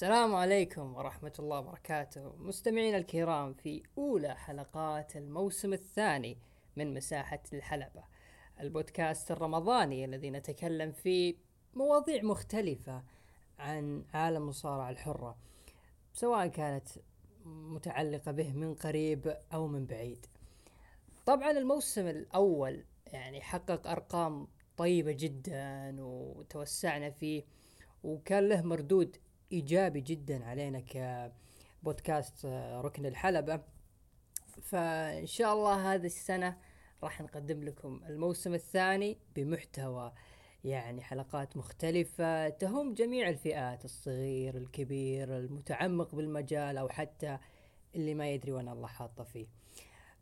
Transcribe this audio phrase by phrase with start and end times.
[0.00, 2.34] السلام عليكم ورحمة الله وبركاته.
[2.38, 6.38] مستمعينا الكرام في أولى حلقات الموسم الثاني
[6.76, 8.04] من مساحة الحلبة.
[8.60, 11.34] البودكاست الرمضاني الذي نتكلم فيه
[11.74, 13.02] مواضيع مختلفة
[13.58, 15.36] عن عالم المصارعة الحرة
[16.12, 16.88] سواء كانت
[17.44, 20.26] متعلقة به من قريب أو من بعيد.
[21.26, 27.44] طبعا الموسم الأول يعني حقق أرقام طيبة جدا وتوسعنا فيه
[28.04, 29.16] وكان له مردود
[29.52, 30.80] إيجابي جدا علينا
[31.82, 33.60] كبودكاست آه، ركن الحلبة.
[34.62, 36.56] فإن شاء الله هذه السنة
[37.02, 40.12] راح نقدم لكم الموسم الثاني بمحتوى
[40.64, 47.38] يعني حلقات مختلفة تهم جميع الفئات الصغير الكبير المتعمق بالمجال أو حتى
[47.94, 49.46] اللي ما يدري وين الله حاطه فيه.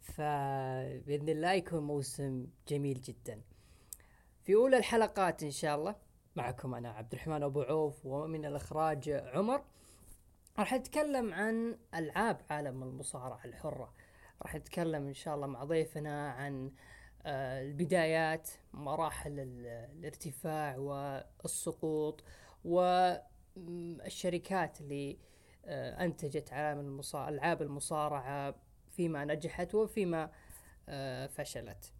[0.00, 3.40] فبإذن الله يكون موسم جميل جدا.
[4.42, 5.94] في أولى الحلقات إن شاء الله.
[6.38, 9.62] معكم أنا عبد الرحمن أبو عوف ومن الإخراج عمر.
[10.58, 13.94] راح نتكلم عن ألعاب عالم المصارعة الحرة.
[14.42, 16.70] راح نتكلم إن شاء الله مع ضيفنا عن
[17.26, 22.24] آه، البدايات مراحل الارتفاع والسقوط
[23.56, 25.18] والشركات اللي
[25.66, 28.54] آه، أنتجت عالم المصارعه ألعاب المصارعة
[28.90, 30.30] فيما نجحت وفيما
[30.88, 31.92] آه، فشلت.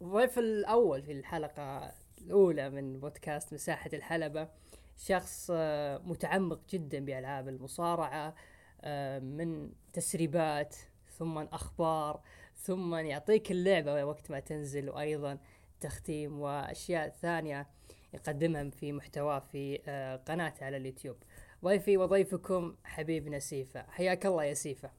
[0.00, 1.92] الضيف الأول في الحلقة
[2.26, 4.48] الأولى من بودكاست مساحة الحلبة.
[4.96, 8.34] شخص آه، متعمق جدا بألعاب المصارعة
[8.80, 10.76] آه، من تسريبات
[11.18, 12.22] ثم أخبار
[12.56, 15.38] ثم يعطيك اللعبة وقت ما تنزل وأيضا
[15.80, 17.66] تختيم وأشياء ثانية
[18.14, 21.16] يقدمها في محتواه في آه، قناته على اليوتيوب.
[21.64, 24.90] ضيفي وضيفكم حبيبنا سيفا حياك الله يا سيفا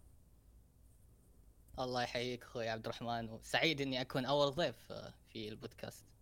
[1.80, 3.30] الله يحييك أخوي عبد الرحمن.
[3.30, 4.94] وسعيد إني أكون أول ضيف
[5.30, 6.13] في البودكاست.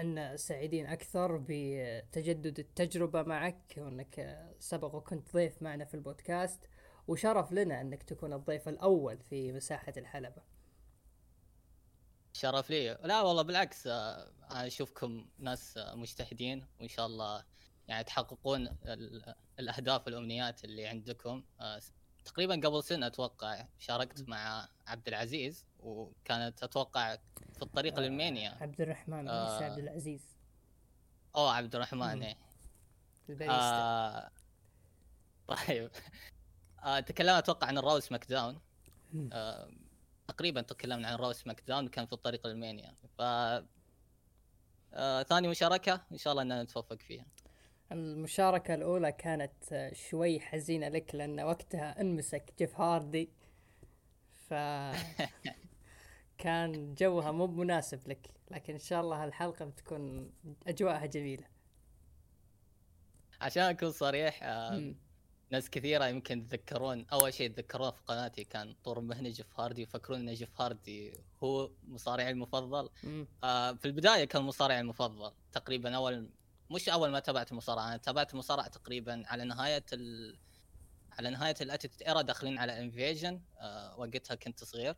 [0.00, 6.68] أن سعيدين أكثر بتجدد التجربة معك وأنك سبق وكنت ضيف معنا في البودكاست
[7.08, 10.42] وشرف لنا أنك تكون الضيف الأول في مساحة الحلبة.
[12.32, 12.98] شرف لي.
[13.04, 17.44] لا والله بالعكس آه، أنا أشوفكم ناس مجتهدين وإن شاء الله
[17.88, 18.76] يعني تحققون
[19.58, 21.44] الأهداف والأمنيات اللي عندكم.
[21.60, 21.80] آه،
[22.24, 25.66] تقريبا قبل سنة أتوقع شاركت مع عبد العزيز.
[25.80, 27.16] وكانت أتوقع
[27.52, 30.22] في الطريق آه للمانيا عبد الرحمن آه عبد العزيز.
[31.36, 32.36] اوه عبد الرحمن إيه.
[33.50, 34.30] آه
[35.48, 35.90] طيب.
[36.84, 38.60] آه تكلمنا أتوقع عن ال Raw SmackDown
[39.32, 39.70] آه
[40.28, 43.22] تقريبا تكلمنا عن ال Raw SmackDown كان في الطريق للمانيا ف
[44.94, 47.26] آه ثاني مشاركة إن شاء الله إننا نتوفق فيها.
[47.92, 53.30] المشاركة الأولى كانت شوي حزينة لك لأن وقتها أنمسك جيف هاردي.
[54.48, 54.54] ف
[56.38, 60.32] كان جوها مو مناسب لك لكن إن شاء الله الحلقة بتكون
[60.66, 61.44] أجواءها جميلة.
[63.40, 64.94] عشان أكون صريح آه
[65.50, 70.28] ناس كثيرة يمكن يتذكرون أول شيء يتذكرون في قناتي كان طور مهني جيف هاردي يفكرون
[70.28, 71.12] إن جيف هاردي
[71.42, 72.88] هو مصارعي المفضل.
[73.44, 76.30] آه في البداية كان مصارعي المفضل تقريبا أول
[76.70, 80.38] مش أول ما تابعت المصارعه أنا تابعت المصارعه تقريبا على نهاية ال...
[81.12, 84.96] على نهاية ال Attitude Era داخلين على Invasion آه وقتها كنت صغير.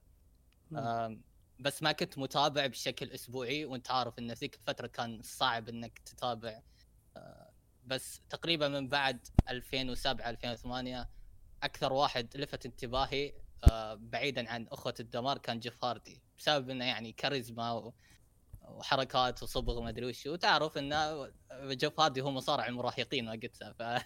[0.77, 1.17] آه
[1.61, 6.63] بس ما كنت متابع بشكل أسبوعي وأنت عارف إن ذيك الفترة كان صعب إنك تتابع.
[7.17, 7.51] آه،
[7.87, 11.11] بس تقريبا من بعد 2007 2008
[11.63, 13.33] أكثر واحد لفت انتباهي
[13.71, 17.93] آه، بعيدا عن أخوة الدمار كان جيف هاردي بسبب إنه يعني كاريزما
[18.63, 20.27] وحركات وصبغ وما أدري وش.
[20.27, 21.29] وتعرف إنه
[21.65, 24.05] جيف هاردي هو مصارع المراهقين وقتها ف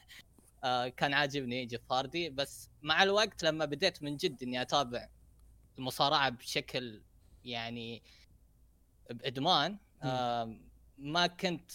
[0.64, 2.30] آه، كان عاجبني جيف هاردي.
[2.30, 5.08] بس مع الوقت لما بديت من جد إني أتابع
[5.78, 7.02] المصارعة بشكل
[7.44, 8.02] يعني
[9.10, 9.78] بإدمان
[10.98, 11.70] ما كنت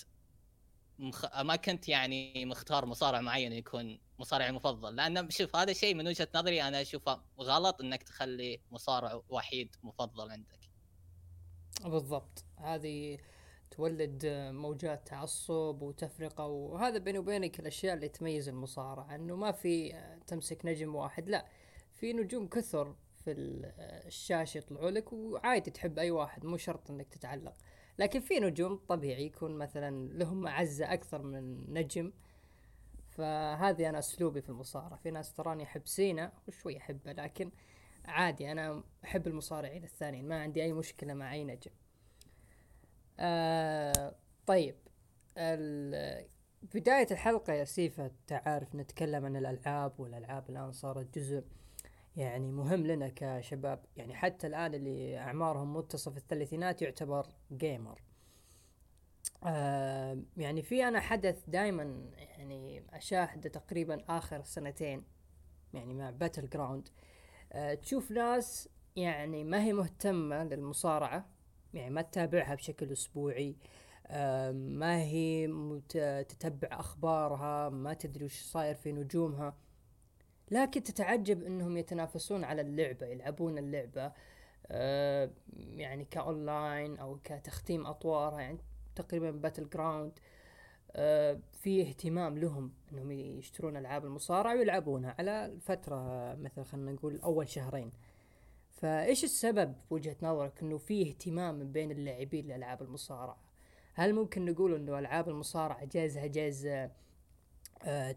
[0.99, 1.41] مخ...
[1.41, 4.95] ما كنت يعني مختار مصارع معين يكون مصارعي المفضل.
[4.95, 10.31] لأن شوف هذا شيء من وجهة نظري أنا أشوفه غلط إنك تخلي مصارع وحيد مفضل
[10.31, 10.59] عندك.
[11.83, 12.45] بالضبط.
[12.57, 13.17] هذه
[13.71, 20.65] تولد موجات تعصب وتفرقة وهذا بيني وبينك الأشياء اللي تميز المصارعه إنه ما في تمسك
[20.65, 21.45] نجم واحد لا
[21.95, 23.31] في نجوم كثر في
[24.07, 27.55] الشاشة يطلعوا لك وعادي تحب أي واحد مو شرط إنك تتعلق.
[27.99, 32.11] لكن في نجوم طبيعي يكون مثلا لهم معزه أكثر من نجم.
[33.09, 34.95] فهذه أنا أسلوبي في المصارعة.
[34.95, 37.51] في ناس تراني أحب سينا وشوي أحبه لكن
[38.05, 41.71] عادي أنا أحب المصارعين الثانيين ما عندي أي مشكلة مع أي نجم.
[43.19, 44.15] آه
[44.47, 44.75] طيب.
[46.73, 51.43] بداية الحلقة يا سيفا تعرف نتكلم عن الألعاب والألعاب الآن صارت جزء
[52.15, 53.85] يعني مهم لنا كشباب.
[53.97, 58.01] يعني حتى الآن اللي أعمارهم منتصف الثلاثينات يعتبر جيمر
[59.43, 65.03] آه يعني في أنا حدث دائما يعني أشاهده تقريبا آخر سنتين
[65.73, 66.89] يعني مع باتل جراوند
[67.53, 71.25] آه تشوف ناس يعني ما هي مهتمة للمصارعة
[71.73, 73.55] يعني ما تتابعها بشكل أسبوعي.
[74.07, 75.47] آه ما هي
[76.29, 79.57] تتبع أخبارها ما تدري وش صاير في نجومها.
[80.51, 84.11] لكن تتعجب إنهم يتنافسون على اللعبة يلعبون اللعبة
[84.67, 88.57] آه يعني كأونلاين أو كتختيم اطوارها يعني
[88.95, 90.19] تقريبا Battleground
[90.91, 97.49] آه في اهتمام لهم إنهم يشترون ألعاب المصارعة ويلعبونها على فتره مثلا خلينا نقول أول
[97.49, 97.91] شهرين.
[98.71, 103.37] فإيش السبب بوجهه نظرك إنه في اهتمام بين اللاعبين لألعاب المصارعة؟
[103.93, 106.89] هل ممكن نقول إنه ألعاب المصارعة زيها زي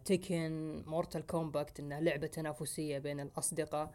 [0.05, 3.95] Tekken Mortal Kombat إنها لعبة تنافسية بين الأصدقاء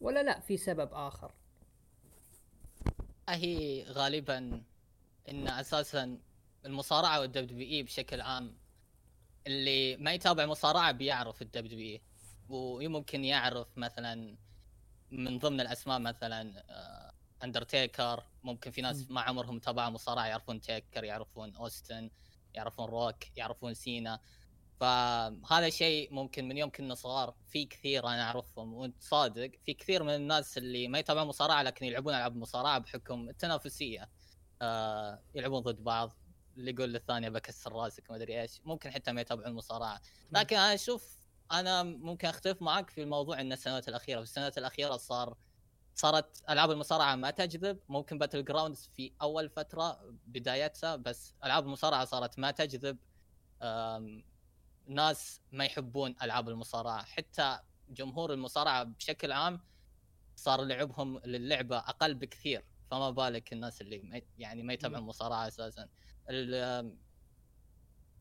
[0.00, 1.32] ولا لا في سبب آخر.
[3.28, 4.62] هي غالبا
[5.28, 6.18] إن أساسا
[6.66, 8.56] المصارعة وال WWE بشكل عام
[9.46, 12.00] اللي ما يتابع مصارعة بيعرف ال WWE
[12.48, 14.36] ويمكن يعرف مثلا
[15.10, 16.64] من ضمن الأسماء مثلا
[17.44, 22.10] اندرتيكر آه، ممكن في ناس ما عمرهم تابعوا مصارعة يعرفون تيكر يعرفون اوستن
[22.54, 24.20] يعرفون روك يعرفون سينا
[24.80, 30.02] فهذا شيء ممكن من يوم كنا صغار في كثير أنا أعرفهم وأنت صادق في كثير
[30.02, 34.08] من الناس اللي ما يتابعون مصارعة لكن يلعبون ألعاب مصارعة بحكم التنافسية.
[34.62, 36.12] آه يلعبون ضد بعض
[36.56, 40.00] اللي يقول للثانيه بكسر راسك ما أدري إيش ممكن حتى ما يتابعون المصارعه
[40.32, 41.20] لكن أنا أشوف
[41.52, 45.36] أنا ممكن أختلف معك في الموضوع إن السنوات الأخيرة في السنوات الأخيرة صار
[45.94, 52.04] صارت ألعاب المصارعة ما تجذب ممكن باتل جراوندز في أول فترة بدايتها بس ألعاب المصارعة
[52.04, 52.98] صارت ما تجذب.
[54.90, 57.04] ناس ما يحبون ألعاب المصارعة.
[57.04, 57.58] حتى
[57.88, 59.60] جمهور المصارعة بشكل عام
[60.36, 62.64] صار لعبهم للعبة أقل بكثير.
[62.90, 65.88] فما بالك الناس اللي يعني ما يتابعون المصارعه أساسا.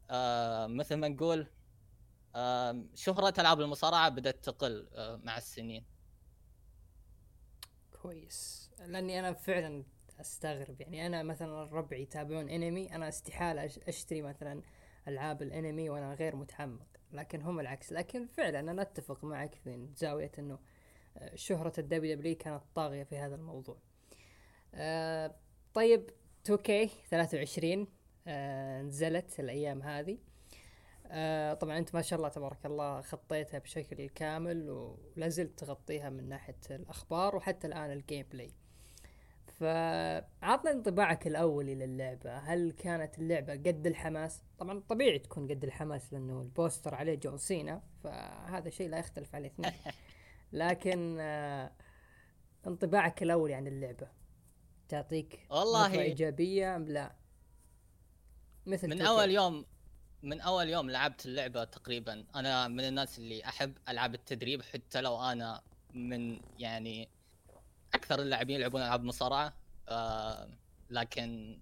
[0.10, 1.48] آه مثل ما نقول
[2.36, 5.86] آه شهرة ألعاب المصارعة بدأت تقل آه مع السنين.
[8.01, 8.72] كويس.
[8.80, 9.83] لأني أنا فعلا
[10.19, 10.81] أستغرب.
[10.81, 14.63] يعني أنا مثلا ربعي يتابعون انمي أنا استحالة أشتري مثلا
[15.07, 17.94] ألعاب الأنمي وأنا غير متعمق لكن هم العكس.
[17.94, 20.60] لكن فعلا أنا أتفق معك في زاوية إنه
[21.18, 23.78] آه، شهرة ال WWE كانت طاغية في هذا الموضوع.
[24.74, 25.36] آه
[25.74, 26.10] طيب
[26.50, 26.72] 2K
[27.10, 27.88] 23
[28.28, 30.18] آه نزلت الأيام هذه.
[31.60, 36.60] طبعا أنت ما شاء الله تبارك الله غطيتها بشكل كامل ولا زلت تغطيها من ناحية
[36.72, 38.53] الأخبار وحتى الآن ال gameplay
[39.59, 46.41] فعطنا انطباعك الاولي للعبه هل كانت اللعبة قد الحماس؟ طبعا طبيعي تكون قد الحماس لأنه
[46.41, 49.71] البوستر عليه جون سينا فهذا شيء لا يختلف عليه اثنين
[50.51, 51.71] لكن آه
[52.67, 54.07] انطباعك الاولي عن اللعبة.
[54.89, 57.15] تعطيك والله إيجابية أم لا؟
[58.65, 59.65] مثل من أول يوم
[60.23, 65.21] من أول يوم لعبت اللعبة تقريبا أنا من الناس اللي أحب ألعاب التدريب حتى لو
[65.21, 65.62] أنا
[65.94, 67.09] من يعني
[67.94, 69.53] أكثر اللاعبين يلعبون ألعاب مصارعة
[69.89, 70.50] آه
[70.89, 71.59] لكن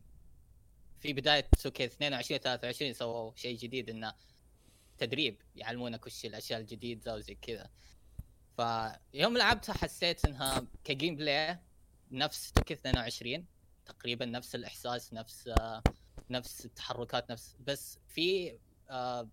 [1.00, 4.14] في بداية سوكي 22 23 سووا شيء جديد إنه
[4.98, 7.70] تدريب يعلمونك وش الأشياء الجديدة وزي كذا.
[8.58, 11.60] فيوم لعبتها حسيت إنها ك gameplay
[12.12, 13.46] نفس 2K 22
[13.86, 15.84] تقريبا نفس الإحساس نفس آه
[16.30, 18.60] نفس التحركات نفس بس في
[18.90, 19.30] آه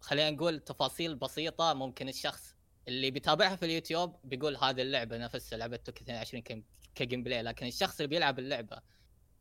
[0.00, 2.55] خلينا نقول تفاصيل بسيطة ممكن الشخص
[2.88, 6.64] اللي بيتابعها في اليوتيوب بيقول هذه اللعبة نفس لعبة 2K 22
[6.94, 8.80] ك gameplay لكن الشخص اللي بيلعب اللعبة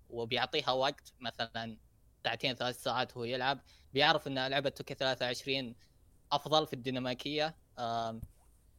[0.09, 1.77] وبيعطيها وقت مثلا
[2.23, 3.61] ساعتين ثلاث ساعات وهو يلعب
[3.93, 5.75] بيعرف إن لعبة 2K 23
[6.31, 7.57] أفضل في الديناميكية.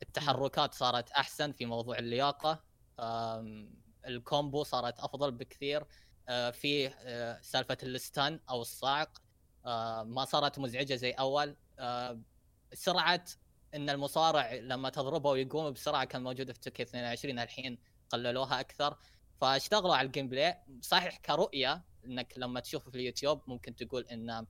[0.03, 2.65] التحركات صارت أحسن في موضوع اللياقة.
[4.07, 5.85] ال combo صارت أفضل بكثير.
[6.53, 6.91] في
[7.43, 9.23] سالفة ال stun أو الصاعق
[10.05, 11.57] ما صارت مزعجة زي أول.
[12.73, 13.25] سرعة
[13.77, 17.79] إن المصارع لما تضربه ويقوم بسرعة كان موجوده في 2K 22 الحين
[18.11, 18.97] قللوها أكثر.
[19.41, 20.57] فاشتغلوا على ال gameplay.
[20.81, 24.47] صحيح كرؤية إنك لما تشوفه في اليوتيوب ممكن تقول إن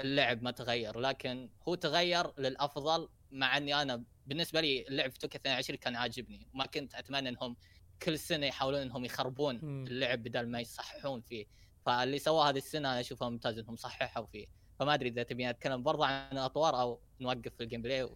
[0.00, 5.38] اللعب ما تغير لكن هو تغير للأفضل مع إني أنا بالنسبة لي اللعب في 2K
[5.38, 7.56] 22 كان عاجبني ما كنت أتمنى إنهم
[8.02, 9.86] كل سنة يحاولون إنهم يخربون م.
[9.86, 11.46] اللعب بدل ما يصححون فيه.
[11.86, 14.46] فاللي سواه هذه السنة أنا اشوفه ممتاز إنهم صححوا فيه.
[14.78, 18.08] فما أدري إذا تبي أتكلم برضه عن الأطوار أو نوقف في ال gameplay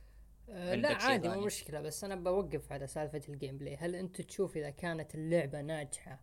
[0.50, 3.76] أه لا عادي مو مشكلة بس أنا بوقف على سالفة ال gameplay.
[3.76, 6.20] هل انت تشوف إذا كانت اللعبة ناجحة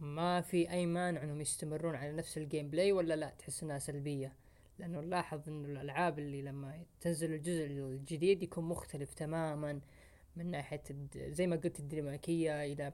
[0.00, 4.32] ما في أي مانع إنهم يستمرون على نفس ال gameplay ولا لا؟ تحس إنها سلبية؟
[4.78, 9.80] لأنه نلاحظ إنه الألعاب اللي لما تنزل الجزء الجديد يكون مختلف تماما
[10.36, 10.82] من ناحية
[11.16, 12.92] زي ما قلت الديناميكية إلى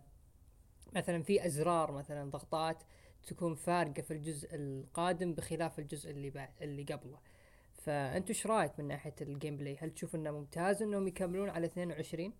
[0.96, 2.82] مثلا في أزرار مثلا ضغطات
[3.26, 7.18] تكون فارقة في الجزء القادم بخلاف الجزء اللي بعد اللي قبله.
[7.86, 12.32] فأنتوا إيش رأيك من ناحية ال gameplay هل تشوف إنه ممتاز إنهم يكملون على 22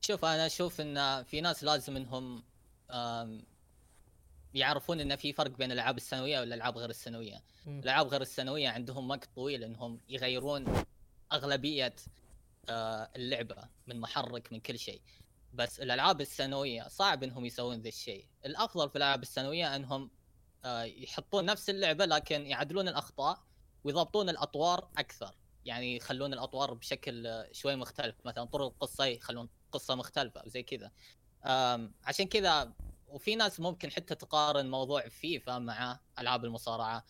[0.00, 2.42] شوف أنا أشوف إن في ناس لازم إنهم
[4.54, 7.42] يعرفون إن في فرق بين الألعاب السنوية والألعاب غير السنوية.
[7.66, 10.84] الألعاب غير السنوية عندهم وقت طويل إنهم يغيرون
[11.32, 11.94] أغلبية
[12.68, 15.02] آه، اللعبة من محرك من كل شيء.
[15.52, 18.26] بس الألعاب السنوية صعب إنهم يسوون ذا الشيء.
[18.46, 20.10] الأفضل في الألعاب السنوية إنهم
[20.64, 23.42] آه، يحطون نفس اللعبة لكن يعدلون الأخطاء
[23.84, 25.34] ويضبطون الأطوار أكثر.
[25.64, 28.16] يعني يخلون الأطوار بشكل شوي مختلف.
[28.24, 30.90] مثلا طرق القصة يخلون قصة مختلفة وزي كذا.
[32.04, 32.72] عشان كذا
[33.08, 37.04] وفي ناس ممكن حتى تقارن موضوع فيفا مع ألعاب المصارعة.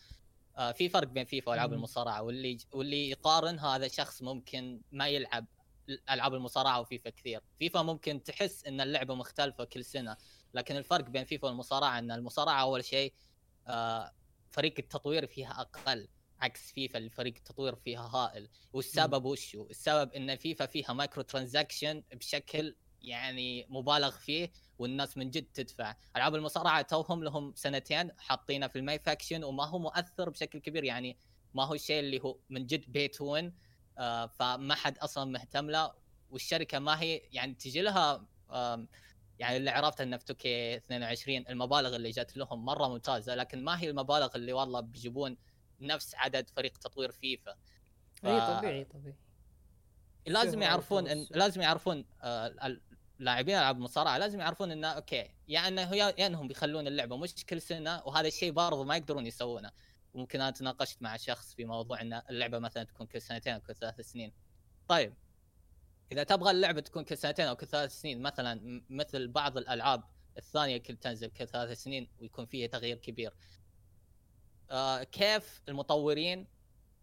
[0.57, 2.21] آه في فرق بين فيفا وألعاب المصارعة.
[2.21, 5.45] واللي واللي يقارن هذا شخص ممكن ما يلعب
[6.09, 7.41] ألعاب المصارعة وفيفا كثير.
[7.59, 10.17] فيفا ممكن تحس إن اللعبة مختلفة كل سنة.
[10.53, 13.13] لكن الفرق بين فيفا والمصارعة إن المصارعة أول شيء
[13.67, 14.13] آه
[14.51, 16.07] فريق التطوير فيها أقل.
[16.43, 18.49] عكس فيفا اللي فريق التطوير فيها هائل.
[18.73, 25.95] والسبب وشو السبب إن فيفا فيها microtransaction بشكل يعني مبالغ فيه والناس من جد تدفع.
[26.15, 30.83] ألعاب المصارعة توهم لهم سنتين حاطينه في ال MyFaction وما هو مؤثر بشكل كبير.
[30.83, 31.17] يعني
[31.53, 33.53] ما هو الشيء اللي هو من جد pay to win
[33.97, 35.91] آه فما حد أصلا مهتم له.
[36.31, 38.27] والشركة ما هي يعني تجي لها
[39.39, 43.79] يعني اللي عرفته انه في 2K 22 المبالغ اللي جت لهم مرة ممتازة لكن ما
[43.81, 45.37] هي المبالغ اللي والله بيجيبون
[45.85, 47.55] نفس عدد فريق تطوير فيفا.
[48.15, 48.25] ف...
[48.25, 49.15] إي طبيعي طبيعي.
[50.27, 52.77] لازم يعرفون إن لازم يعرفون آه
[53.19, 57.61] لاعبين ألعاب المصارعة لازم يعرفون انه okay يا انه يا انهم بيخلون اللعبة مش كل
[57.61, 59.71] سنة وهذا الشيء برضه ما يقدرون يسوونه.
[60.13, 63.75] وممكن أنا تناقشت مع شخص في موضوع إن اللعبة مثلا تكون كل سنتين أو كل
[63.75, 64.33] ثلاث سنين.
[64.87, 65.13] طيب
[66.11, 70.03] إذا تبغى اللعبة تكون كل سنتين أو كل ثلاث سنين مثلا مثل بعض الألعاب
[70.37, 73.33] الثانية كل تنزل كل ثلاث سنين ويكون فيها تغيير كبير.
[75.11, 76.47] كيف المطورين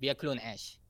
[0.01, 0.81] بيأكلون عيش.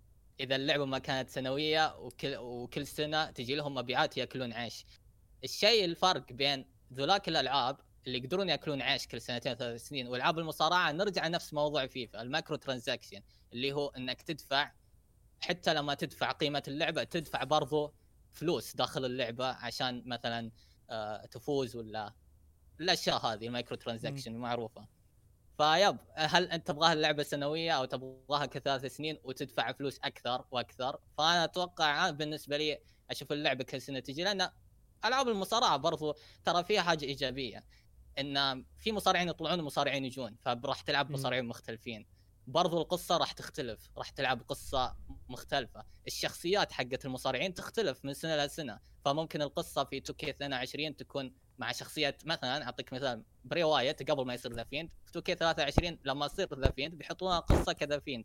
[0.41, 4.87] إذا اللعبة ما كانت سنوية وكل وكل سنة تجي لهم مبيعات يأكلون عيش.
[5.45, 10.93] الشيء الفرق بين ذولاك الألعاب اللي يقدرون يأكلون عيش كل سنتين ثلاث سنين وألعاب المصارعة
[10.93, 13.21] نرجع نفس موضوع فيفا ال micro transaction
[13.53, 14.73] اللي هو إنك تدفع
[15.41, 17.95] حتى لما تدفع قيمة اللعبة تدفع برضو
[18.31, 20.50] فلوس داخل اللعبة عشان مثلا
[20.91, 22.12] آه تفوز ولا
[22.81, 25.00] الأشياء هذه ال micro transaction معروفة.
[25.61, 31.45] فيب هل أنت تبغاها اللعبه سنويه أو تبغاها كثلاث سنين وتدفع فلوس أكثر وأكثر؟ فأنا
[31.45, 32.79] أتوقع بالنسبة لي
[33.11, 34.50] أشوف اللعبة كل سنة تجي لأن
[35.05, 36.14] ألعاب المصارعة برضو
[36.45, 37.64] ترى فيها حاجة إيجابية
[38.19, 42.07] إن في مصارعين يطلعون ومصارعين يجون فراح تلعب مصارعين مختلفين.
[42.47, 44.97] برضو القصة راح تختلف راح تلعب قصة
[45.29, 45.85] مختلفة.
[46.07, 52.17] الشخصيات حقت المصارعين تختلف من سنة لسنة فممكن القصة في 2K 22 تكون مع شخصيه
[52.25, 56.61] مثلا أعطيك مثال بري وايت قبل ما يصير The Fiend في 2K 23 لما يصير
[56.61, 58.25] The Fiend بيحطون قصه كذا Fiend.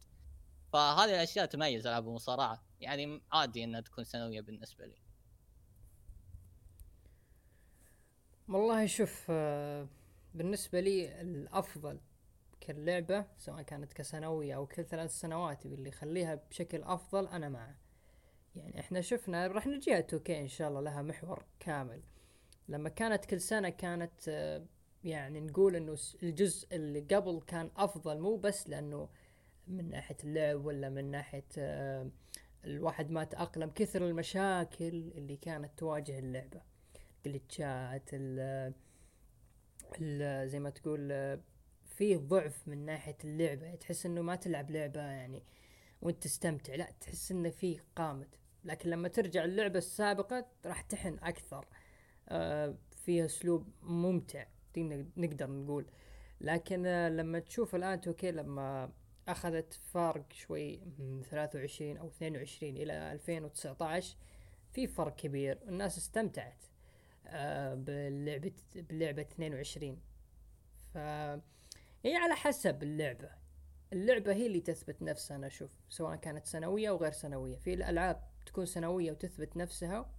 [0.74, 4.96] فهذه الأشياء تميز العاب المصارعه يعني عادي إنها تكون سنوية بالنسبة لي.
[8.48, 9.88] والله شوف آه،
[10.34, 12.00] بالنسبة لي الأفضل
[12.62, 17.76] كاللعبة سواء كانت كسنوية أو كل ثلاث سنوات اللي يخليها بشكل أفضل أنا معه.
[18.56, 22.02] يعني إحنا شفنا راح نجيها توكي إن شاء الله لها محور كامل.
[22.70, 24.66] لما كانت كل سنة كانت آه،
[25.04, 29.10] يعني نقول إنه الجزء اللي قبل كان أفضل مو بس لأنه
[29.68, 32.10] من ناحية اللعب ولا من ناحية آه،
[32.66, 36.62] الواحد ما تأقلم كثر المشاكل اللي كانت تواجه اللعبة.
[37.26, 38.74] جلتشات ال
[40.50, 41.10] زي ما تقول
[41.86, 43.76] في ضعف من ناحية اللعبة.
[43.76, 45.44] تحس إنه ما تلعب لعبة يعني
[46.02, 48.30] وأنت تستمتع لا تحس إنه في قامت.
[48.64, 51.58] لكن لما ترجع اللعبة السابقة راح تحن أكثر.
[51.58, 51.85] آه
[53.06, 54.46] فيها أسلوب ممتع
[55.18, 55.86] نقدر نقول.
[56.42, 58.92] لكن آه لما تشوف الآن توكي لما
[59.28, 64.18] أخذت فارق شوي من 23 أو 22 إلى 2019
[64.74, 65.60] في فرق كبير.
[65.68, 66.64] الناس استمتعت
[67.28, 70.00] آه، باللعبة باللعبة 22
[70.94, 70.98] ف
[72.06, 73.30] هي على حسب اللعبة.
[73.94, 77.58] اللعبة هي اللي تثبت نفسها أنا أشوف سواء كانت سنوية أو غير سنوية.
[77.58, 80.10] في الألعاب تكون سنوية وتثبت نفسها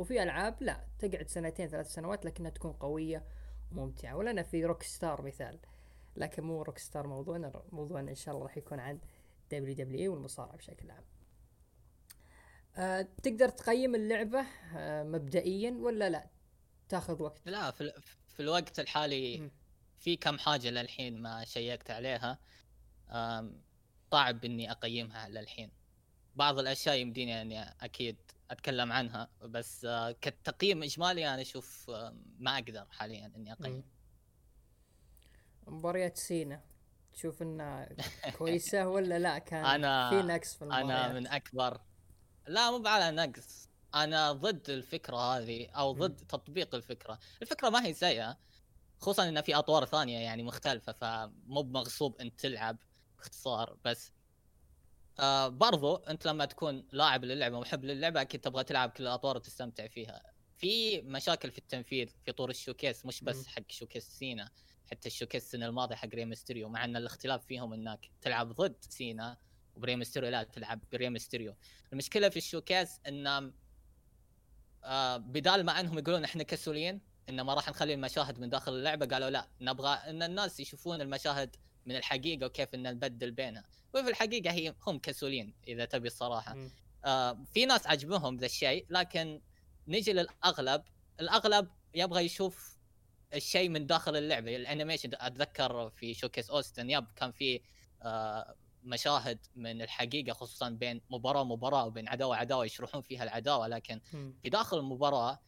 [0.00, 3.24] وفي ألعاب لا تقعد سنتين ثلاث سنوات لكنها تكون قوية
[3.72, 4.16] وممتعة.
[4.16, 5.58] ولنا في روك ستار مثال
[6.16, 8.98] لكن مو روك ستار موضوعنا موضوعنا إن شاء الله راح يكون عن
[9.50, 11.04] WWE والمصارعة بشكل عام.
[12.76, 14.40] أه تقدر تقيم اللعبة
[14.76, 16.26] أه مبدئيا ولا لا؟
[16.88, 17.40] تاخذ وقت.
[17.46, 17.92] لا في,
[18.28, 19.50] في الوقت الحالي
[19.98, 22.38] في كم حاجة للحين ما شيكت عليها.
[24.10, 25.70] صعب إني أقيمها للحين.
[26.36, 28.16] بعض الأشياء يمديني يعني أكيد
[28.50, 29.86] أتكلم عنها بس
[30.20, 31.90] كتقييم إجمالي أنا أشوف
[32.38, 33.84] ما أقدر حاليا إني أقيم.
[35.66, 36.60] مباريات سينا
[37.12, 37.88] تشوف إنها
[38.38, 40.90] كويسة ولا لا؟ كان أنا في نقص في المباريات.
[40.90, 41.80] أنا من أكبر
[42.46, 46.24] لا مو على نقص أنا ضد الفكرة هذه أو ضد م.
[46.24, 47.18] تطبيق الفكرة.
[47.42, 48.38] الفكرة ما هي سيئة
[49.00, 52.76] خصوصا إن في أطوار ثانية يعني مختلفة فمو بمغصوب انت تلعب
[53.16, 54.12] باختصار بس
[55.20, 59.86] آه برضو انت لما تكون لاعب للعبة ومحب للعبة أكيد تبغى تلعب كل الاطوار وتستمتع
[59.88, 60.22] فيها.
[60.58, 64.50] في مشاكل في التنفيذ في طور الشوكيس مش بس حق شوكيس سينا
[64.90, 68.76] حتى ال showcase السنة الماضيه حق ري مستيريو مع إن الاختلاف فيهم إنك تلعب ضد
[68.80, 69.36] سينا
[69.76, 71.54] وبري مستيريو لا تلعب بري مستيريو
[71.92, 73.52] المشكلة في ال showcase إن
[74.84, 79.06] آه بدال ما إنهم يقولون إحنا كسولين ان ما راح نخلي المشاهد من داخل اللعبة
[79.06, 83.64] قالوا لا نبغى إن الناس يشوفون المشاهد من الحقيقة وكيف إن نبدل بينها.
[83.94, 86.52] وفي الحقيقة هي هم كسولين إذا تبي الصراحة.
[87.04, 89.40] آه في ناس عجبهم ذا الشيء لكن
[89.88, 90.82] نجي للأغلب
[91.20, 92.76] الأغلب يبغى يشوف
[93.34, 94.56] الشيء من داخل اللعبة.
[94.56, 97.60] ال animation أتذكر في showcase أوستن يب كان في
[98.02, 103.68] آه مشاهد من الحقيقة خصوصا بين مباراة ومباراة وبين عداوة وعداوة يشرحون فيها العداوة.
[103.68, 104.00] لكن
[104.42, 105.40] في داخل المباراة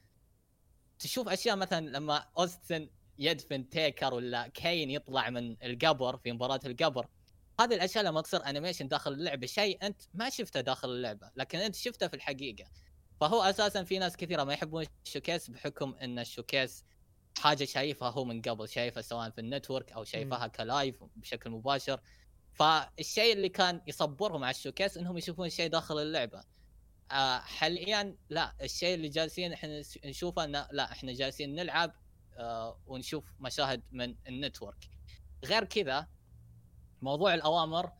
[0.98, 2.88] تشوف أشياء مثلا لما أوستن
[3.22, 7.06] يدفن Taker ولا Kane يطلع من القبر في مباراة القبر.
[7.60, 11.74] هذه الأشياء لما تصير animation داخل اللعبة شيء أنت ما شفته داخل اللعبة لكن أنت
[11.74, 12.64] شفته في الحقيقة.
[13.20, 16.84] فهو أساسا في ناس كثيرة ما يحبون ال showcase بحكم إن ال showcase
[17.38, 21.50] حاجة شايفها هو من قبل شايفها سواء في ال Network أو شايفها ك live بشكل
[21.50, 22.00] مباشر.
[22.54, 26.44] فالشيء اللي كان يصبرهم على ال showcase إنهم يشوفون شيء داخل اللعبة.
[27.10, 31.94] آه حاليا لا الشيء اللي جالسين إحنا نشوفه إنه لا إحنا جالسين نلعب
[32.86, 34.90] ونشوف مشاهد من ال Network.
[35.44, 36.08] غير كذا
[37.02, 37.92] موضوع الأوامر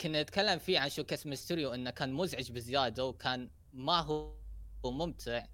[0.00, 4.34] كنا نتكلم فيه عن showcase ميستيريو إنه كان مزعج بزيادة وكان ما هو
[4.84, 5.46] ممتع.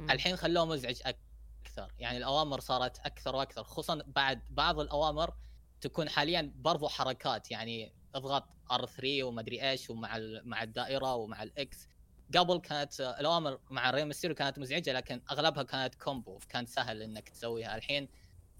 [0.00, 1.92] الحين خلوه مزعج أكثر.
[1.98, 5.34] يعني الأوامر صارت أكثر وأكثر خصوصا بعد بعض الأوامر
[5.80, 7.50] تكون حاليا برضو حركات.
[7.50, 11.88] يعني اضغط R3 ومدري إيش ومع مع الدائرة ومع ال X
[12.36, 16.38] قبل كانت الأوامر مع ري مستيريو كانت مزعجة لكن أغلبها كانت combo.
[16.48, 17.76] كان سهل إنك تسويها.
[17.76, 18.08] الحين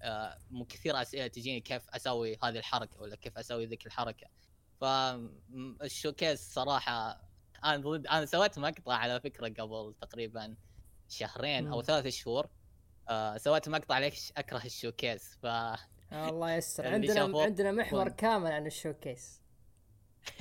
[0.03, 4.27] آه، مو كثير أسئلة تجيني كيف أسوي هذه الحركة ولا كيف أسوي ذيك الحركة.
[4.81, 7.21] فال showcase صراحة
[7.65, 10.57] أنا ضد أنا سويت مقطع على فكرة قبل تقريبا
[11.09, 12.49] شهرين أو ثلاث شهور.
[13.09, 15.39] آه سويت مقطع ليش أكره ال showcase.
[15.43, 15.47] ف
[16.13, 16.89] الله يسر.
[16.89, 19.40] عندنا عندنا محور كامل عن ال showcase.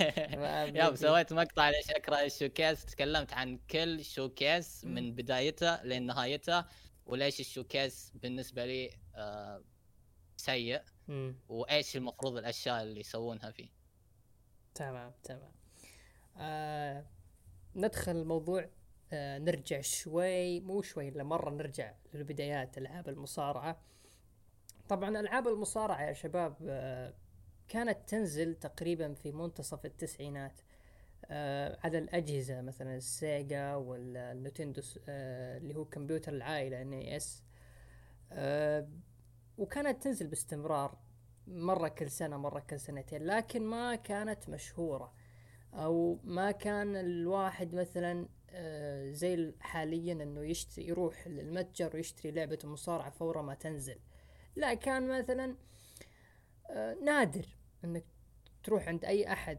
[0.76, 6.64] يا سويت مقطع ليش اكره ال showcase تكلمت عن كل showcase من بدايته لين نهايته
[7.06, 9.64] وليش ال showcase بالنسبة لي آه
[10.36, 10.82] سيء
[11.48, 13.68] وإيش المفروض الأشياء اللي يسوونها فيه.
[14.74, 15.52] تمام تمام.
[16.36, 17.04] آه
[17.76, 18.68] ندخل الموضوع
[19.12, 23.80] آه نرجع شوي مو شوي الا مرة نرجع للبدايات ألعاب المصارعة.
[24.88, 27.14] طبعا ألعاب المصارعة يا شباب آه
[27.70, 30.60] كانت تنزل تقريبا في منتصف التسعينات
[31.26, 37.42] آه على الأجهزة مثلا السيجا والنتندو آه اللي هو كمبيوتر العائلة NES.
[38.32, 38.88] آه
[39.58, 40.98] وكانت تنزل باستمرار
[41.46, 45.12] مرة كل سنة مرة كل سنتين لكن ما كانت مشهورة.
[45.74, 53.10] أو ما كان الواحد مثلا آه زي حاليا إنه يشتري يروح للمتجر ويشتري لعبة المصارعة
[53.10, 53.98] فور ما تنزل.
[54.56, 55.54] لا كان مثلا
[56.70, 57.46] آه نادر.
[57.84, 58.04] إنك
[58.62, 59.58] تروح عند أي أحد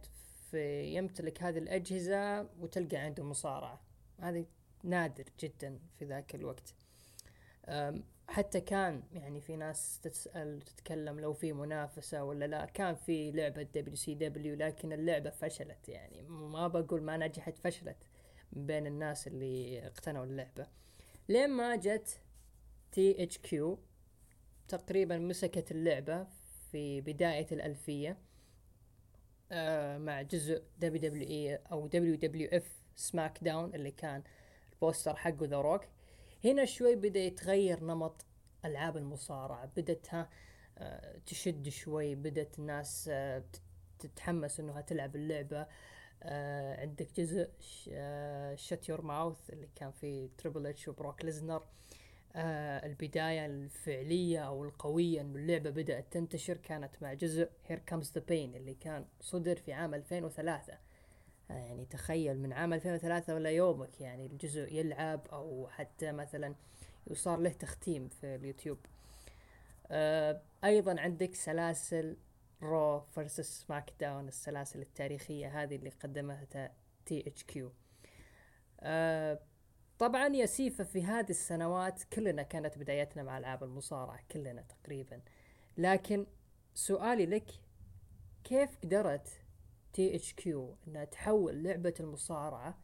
[0.52, 3.82] في يمتلك هذه الأجهزة وتلقى عنده مصارعة.
[4.20, 4.46] هذه
[4.84, 6.76] نادر جدا في ذاك الوقت.
[8.30, 12.66] حتى كان يعني في ناس تسأل تتكلم لو في منافسة ولا لا.
[12.66, 16.22] كان في لعبة WCW لكن اللعبة فشلت يعني.
[16.22, 17.98] ما بقول ما نجحت فشلت
[18.52, 20.68] بين الناس اللي اقتنوا اللعبة.
[21.30, 22.22] لين ما جت
[22.92, 23.80] THQ
[24.68, 26.28] تقريبا مسكت اللعبة
[26.72, 28.18] في بداية الألفية
[29.52, 34.24] آه مع جزء دبليو دبليو اف سماك داون اللي كان
[34.74, 35.82] ال poster حقه The Rock
[36.46, 38.26] هنا شوي بدأ يتغير نمط
[38.66, 40.30] ألعاب المصارعة بدت ها
[40.78, 43.44] آه تشد شوي بدت الناس آه
[44.00, 45.68] تتحمس إنها تلعب اللعبة.
[46.82, 47.50] عندك جزء
[48.56, 51.64] Shut Your Mouth اللي كان فيه Triple H وبروك ليزنر.
[52.36, 58.56] البداية الفعلية أو القوية إنه اللعبة بدأت تنتشر كانت مع جزء Here Comes the Pain
[58.56, 60.74] اللي كان صدر في عام 2003
[61.52, 66.56] آه يعني تخيل من عام 2003 ولا يومك يعني الجزء يلعب أو حتى مثلا
[67.08, 68.78] يصار له تختيم في اليوتيوب.
[69.92, 72.18] آه أيضا عندك سلاسل
[72.62, 76.72] Raw versus SmackDown السلاسل التاريخية هذه اللي قدمتها
[77.06, 77.72] THQ
[78.80, 79.11] آه
[80.02, 85.22] طبعا يا سيفا في هذه السنوات كلنا كانت بدايتنا مع العاب المصارعه كلنا تقريبا.
[85.78, 86.26] لكن
[86.74, 87.52] سؤالي لك
[88.44, 89.28] كيف قدرت
[89.94, 92.78] THQ إنها تحول لعبة المصارعة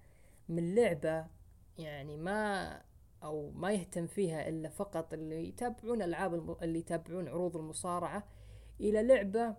[0.50, 1.28] من لعبة
[1.78, 2.82] يعني ما
[3.24, 6.58] أو ما يهتم فيها إلا فقط اللي يتابعون العاب الم...
[6.62, 8.28] اللي يتابعون عروض المصارعة
[8.80, 9.56] إلى لعبة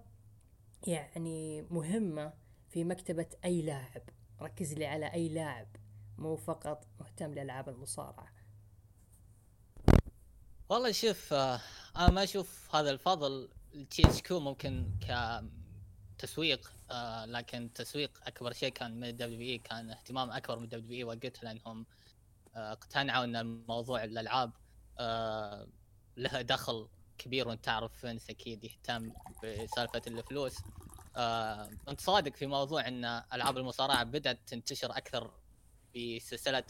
[0.87, 2.33] يعني مهمة
[2.68, 4.03] في مكتبة أي لاعب.
[4.42, 5.66] ركز لي على أي لاعب.
[6.19, 8.29] مو فقط مهتم لألعاب المصارعة.
[10.69, 11.61] والله شوف آه،
[11.97, 14.91] أنا ما أشوف هذا الفضل ل THQ ممكن
[16.19, 20.93] كتسويق آه لكن تسويق أكبر شيء كان من ال WWE كان اهتمام أكبر من ال
[20.99, 21.87] WWE وقتها لأنهم
[22.57, 24.53] آه اقتنعوا إن الموضوع الألعاب
[26.17, 29.13] لها دخل كبير وأنت تعرف فينس أكيد يهتم
[29.45, 30.59] بسالفة الفلوس.
[31.89, 35.31] أنت صادق في موضوع إن ألعاب المصارعة بدأت تنتشر أكثر
[35.99, 36.65] في سلسلة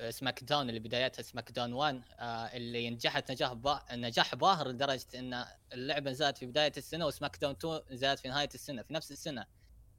[0.00, 2.24] آه SmackDown اللي بدايتها SmackDown 1 آه
[2.56, 3.82] اللي نجحت نجاح با...
[3.92, 8.48] نجاح باهر لدرجة إن اللعبة نزلت في بداية السنة و SmackDown 2 نزلت في نهاية
[8.54, 9.46] السنة في نفس السنة.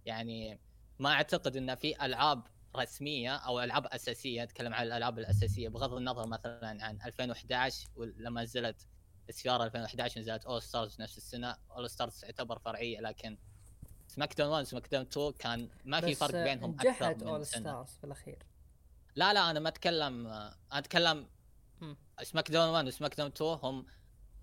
[0.06, 0.60] يعني
[1.00, 2.43] ما أعتقد إن في ألعاب
[2.76, 8.88] رسمية أو ألعاب أساسية أتكلم عن الألعاب الأساسية بغض النظر مثلا عن 2011 لما نزلت
[9.30, 11.58] SVR 2011 نزلت All Stars نفس السنة.
[11.71, 13.38] All Stars تعتبر فرعية لكن
[14.10, 18.38] SmackDown 1 SmackDown 2 كان ما في فرق بينهم أكثر من All Stars في الأخير.
[19.15, 20.28] لا لا أنا ما أتكلم
[20.72, 21.28] أتكلم
[22.23, 23.86] SmackDown 1 و SmackDown 2 هم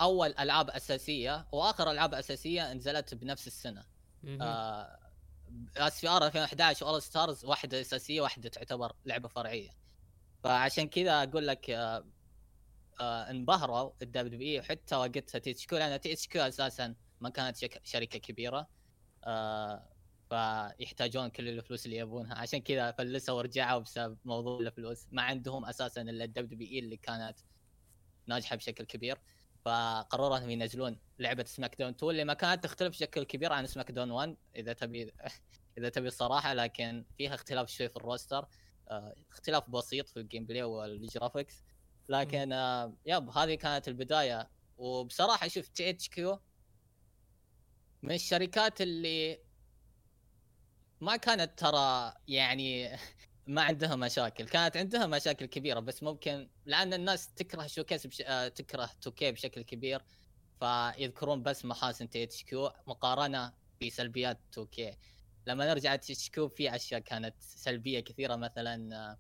[0.01, 3.85] أول ألعاب أساسية وآخر ألعاب أساسية نزلت بنفس السنة.
[4.41, 4.99] آه
[5.77, 9.71] SVR 2011 All Stars واحدة أساسية واحدة تعتبر لعبة فرعية.
[10.45, 12.05] فعشان كذا أقول لك آه
[13.01, 17.31] آه انبهروا ال WWE حتى وقتها تي إتش كيو لأن تي إتش كيو أساسا ما
[17.31, 18.76] كانت شركة كبيرة.
[19.27, 19.89] آه
[20.31, 22.35] فيحتاجون كل الفلوس اللي يبونها.
[22.35, 25.07] عشان كذا فلسوا ورجعوا بسبب موضوع الفلوس.
[25.13, 27.39] ما عندهم أساسا إلا ال WWE اللي كانت
[28.27, 29.19] ناجحة بشكل كبير.
[29.65, 34.37] فقرروا إنهم ينزلون لعبة SmackDown 2 اللي ما كانت تختلف بشكل كبير عن SmackDown 1
[34.57, 35.13] إذا تبي
[35.79, 38.47] إذا تبي الصراحة لكن فيها اختلاف شوي في ال roster.
[38.89, 41.65] آه اختلاف بسيط في ال gameplay وال graphics
[42.09, 44.51] لكن آه yep هذه كانت البداية.
[44.77, 46.41] وبصراحة شفت THQ
[48.03, 49.39] من الشركات اللي
[51.01, 52.97] ما كانت ترى يعني
[53.47, 54.49] ما عندها مشاكل.
[54.49, 58.23] كانت عندها مشاكل كبيرة بس ممكن لأن الناس تكره 2K بش...
[58.27, 60.03] آه، تكره 2K بشكل كبير
[60.61, 64.97] فيذكرون بس محاسن THQ مقارنة بسلبيات 2K
[65.47, 69.19] لما نرجع THQ في أشياء كانت سلبية كثيرة مثلا آه,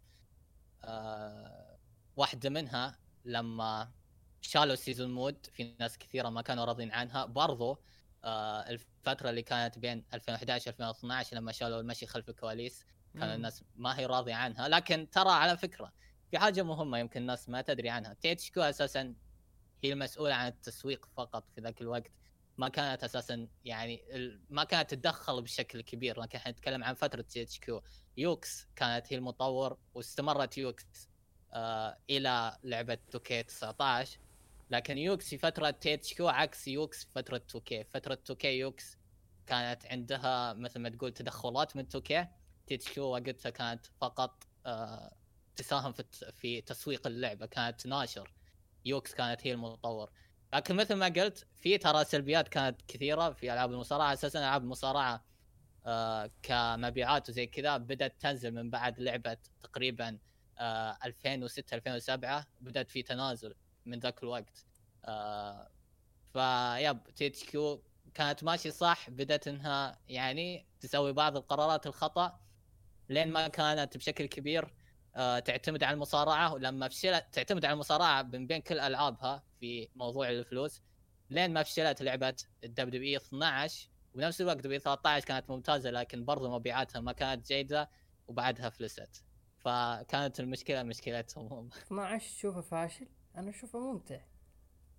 [0.85, 1.79] آه،
[2.17, 3.93] واحدة منها لما
[4.41, 7.25] شالوا ال season mode في ناس كثيرة ما كانوا راضين عنها.
[7.27, 7.81] برضو
[8.25, 13.99] آه الفترة اللي كانت بين 2011 2012 لما شالوا المشي خلف الكواليس كان الناس ما
[13.99, 14.69] هي راضية عنها.
[14.69, 15.93] لكن ترى على فكرة
[16.31, 18.15] في حاجة مهمة يمكن الناس ما تدري عنها.
[18.15, 19.15] THQ أساسا؟
[19.85, 22.13] هي المسؤولة عن التسويق فقط في ذاك الوقت.
[22.59, 24.03] ما كانت أساسا يعني
[24.51, 26.21] ما كانت تتدخل بشكل كبير.
[26.21, 27.83] لكن إحنا نتكلم عن فترة THQ.
[28.17, 31.09] Yuke's كانت هي المطور واستمرت Yuke's
[31.53, 34.19] آه إلى لعبة 2K 19
[34.71, 37.85] لكن Yuke's في فترة THQ عكس Yuke's في فترة 2K.
[37.85, 38.99] فترة 2K Yuke's
[39.47, 42.27] كانت عندها مثل ما تقول تدخلات من 2K.
[42.67, 45.17] THQ وقتها كانت فقط آه
[45.57, 48.33] تساهم في في تسويق اللعبة كانت ناشر.
[48.85, 50.11] Yuke's كانت هي المطور
[50.55, 54.13] لكن مثل ما قلت في ترى سلبيات كانت كثيرة في ألعاب المصارعة.
[54.13, 55.25] أساسا ألعاب المصارعة
[55.87, 60.19] آه كمبيعات وزي كذا بدأت تنزل من بعد لعبة تقريبا
[60.59, 63.55] آه 2006 2007 بدأت في تنازل.
[63.87, 64.66] من ذاك الوقت.
[65.05, 65.70] آه
[66.33, 67.83] ف yep THQ
[68.14, 69.11] كانت ماشي صح.
[69.11, 72.40] بدأت إنها يعني تسوي بعض القرارات الخطأ
[73.09, 74.75] لين ما كانت بشكل كبير
[75.16, 76.55] آه تعتمد على المصارعة.
[76.55, 80.83] ولما فشلت تعتمد على المصارعة من بين كل ألعابها في موضوع الفلوس.
[81.31, 86.51] لين ما فشلت لعبة ال WWE 12 وبنفس الوقت WWE 13 كانت ممتازة لكن برضو
[86.51, 87.90] مبيعاتها ما كانت جيدة
[88.29, 89.25] وبعدها فلست.
[89.59, 91.68] فكانت المشكلة مشكلتهم هم.
[91.68, 94.20] 12 تشوفه فاشل؟ أنا أشوفه ممتع.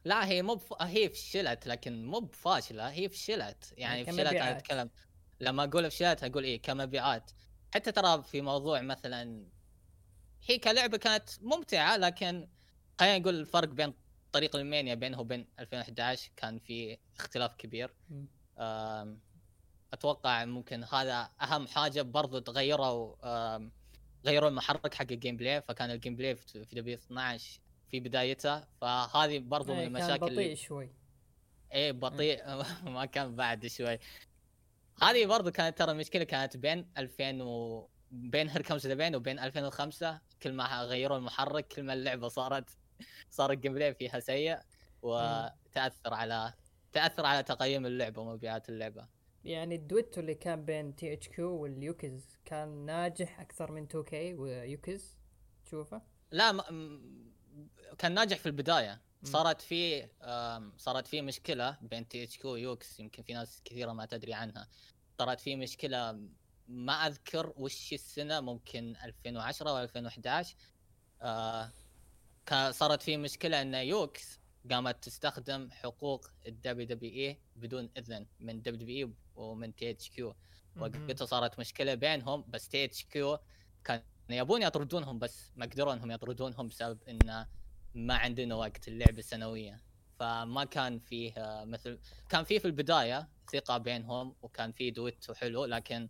[0.06, 0.82] لا هي مو بف...
[0.82, 3.74] هي فشلت لكن مو بفاشلة هي فشلت.
[3.78, 4.90] يعني فشلت أنا أتكلم
[5.40, 7.32] لما أقول فشلت أقول إيه كمبيعات.
[7.74, 9.48] حتى ترى في موضوع مثلا
[10.44, 12.48] هي كلعبة كانت ممتعة لكن
[13.00, 13.94] خلينا نقول الفرق بين
[14.32, 17.94] طريق المانيا بينه وبين 2011 كان في اختلاف كبير.
[19.94, 23.16] أتوقع ممكن هذا أهم حاجة برضو تغيروا
[24.26, 27.60] غيروا المحرك حق الجيم بلاي فكان الجيم بلاي في دبي 12
[27.92, 30.90] في بدايته فهذه برضو من إيه، المشاكل كان بطيء شوي.
[31.74, 32.44] إيه بطيء
[32.96, 34.00] ما كان بعد شوي.
[35.02, 40.22] هذه برضو كانت ترى المشكلة كانت بين 2000 و بين هير كمز بين وبين 2005
[40.42, 42.70] كل ما غيروا المحرك كل ما اللعبة صارت
[43.30, 44.58] صار ال gameplay فيها سيء
[45.02, 46.54] وتأثر على
[46.94, 49.08] تأثر على تقييم اللعبة ومبيعات اللعبة.
[49.44, 55.18] يعني الدويتو اللي كان بين THQ وال Yuke's كان ناجح أكثر من 2K و Yuke's
[55.66, 56.62] تشوفه؟ لا م...
[57.98, 59.02] كان ناجح في البداية.
[59.24, 60.08] صارت في
[60.78, 64.68] صارت في مشكلة بين THQ و Yuke's يمكن في ناس كثيرة ما تدري عنها.
[65.20, 66.20] صارت في مشكلة
[66.68, 70.56] ما أذكر وش السنة ممكن 2010 أو 2011
[71.22, 71.72] آه
[72.72, 74.40] صارت في مشكلة إن Yuke's
[74.72, 80.36] قامت تستخدم حقوق ال WWE بدون إذن من دبليو دبليو إي ومن تي اتش كيو
[80.78, 83.40] وقتها صارت مشكلة بينهم بس THQ
[83.84, 84.04] كان
[84.36, 87.48] يبون يطردونهم بس ما قدروا انهم يطردونهم بسبب إنه
[87.96, 89.82] ما عندنا وقت اللعبه السنوية.
[90.20, 91.34] فما كان فيه
[91.66, 96.10] مثل كان فيه في البداية ثقة بينهم وكان فيه دويتو حلو لكن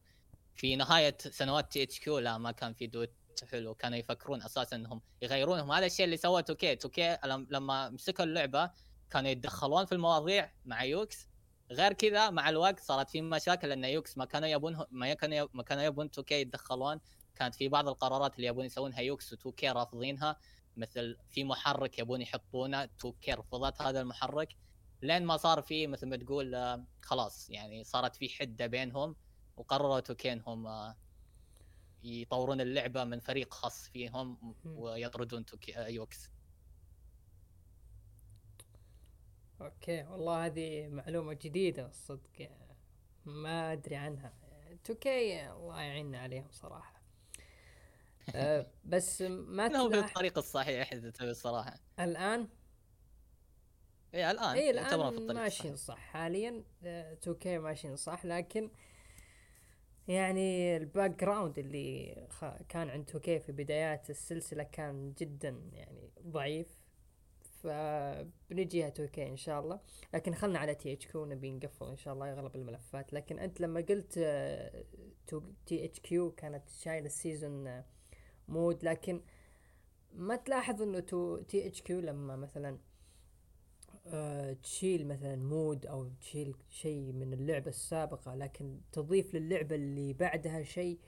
[0.55, 3.13] في نهاية سنوات THQ لا ما كان في دويتو
[3.51, 3.75] حلو.
[3.75, 5.71] كانوا يفكرون أساسا إنهم يغيرونهم.
[5.71, 8.71] هذا الشيء اللي سوى 2K 2K لما مسكوا اللعبة
[9.09, 11.27] كانوا يتدخلون في المواضيع مع Yuke's.
[11.71, 15.63] غير كذا مع الوقت صارت في مشاكل لأن Yuke's ما كانوا يبون ما كانوا ما
[15.63, 16.99] كانوا يبون 2K يتدخلون.
[17.37, 20.37] كانت في بعض القرارات اللي يبون يسوونها Yuke's و 2K رافضينها
[20.77, 24.55] مثل في محرك يبون يحطونه 2K رفضت هذا المحرك.
[25.01, 29.15] لين ما صار في مثل ما تقول آه، خلاص يعني صارت في حدة بينهم
[29.57, 30.95] وقرروا 2K انهم آه،
[32.03, 35.45] يطورون اللعبة من فريق خاص فيهم ويطردون
[35.75, 36.29] آه، Yuke's.
[39.61, 42.49] okay والله هذه معلومة جديدة الصدق
[43.25, 44.33] ما أدري عنها.
[44.83, 46.96] 2K الله يعيننا عليهم صراحة.
[48.35, 52.47] أه بس ما هو في الطريق الصحيح إذا تبي الصراحه الآن؟
[54.13, 54.57] اي الآن.
[54.57, 58.71] اي الآن ماشيين صح حاليا 2K ماشيين صح لكن
[60.07, 62.15] يعني ال background اللي
[62.69, 66.67] كان عند 2K في بدايات السلسلة كان جدا يعني ضعيف.
[67.63, 69.79] فبنجيها 2K إن شاء الله.
[70.13, 73.13] لكن خلنا على THQ نبي نقفل إن شاء الله أغلب الملفات.
[73.13, 74.13] لكن أنت لما قلت
[75.65, 77.83] THQ كانت شايلة ال season
[78.47, 79.21] mode لكن
[80.13, 80.99] ما تلاحظ إنه
[81.47, 82.77] THQ لما مثلا
[84.07, 90.63] آه تشيل مثلا mode أو تشيل شيء من اللعبة السابقة لكن تضيف للعبة اللي بعدها
[90.63, 90.99] شيء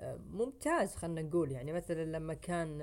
[0.00, 1.52] آه ممتاز خلنا نقول.
[1.52, 2.80] يعني مثلا لما كان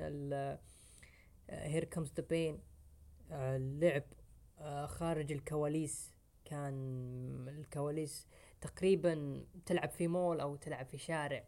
[1.49, 2.59] Here Comes the Pain
[3.31, 4.03] اللعب
[4.59, 6.13] آه خارج الكواليس
[6.45, 6.73] كان
[7.47, 8.27] الكواليس
[8.61, 11.43] تقريبا تلعب في مول أو تلعب في شارع.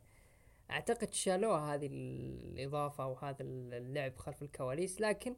[0.71, 5.35] أعتقد شالوها هذه الإضافة أو هذا اللعب خلف الكواليس لكن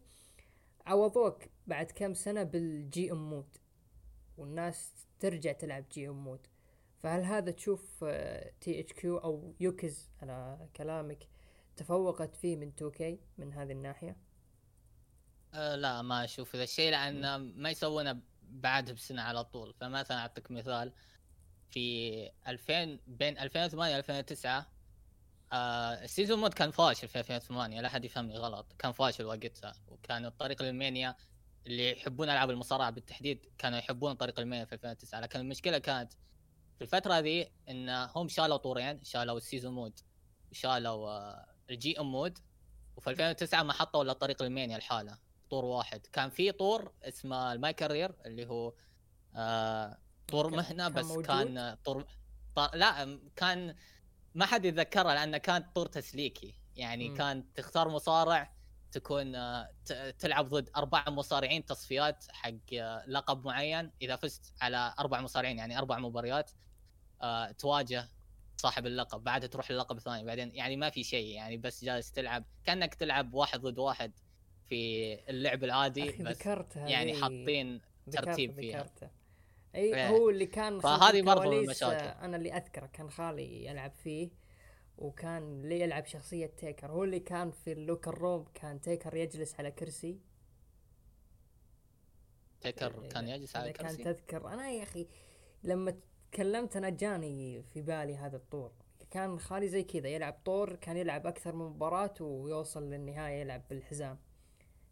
[0.86, 3.58] عوضوك بعد كم سنة بال GM mode.
[4.38, 6.48] والناس ترجع تلعب GM mode.
[6.98, 8.04] فهل هذا تشوف
[8.62, 11.28] THQ أو Yuke's على كلامك
[11.76, 14.18] تفوقت فيه من 2K من هذه الناحية؟
[15.54, 19.74] أه لا ما أشوف ذا الشيء لأن ما يسوونه بعدها بسنة على طول.
[19.74, 20.94] فمثلا أعطيك مثال
[21.70, 24.73] في 2000 بين 2008 و 2009
[25.54, 28.74] آه ال season mode كان فاشل في 2008 لا أحد يفهمني غلط.
[28.80, 29.74] كان فاشل وقتها.
[29.88, 31.16] وكان الطريق لل Mania
[31.68, 36.14] اللي يحبون ألعاب المصارعة بالتحديد كانوا يحبون طريق ال Mania في 2009 لكن المشكلة كانت
[36.78, 40.00] في الفترة ذي إن هم شالوا طورين شالوا ال season mode
[40.52, 42.40] وشالوا آه ال GM mode
[42.96, 45.18] وفي 2009 ما حطوا إلا طريق ال Mania لحاله
[45.50, 46.08] طور واحد.
[46.08, 48.74] كان في طور اسمه ال My Career اللي هو
[49.36, 52.06] آه طور مهنة بس كان, كان طور
[52.74, 53.76] لا كان
[54.36, 56.54] ما حد يتذكرها لأنه كانت طور تسليكي.
[56.76, 57.16] يعني م.
[57.16, 58.54] كان تختار مصارع
[58.92, 59.70] تكون آه،
[60.20, 63.92] تلعب ضد أربع مصارعين تصفيات حق آه، لقب معين.
[64.02, 66.52] إذا فزت على أربع مصارعين يعني أربع مباريات
[67.22, 68.10] آه، تواجه
[68.58, 69.24] صاحب اللقب.
[69.24, 70.24] بعدها تروح للقب الثاني.
[70.24, 71.36] بعدين يعني ما في شيء.
[71.36, 72.46] يعني بس جالس تلعب.
[72.64, 74.12] كأنك تلعب واحد ضد واحد
[74.66, 76.12] في اللعب العادي.
[76.12, 78.84] بس يعني حاطين ترتيب فيها.
[78.84, 79.23] ذكرته.
[79.76, 80.10] إي إيه.
[80.10, 84.30] هو اللي كان فهذه برضو من المشاكل أنا اللي أذكره كان خالي يلعب فيه
[84.98, 86.92] وكان اللي يلعب شخصية Taker.
[86.92, 90.20] هو اللي كان في ال locker room كان Taker يجلس على كرسي.
[92.62, 94.48] تيكر إيه، كان يجلس على كرسي كان تذكر.
[94.48, 95.08] أنا يا أخي
[95.64, 95.96] لما
[96.32, 98.72] تكلمت أنا جاني في بالي هذا الطور.
[99.12, 104.20] كان خالي زي كذا يلعب طور كان يلعب أكثر من مباراة ويوصل للنهاية يلعب بالحزام.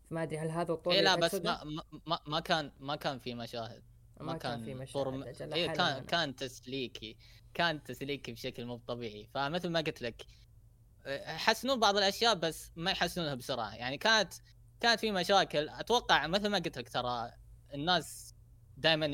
[0.10, 1.64] ما أدري هل هذا الطور إيه لا بس ما,
[2.08, 3.84] ما ما كان ما كان في مشاهد.
[4.22, 7.18] ما, كان, في مشاهد إيه كان كان تسليكي
[7.54, 9.28] كان تسليكي بشكل مو طبيعي.
[9.34, 10.26] فمثل ما قلت لك
[11.26, 13.76] حسنون بعض الأشياء بس ما يحسنونها بسرعة.
[13.76, 14.34] يعني كانت
[14.80, 15.70] كانت في مشاكل.
[15.70, 17.32] أتوقع مثل ما قلت لك ترى
[17.74, 18.36] الناس
[18.78, 19.06] دائما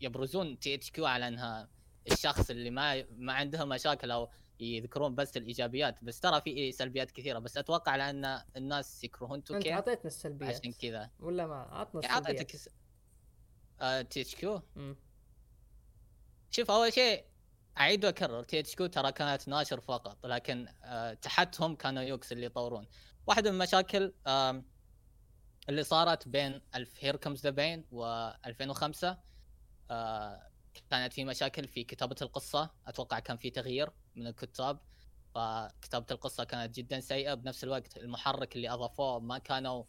[0.00, 1.68] يبرزون THQ على إنها
[2.12, 6.04] الشخص اللي ما ما عندهم مشاكل أو يذكرون بس الإيجابيات.
[6.04, 7.38] بس ترى في سلبيات كثيرة.
[7.38, 10.60] بس أتوقع لأن الناس يكرهون 2K انت أعطيتنا السلبيات.
[10.60, 11.10] عشان كذا.
[11.20, 12.26] ولا ما؟ عطنا السلبيات.
[12.26, 12.56] اعطيتك
[14.10, 14.62] THQ
[16.50, 17.24] شوف أول شيء
[17.78, 22.86] أعيد وأكرر THQ ترى كانت ناشر فقط لكن آه تحتهم كانوا Yuke's اللي يطورون.
[23.26, 24.12] واحدة من المشاكل
[25.68, 26.60] اللي صارت بين
[26.98, 28.04] Here Comes the Pain و
[28.46, 29.18] 2005
[29.90, 30.50] آه
[30.90, 32.70] كانت في مشاكل في كتابة القصة.
[32.86, 34.80] أتوقع كان في تغيير من الكتاب
[35.34, 37.34] فكتابة القصة كانت جدا سيئة.
[37.34, 39.84] بنفس الوقت المحرك اللي أضافوه ما كانوا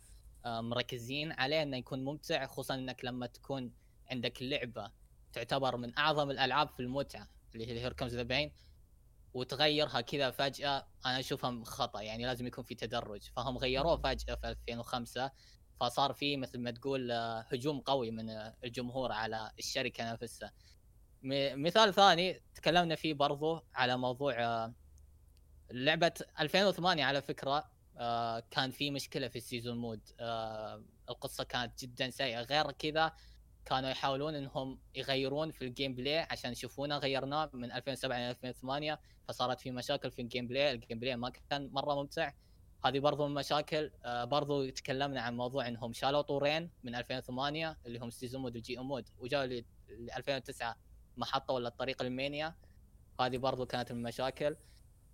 [0.46, 4.92] آه مركزين عليه إنه يكون ممتع خصوصا إنك لما تكون عندك لعبة
[5.34, 8.52] تعتبر من أعظم الألعاب في المتعة اللي هي Here Comes the Pain
[9.36, 13.22] وتغيرها كذا فجأة أنا اشوفها خطأ يعني لازم يكون في تدرج.
[13.36, 15.32] فهم غيروه فجأة في 2005
[15.80, 18.30] فصار في مثل ما تقول آه، هجوم قوي من
[18.64, 20.54] الجمهور على الشركة نفسها.
[21.56, 24.74] مثال ثاني تكلمنا فيه برضو على موضوع آه،
[25.72, 30.02] لعبة 2008 على فكرة آه، كان في مشكلة في ال season mode.
[31.10, 32.42] القصة كانت جدا سيئة.
[32.42, 33.14] غير كذا
[33.66, 36.98] كانوا يحاولون إنهم يغيرون في ال gameplay عشان يشوفونه.
[36.98, 41.70] غيرناه من 2007 إلى 2008 فصارت في مشاكل في ال gameplay ال gameplay ما كان
[41.72, 42.34] مرة ممتع.
[42.86, 43.92] هذه برضو من المشاكل.
[44.06, 48.78] آه برضو تكلمنا عن موضوع إنهم شالوا طورين من 2008 اللي هم season mode وال
[48.78, 50.76] GM mode وجاوا ل 2009
[51.18, 52.56] ما حطوا الطريق المانيا.
[53.20, 54.56] هذه برضو كانت من المشاكل.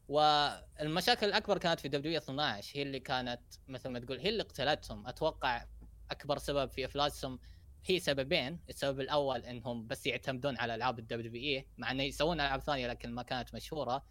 [0.07, 5.07] والمشاكل الأكبر كانت في WWE 12 هي اللي كانت مثل ما تقول هي اللي قتلتهم
[5.07, 5.65] أتوقع
[6.11, 7.39] أكبر سبب في إفلاسهم
[7.85, 8.59] هي سببين.
[8.69, 13.11] السبب الأول إنهم بس يعتمدون على ألعاب ال WWE مع إنه يسوون ألعاب ثانية لكن
[13.11, 14.05] ما كانت مشهورة.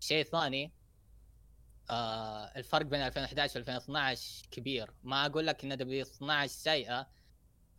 [0.00, 0.72] الشيء الثاني
[1.90, 4.94] آه الفرق بين 2011 و 2012 كبير.
[5.02, 7.08] ما أقول لك إن WWE 12 سيئة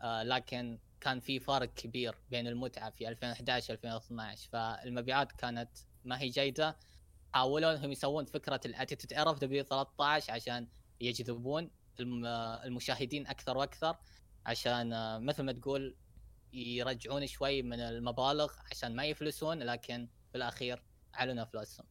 [0.01, 5.69] آه لكن كان في فرق كبير بين المتعة في 2011 و 2012 فالمبيعات كانت
[6.05, 6.77] ما هي جيدة.
[7.33, 10.67] حاولوا إنهم يسوون فكرة ال Attitude Era في WWE 13 عشان
[11.01, 13.97] يجذبون المشاهدين أكثر وأكثر.
[14.47, 15.95] عشان آه، مثل ما تقول
[16.53, 20.83] يرجعون شوي من المبالغ عشان ما يفلسون لكن في الأخير
[21.15, 21.85] أعلنوا أفلاسهم.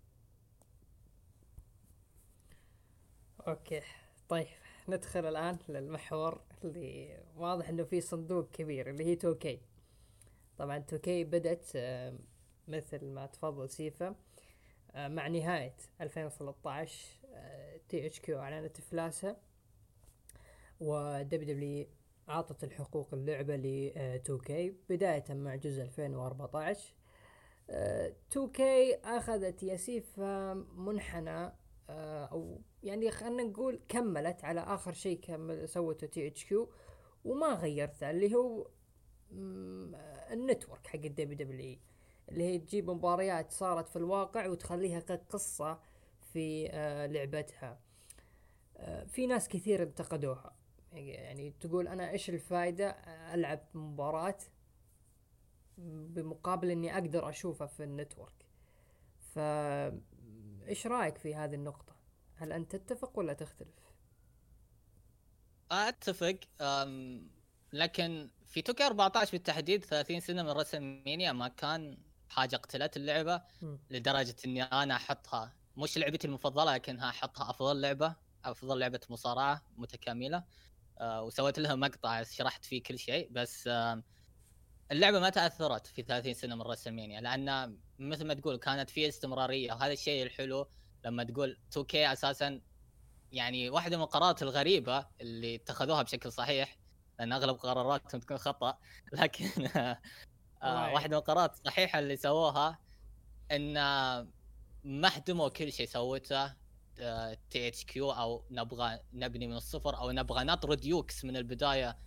[3.49, 3.83] أوكي.
[4.29, 4.47] طيب
[4.89, 9.61] ندخل الآن للمحور اللي واضح إنه في صندوق كبير اللي هي توكي
[10.59, 12.15] طبعا توكي بدت آه،
[12.69, 14.15] مثل ما تفضل سيف
[14.95, 17.07] آه، مع نهاية 2013
[17.89, 19.37] THQ أعلنت إفلاسها
[20.81, 21.87] و WWE
[22.29, 23.93] أعطت الحقوق اللعبة ل
[24.25, 26.95] 2K آه، بداية مع جزء 2014
[28.31, 30.21] 2K آه، أخذت ياسيف
[30.77, 31.53] منحنى
[31.91, 36.71] آه، أو يعني خلينا نقول كملت على آخر شيء كمل سوته THQ
[37.25, 38.69] وما غيرته اللي هو
[40.33, 41.79] ال Network حق ال WWE
[42.29, 45.81] اللي هي تجيب مباريات صارت في الواقع وتخليها كقصة
[46.33, 46.69] في
[47.11, 47.81] لعبتها.
[49.07, 50.56] في ناس كثير انتقدوها.
[50.97, 52.91] يعني تقول أنا إيش الفائده
[53.35, 54.39] ألعب مباراة
[55.79, 58.47] بمقابل إني أقدر أشوفها في ال Network.
[59.35, 59.39] ف
[60.69, 61.97] إيش رأيك في هذه النقطة؟
[62.37, 63.87] هل أنت تتفق ولا تختلف؟
[65.71, 66.37] أتفق
[67.73, 73.77] لكن في 2K 14 بالتحديد 30 سنة من WrestleMania ما كان حاجة قتلت اللعبة م.
[73.91, 80.45] لدرجة إني أنا أحطها مش لعبتي المفضلة لكنها أحطها أفضل لعبة أفضل لعبة مصارعة متكاملة.
[81.01, 83.69] وسويت لها مقطع شرحت فيه كل شيء بس
[84.93, 89.73] اللعبة ما تأثرت في 30 سنة من رسلمانيا لأن مثل ما تقول كانت في استمرارية
[89.73, 90.69] وهذا الشيء الحلو
[91.05, 92.61] لما تقول 2K أساسا
[93.33, 96.79] يعني واحدة من القرارات الغريبة اللي اتخذوها بشكل صحيح
[97.19, 98.79] لأن أغلب قراراتهم تكون خطأ
[99.13, 99.69] لكن
[100.63, 102.79] آه واحدة من القرارات الصحيحة اللي سووها
[103.53, 103.75] إن
[104.85, 106.66] ما هدموا كل شيء سوته
[107.51, 111.99] THQ أو نبغى نبني من الصفر أو نبغى نطرد يوكس من البداية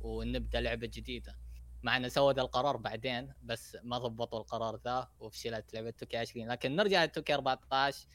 [0.00, 1.36] ونبدأ لعبة جديدة.
[1.82, 6.48] مع إنه سووا ذا القرار بعدين بس ما ضبطوا القرار ذا وفشلت لعبة 2K 20
[6.48, 8.06] لكن نرجع ل 2K 14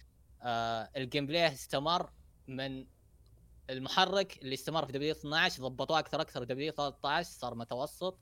[0.42, 2.10] آه ال gameplay استمر
[2.48, 2.86] من
[3.70, 8.20] المحرك اللي استمر في WWE 12 ضبطوه أكثر أكثر WWE 13 صار متوسط.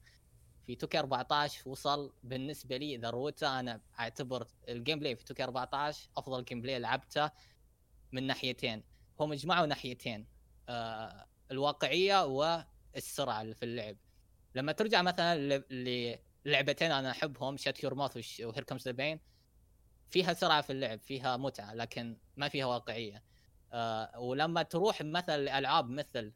[0.68, 6.45] في 2K 14 وصل بالنسبة لي ذروته أنا أعتبر ال gameplay في 2K 14 أفضل
[6.45, 7.30] gameplay لعبته.
[8.14, 8.84] من ناحيتين.
[9.20, 10.28] هم جمعوا ناحيتين
[10.70, 13.97] آه الواقعية والسرعه اللي في اللعب.
[14.55, 15.57] لما ترجع مثلا
[16.45, 19.20] للعبتين أنا أحبهم Shut Your Mouth و Here Comes the Pain
[20.09, 23.24] فيها سرعه في اللعب فيها متعة لكن ما فيها واقعية.
[23.74, 26.34] آه ولما تروح مثلا لألعاب مثل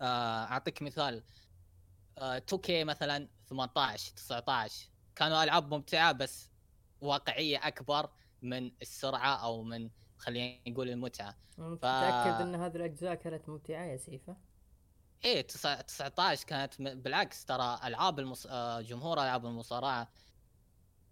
[0.00, 1.24] آه أعطيك مثال
[2.18, 6.50] آه 2K مثلا 18 19 كانوا ألعاب ممتعة بس
[7.00, 8.10] واقعية أكبر
[8.42, 9.90] من السرعه أو من
[10.24, 11.32] خلينا نقول المتعة.
[11.56, 11.60] ف...
[11.60, 14.36] متأكد إن هذه الأجزاء كانت ممتعة يا سيفا
[15.24, 18.46] إيه 19 كانت بالعكس ترى ألعاب المص...
[18.46, 20.08] آه، جمهور ألعاب المصارعة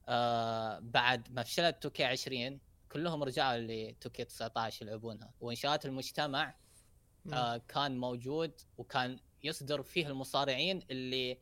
[0.09, 2.61] آه بعد ما فشلت توكي 20
[2.93, 5.31] كلهم رجعوا لتوكي 19 يلعبونها.
[5.41, 6.55] وإنشاءات المجتمع
[7.33, 11.39] آه كان موجود وكان يصدر فيه المصارعين اللي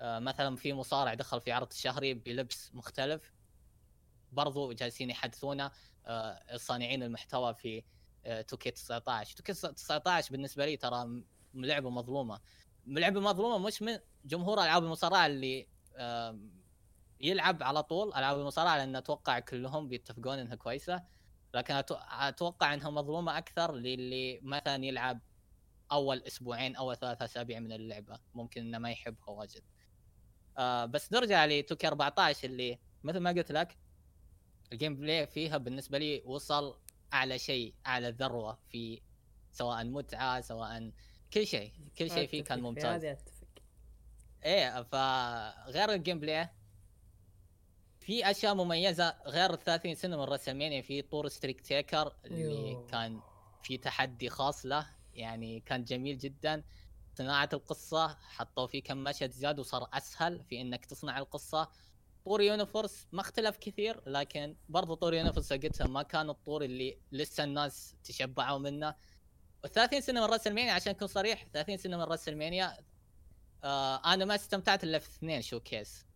[0.00, 3.32] آه مثلا في مصارع دخل في عرض شهري بلبس مختلف.
[4.34, 5.72] برضو جالسين يحدثونا
[6.06, 7.82] آه صانعين المحتوى في
[8.24, 11.22] آه توكي 19 توكي 19 بالنسبة لي ترى
[11.54, 12.40] لعبة مظلومة.
[12.86, 15.68] لعبة مظلومة مش من جمهور ألعاب المصارعة اللي
[17.20, 18.08] يلعب على طول.
[18.08, 21.02] ألعاب المصارعة لأن أتوقع كلهم بيتفقون إنها كويسة.
[21.54, 21.74] لكن
[22.10, 25.20] أتوقع إنها مظلومة أكثر للي مثلا يلعب
[25.92, 28.18] أول أسبوعين أو ثلاث أسابيع من اللعبة.
[28.34, 29.62] ممكن إنه ما يحبها واجد.
[30.58, 33.78] آه بس نرجع ل 2K 14 اللي مثل ما قلت لك
[34.74, 36.76] ال gameplay فيها بالنسبة لي وصل
[37.12, 39.00] أعلى شيء أعلى ذروة في
[39.52, 40.90] سواء متعة سواء
[41.32, 43.04] كل شيء كل شيء فيه كان ممتاز.
[43.04, 43.46] أتفق.
[44.44, 46.48] إيه فغير ال gameplay
[48.00, 52.86] في أشياء مميزة غير ال 30 سنة من WrestleMania في طور streak Taker اللي يو.
[52.86, 53.20] كان
[53.62, 56.64] في تحدي خاص له يعني كان جميل جدا.
[57.18, 61.70] صناعة القصة حطوا فيه كم مشهد زيادة وصار أسهل في إنك تصنع القصة.
[62.24, 67.44] طور Universe ما اختلف كثير لكن برضو طور Universe وقتها ما كان الطور اللي لسه
[67.44, 68.94] الناس تشبعوا منه.
[69.64, 72.76] و 30 سنة من WrestleMania عشان أكون صريح 30 سنة من WrestleMania
[73.64, 76.06] آه أنا ما استمتعت إلا في اثنين showcase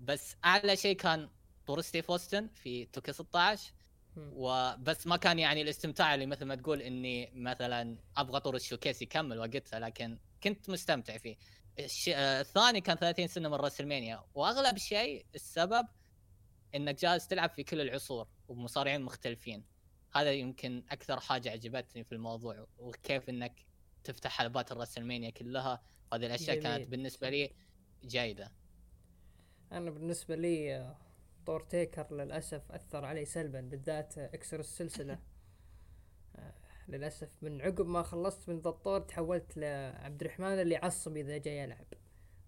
[0.00, 1.30] بس أعلى شيء كان
[1.66, 3.72] طور ستيف أوستن في 2K 16
[4.16, 9.02] وبس ما كان يعني الاستمتاع اللي مثل ما تقول إني مثلا أبغى طور ال showcase
[9.02, 11.36] يكمل وقتها لكن كنت مستمتع فيه.
[11.78, 15.86] الثاني كان 30 سنة من WrestleMania وأغلب شيء السبب
[16.74, 19.64] إنك جالس تلعب في كل العصور ومصارعين مختلفين.
[20.14, 23.66] هذا يمكن أكثر حاجة عجبتني في الموضوع وكيف إنك
[24.04, 25.82] تفتح حلبات الرسلمانيا كلها.
[26.12, 26.62] هذه الأشياء جميل.
[26.62, 27.54] كانت بالنسبة لي
[28.04, 28.52] جيدة.
[29.72, 30.94] أنا بالنسبة لي
[31.46, 35.18] طور تيكر للأسف أثر علي سلبا بالذات إكسر السلسلة.
[36.36, 36.54] آه،
[36.88, 41.58] للأسف من عقب ما خلصت من ذا الطور تحولت لعبد الرحمن اللي عصب إذا جاي
[41.58, 41.86] يلعب.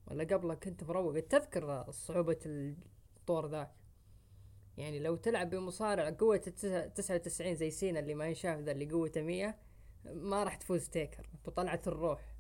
[0.07, 1.21] ولا قبله كنت مروق.
[1.21, 3.73] تذكر صعوبة الطور ذاك؟
[4.77, 6.37] يعني لو تلعب بمصارع قوة
[6.95, 9.59] تسعة وتسعين زي سينا اللي ما ينشاف ذا اللي قوته مية
[10.05, 11.29] ما راح تفوز تيكر.
[11.47, 12.35] بطلعة الروح.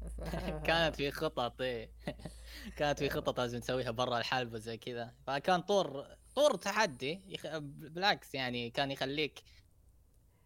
[0.66, 1.90] كانت في خطط إيه.
[2.78, 5.14] كانت في خطط لازم تسويها برا الحلبة زي كذا.
[5.26, 7.46] فكان طور طور تحدي يخ...
[7.58, 9.42] بالعكس يعني كان يخليك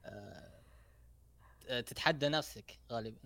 [0.05, 0.34] آه...
[1.69, 3.19] تتحدى نفسك غالبا.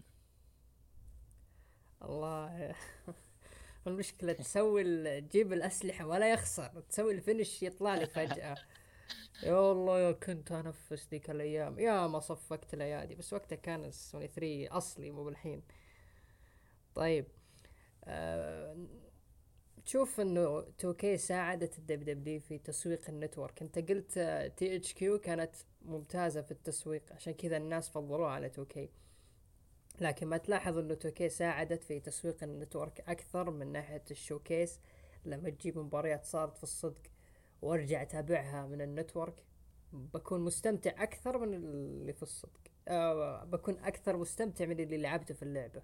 [2.02, 2.74] الله.
[3.86, 8.56] المشكلة تسوي تجيب الأسلحة ولا يخسر تسوي ال finish يطلع لي فجأة.
[9.42, 11.78] يا الله يا كنت انفس ذيك الأيام.
[11.78, 15.62] يا ما صفقت الأيادي بس وقتها كان سوني 3 أصلي مو بالحين.
[16.94, 17.26] طيب
[18.04, 18.76] أه
[19.84, 23.62] تشوف إنه 2K ساعدت ال WWE في تسويق ال network.
[23.62, 24.12] أنت قلت
[24.56, 25.54] THQ كانت
[25.88, 28.78] ممتازة في التسويق عشان كذا الناس فضلوها على 2K
[30.00, 34.80] لكن ما تلاحظ إنه 2K ساعدت في تسويق ال network أكثر من ناحية ال showcase
[35.24, 37.02] لما تجيب مباريات صارت في الصدق
[37.62, 39.44] وأرجع أتابعها من ال network
[39.92, 42.60] بكون مستمتع أكثر من اللي في الصدق.
[42.88, 45.82] أه بكون أكثر مستمتع من اللي لعبته في اللعبة.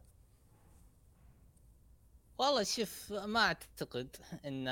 [2.39, 4.69] والله شوف ما أعتقد إن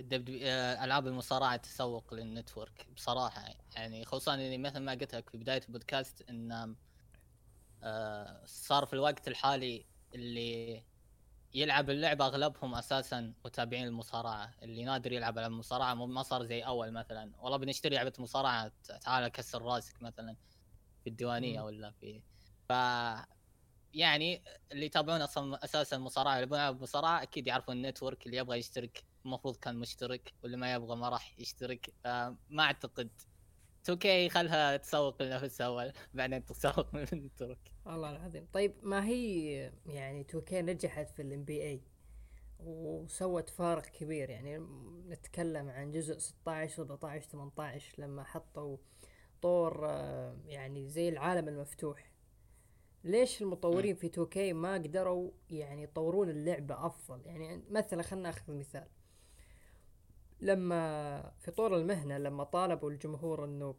[0.00, 3.54] ألعاب المصارعة تسوق للنتورك بصراحة.
[3.76, 6.76] يعني خصوصا إني مثل ما قلت لك في بداية البودكاست إن
[7.82, 10.82] آه، صار في الوقت الحالي اللي
[11.54, 14.54] يلعب اللعبة أغلبهم أساسا متابعين المصارعة.
[14.62, 17.32] اللي نادر يلعب العاب المصارعة ما صار زي أول مثلا.
[17.38, 18.72] والله بنشتري لعبة مصارعة
[19.02, 20.36] تعال كسر راسك مثلا
[21.04, 22.22] في الديوانية ولا في
[22.68, 22.72] ف
[23.94, 29.04] يعني اللي يتابعون أصلا أساسا المصارعة يلعبون المصارعة أكيد يعرفون ال network اللي يبغى يشترك
[29.28, 31.90] المفروض كان مشترك واللي ما يبغى ما راح يشترك.
[32.04, 33.10] فما اعتقد.
[33.90, 38.46] 2K خلها تسوق لنفسها اول بعدين تسوق من ال network والله العظيم.
[38.52, 39.52] طيب ما هي
[39.86, 41.82] يعني 2K نجحت في ال NBA
[42.60, 44.58] وسوت فارق كبير يعني
[45.08, 48.76] نتكلم عن جزء 16 17 18 لما حطوا
[49.42, 52.12] طور آه، يعني زي العالم المفتوح.
[53.04, 58.86] ليش المطورين في 2K ما قدروا يعني يطورون اللعبة أفضل؟ يعني مثلا خلنا ناخذ مثال.
[60.40, 63.74] لما في طور المهنة لما طالبوا الجمهور إنه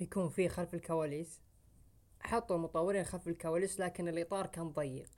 [0.00, 1.40] يكون فيه خلف الكواليس
[2.20, 5.10] حطوا المطورين خلف الكواليس لكن الإطار كان ضيق.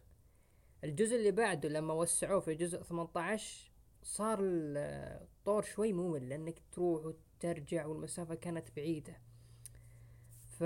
[0.84, 3.70] الجزء اللي بعده لما وسعوه في جزء 18
[4.02, 9.16] صار الطور شوي ممل لأنك تروح وترجع والمسافة كانت بعيدة.
[10.59, 10.64] ف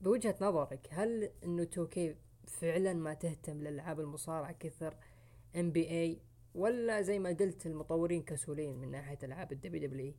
[0.00, 2.16] بوجهة نظرك هل إنه 2K
[2.46, 4.96] فعلا ما تهتم للالعاب المصارعة كثر؟
[5.56, 6.20] NBA
[6.56, 10.14] ولا زي ما قلت المطورين كسولين من ناحية ألعاب ال WW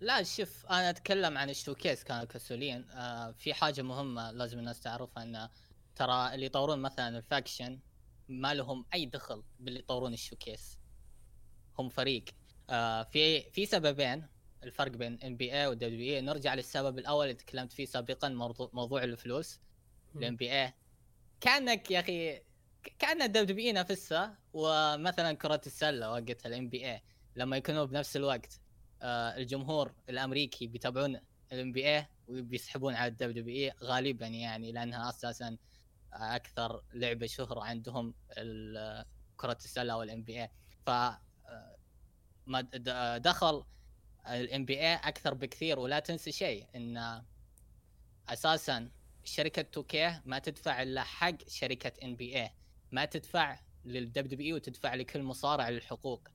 [0.00, 2.90] لا شوف أنا أتكلم عن ال showcase كانوا كسولين.
[2.90, 5.48] آه في حاجة مهمة لازم الناس تعرفها ان
[5.96, 7.80] ترى اللي يطورون مثلا ال faction
[8.28, 10.78] ما لهم أي دخل باللي يطورون ال showcase.
[11.78, 12.24] هم فريق.
[12.70, 14.26] آه في في سببين
[14.62, 16.20] الفرق بين ام بي اي ودبليو إي.
[16.20, 19.60] نرجع للسبب الأول اللي تكلمت فيه سابقا موضوع, موضوع الفلوس.
[20.16, 20.74] ال NBA
[21.40, 22.42] كأنك يا أخي
[22.98, 27.02] كان ال WWE نفسها ومثلا كرة السلة وقتها ال NBA
[27.36, 28.60] لما يكونوا بنفس الوقت
[29.02, 31.20] آه الجمهور الأمريكي بيتابعون
[31.52, 35.56] ال NBA وبيسحبون على ال WWE غالبا يعني لأنها أساسا
[36.12, 38.14] أكثر لعبة شهره عندهم
[39.36, 40.50] كرة السلة وال NBA
[40.86, 41.18] ف آه،
[43.18, 43.64] دخل
[44.26, 45.78] ال NBA أكثر بكثير.
[45.78, 47.22] ولا تنسى شيء إن
[48.28, 48.90] أساسا
[49.24, 52.52] شركة 2K ما تدفع إلا حق شركة NBA
[52.92, 56.28] ما تدفع لل WWE وتدفع لكل مصارع للحقوق.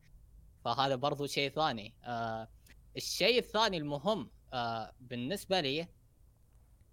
[0.66, 1.96] فهذا برضو شيء ثاني.
[2.04, 2.50] آه
[2.98, 5.88] الشيء الثاني المهم آه بالنسبة لي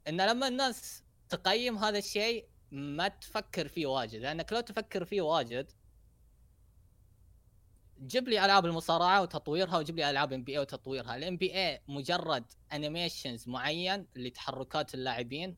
[0.09, 4.21] إن لما الناس تقيم هذا الشيء ما تفكر فيه واجد.
[4.21, 5.73] لأنك لو تفكر فيه واجد
[8.07, 11.17] جيب لي ألعاب المصارعة وتطويرها وجيب لي ألعاب NBA وتطويرها.
[11.17, 15.57] ال NBA مجرد animations معين لتحركات اللاعبين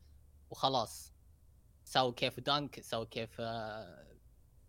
[0.49, 1.12] وخلاص.
[1.93, 4.07] سووا كيف dunk سووا كيف آه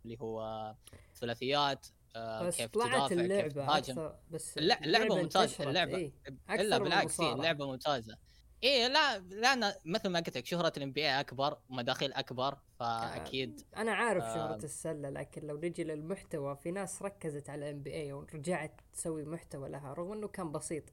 [0.05, 0.75] اللي هو
[1.15, 3.99] ثلاثيات آه بس كيف طلعت اللعبة كيف
[4.31, 6.13] بس اللعبة ممتازة اللعبه إيه؟
[6.51, 8.17] إلا بالعكس اللعبه ممتازة.
[8.63, 13.81] إيه لا لا مثل ما قلت لك شهرة ال NBA أكبر ومداخيل أكبر فأكيد آه
[13.81, 18.13] أنا عارف آه شهرة السلة لكن لو نجي للمحتوى في ناس ركزت على ال NBA
[18.13, 20.85] ورجعت تسوي محتوى لها رغم إنه كان بسيط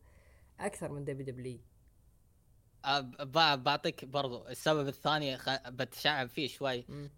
[0.59, 1.59] أكثر من WW
[3.55, 5.49] بعطيك برضو السبب الثاني خ...
[5.69, 6.85] بتشعب فيه شوي.
[6.89, 7.09] م.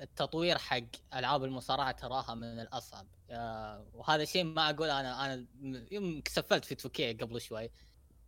[0.00, 0.80] التطوير حق
[1.14, 3.06] ألعاب المصارعة تراها من الأصعب.
[3.30, 5.46] آه وهذا الشيء ما أقول أنا أنا
[5.90, 7.70] يوم سفلت في 2K قبل شوي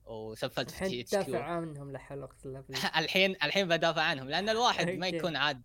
[0.06, 2.64] وسفلت في THQ عنهم لحلقه
[2.98, 5.62] الحين الحين بدافع عنهم لأن الواحد ما يكون عاد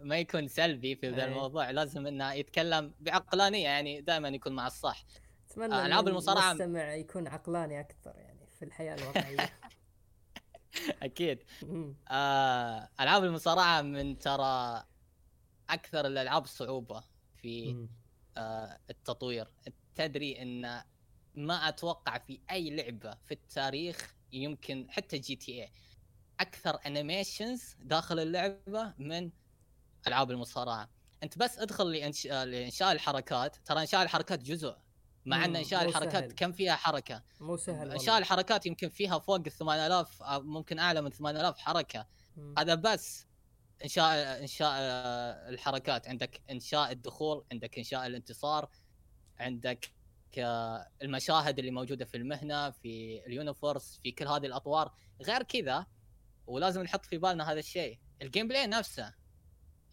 [0.00, 1.70] ما يكون سلبي في ذا الموضوع.
[1.70, 5.04] لازم إنه يتكلم بعقلانية يعني دائما يكون مع الصح.
[5.50, 9.50] أتمنى آه، ألعاب المصارعة المستمع يكون عقلاني أكثر يعني في الحياة الواقعية.
[11.02, 11.44] أكيد.
[12.08, 14.84] آه ألعاب المصارعة من ترى
[15.70, 17.04] أكثر الألعاب صعوبة
[17.36, 17.76] في
[18.36, 19.48] آه التطوير.
[19.94, 20.82] تدري إن
[21.34, 25.72] ما أتوقع في أي لعبة في التاريخ يمكن حتى GTA
[26.40, 29.30] أكثر animations داخل اللعبة من
[30.06, 30.90] ألعاب المصارعة.
[31.22, 33.56] أنت بس ادخل لإنشاء, الحركات.
[33.56, 34.76] ترى إنشاء الحركات جزء
[35.26, 36.32] مع إن انشاء الحركات سهل.
[36.32, 37.22] كم فيها حركة.
[37.40, 42.06] مو سهل انشاء الحركات يمكن فيها فوق ال 8000 ممكن أعلى من 8000 حركة.
[42.36, 42.54] مم.
[42.58, 43.26] هذا بس
[43.84, 46.08] إنشاء إنشاء آه، الحركات.
[46.08, 48.68] عندك إنشاء الدخول عندك إنشاء الانتصار
[49.40, 49.90] عندك
[51.02, 54.92] المشاهد اللي موجودة في المهنة في ال universe في كل هذه الأطوار.
[55.22, 55.86] غير كذا
[56.46, 57.98] ولازم نحط في بالنا هذا الشيء.
[58.22, 59.14] ال gameplay نفسه.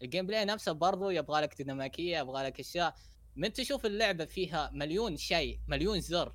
[0.02, 2.94] ال gameplay نفسه برضو يبغى لك ديناميكية يبغى لك أشياء.
[3.38, 6.34] من تشوف اللعبة فيها مليون شيء مليون زر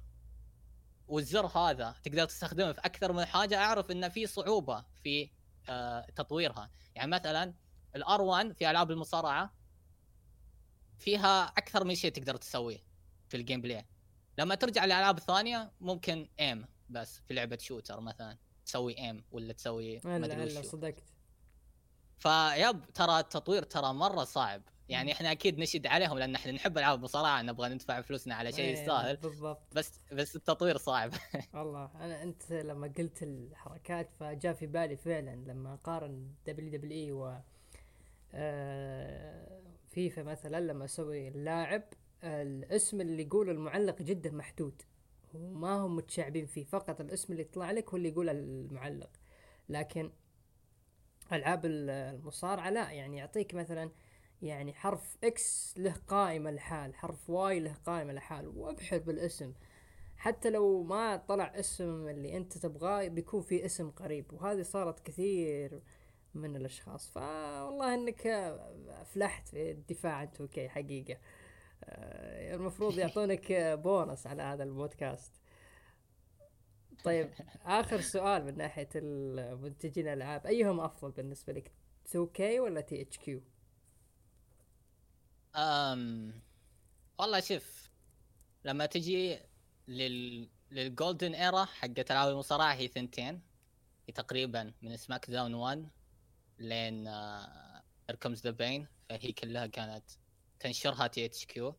[1.08, 5.30] والزر هذا تقدر تستخدمه في أكثر من حاجة أعرف إن في صعوبة في
[5.70, 6.72] آه تطويرها.
[6.96, 7.54] يعني مثلا
[7.96, 9.54] ال R1 في ألعاب المصارعة
[10.98, 12.84] فيها أكثر من شيء تقدر تسويه
[13.30, 13.86] في ال gameplay.
[14.38, 20.02] لما ترجع للألعاب الثانية ممكن aim بس في لعبة shooter مثلا تسوي aim ولا تسوي
[20.06, 21.04] ما أدري صدقت.
[22.18, 24.62] فيب ترى التطوير ترى مرة صعب.
[24.94, 28.66] يعني إحنا أكيد نشد عليهم لأن إحنا نحب العاب المصارعه نبغى ندفع فلوسنا على شيء
[28.66, 29.62] إيه، يستاهل بالضبط.
[29.76, 31.12] بس بس التطوير صعب.
[31.54, 37.40] والله أنا أنت لما قلت الحركات فجاء في بالي فعلا لما قارن WWE و
[38.34, 41.84] آه، فيفا مثلا لما أسوي اللاعب
[42.24, 44.82] الاسم اللي يقول المعلق جدا محدود.
[45.34, 49.10] وما هم متشعبين فيه فقط الاسم اللي يطلع لك هو اللي يقول المعلق.
[49.70, 50.12] لكن
[51.32, 53.92] ألعاب المصارعة لا يعني يعطيك مثلا
[54.44, 59.54] يعني حرف X له قائمة لحال حرف Y له قائمة لحال وابحث بالاسم.
[60.18, 65.82] حتى لو ما طلع اسم اللي انت تبغاه بيكون في اسم قريب وهذه صارت كثير
[66.34, 67.10] من الأشخاص.
[67.10, 68.28] فوالله إنك
[68.90, 71.18] افلحت في الدفاع عن 2K حقيقة.
[71.84, 75.34] آه، المفروض يعطونك بونص على هذا البودكاست.
[77.04, 77.30] طيب
[77.66, 80.46] آخر سؤال من ناحية المنتجين الألعاب.
[80.46, 81.72] أيهم أفضل بالنسبة لك
[82.06, 83.42] 2K ولا THQ؟
[85.56, 86.42] أم
[87.18, 87.90] والله شوف
[88.66, 89.40] لما تجي
[89.88, 93.42] لل لل golden era حقت ألعاب المصارعة هي ثنتين.
[94.16, 95.90] تقريبا من SmackDown 1
[96.60, 100.04] لين Here Comes the Pain فهي كلها كانت
[100.60, 101.76] تنشرها THQ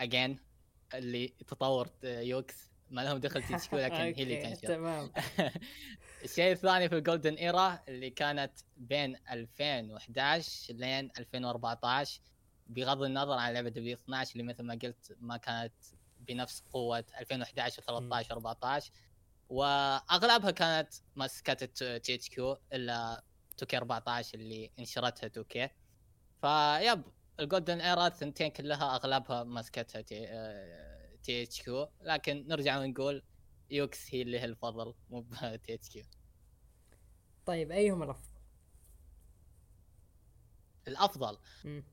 [0.00, 0.38] again
[0.94, 4.68] اللي تطور Yuke's ما لهم دخل THQ لكن هي اللي تنشر.
[4.68, 5.12] تمام.
[6.24, 12.20] الشيء الثاني في ال golden era اللي كانت بين 2011 لين 2014
[12.68, 15.74] بغض النظر عن لعبة WWE 12 اللي مثل ما قلت ما كانت
[16.20, 18.92] بنفس قوة 2011 و13 14
[19.48, 23.22] وأغلبها كانت ماسكتها THQ إلا
[23.56, 25.68] 2K 14 اللي انشرتها 2K
[26.40, 27.02] فبال
[27.40, 31.88] golden era الثنتين كلها أغلبها ماسكتها THQ.
[32.00, 33.22] لكن نرجع ونقول
[33.70, 36.04] Yuke's هي اللي هي الفضل مو THQ.
[37.46, 38.27] طيب أيهم الأفضل؟
[40.88, 41.38] الأفضل.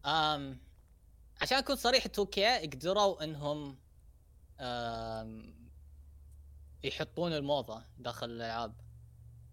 [0.05, 0.59] أم
[1.41, 3.77] عشان أكون صريح 2K قدروا انهم
[6.83, 8.73] يحطون الموضة داخل الألعاب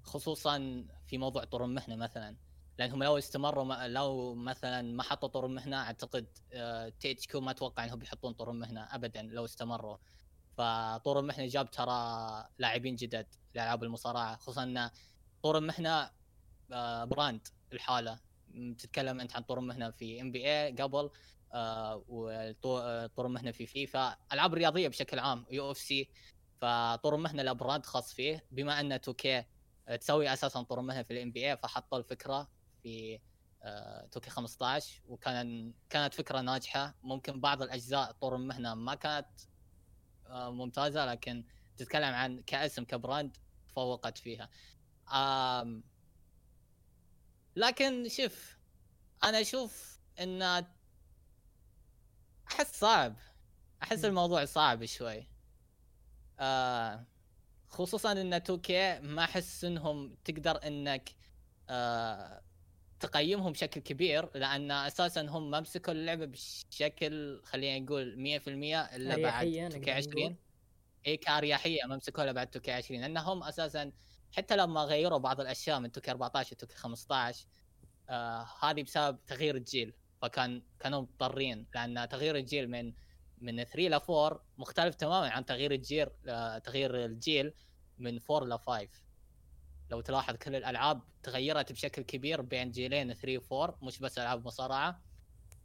[0.02, 2.36] خصوصا في موضوع طور المهنه مثلا.
[2.78, 6.26] لأنهم لو استمروا لو مثلا ما حطوا طور المهنه أعتقد
[7.00, 9.96] THQ ما أتوقع إنهم بيحطون طور المهنه ابدا لو استمروا.
[10.56, 14.90] فطور المهنه جاب ترى لاعبين جدد لألعاب المصارعة خصوصا إن
[15.42, 16.10] طور المهنه
[16.72, 18.18] آه، brand لحاله.
[18.78, 21.10] تتكلم أنت عن طور المهنه في NBA قبل
[21.54, 26.08] آه، وطور المهنه في فيفا ألعاب رياضية بشكل عام UFC.
[26.60, 28.44] فطور المهنه له brand خاص فيه.
[28.50, 29.44] بما أن 2K
[30.00, 32.48] تسوي أساسا طور المهنه في ال NBA فحطوا الفكرة
[32.82, 33.20] في
[34.12, 36.94] 2K 15 وكان كانت فكرة ناجحة.
[37.02, 39.28] ممكن بعض الأجزاء طور المهنه ما كانت
[40.26, 41.44] آه، ممتازة لكن
[41.76, 43.36] تتكلم عن كاسم ك brand
[43.68, 44.50] تفوقت فيها.
[47.56, 48.58] لكن شوف
[49.24, 50.42] أنا أشوف إن
[52.52, 53.16] أحس صعب
[53.82, 55.26] أحس الموضوع صعب شوي.
[56.40, 57.06] آه
[57.68, 61.10] خصوصا إن 2 كي ما أحس إنهم تقدر إنك
[61.70, 62.42] آه
[63.00, 69.46] تقيمهم بشكل كبير لأن أساسا هم ما مسكوا اللعبة بشكل خلينا نقول 100% إلا بعد
[69.46, 70.36] 2 20
[71.06, 73.92] اي كأريحية ما مسكوها إلا بعد 2 20 لأنهم أساسا
[74.32, 77.46] حتى لما غيروا بعض الأشياء من 2 14 و 15
[78.10, 79.94] آه هذه بسبب تغيير الجيل.
[80.22, 82.92] فكان كانوا مضطرين لأن تغيير الجيل من
[83.38, 87.54] من 3 ل 4 مختلف تماما عن تغيير الجيل آه تغيير الجيل
[87.98, 88.88] من 4 ل 5
[89.90, 94.46] لو تلاحظ كل الألعاب تغيرت بشكل كبير بين جيلين 3 و 4 مش بس ألعاب
[94.46, 95.02] مصارعة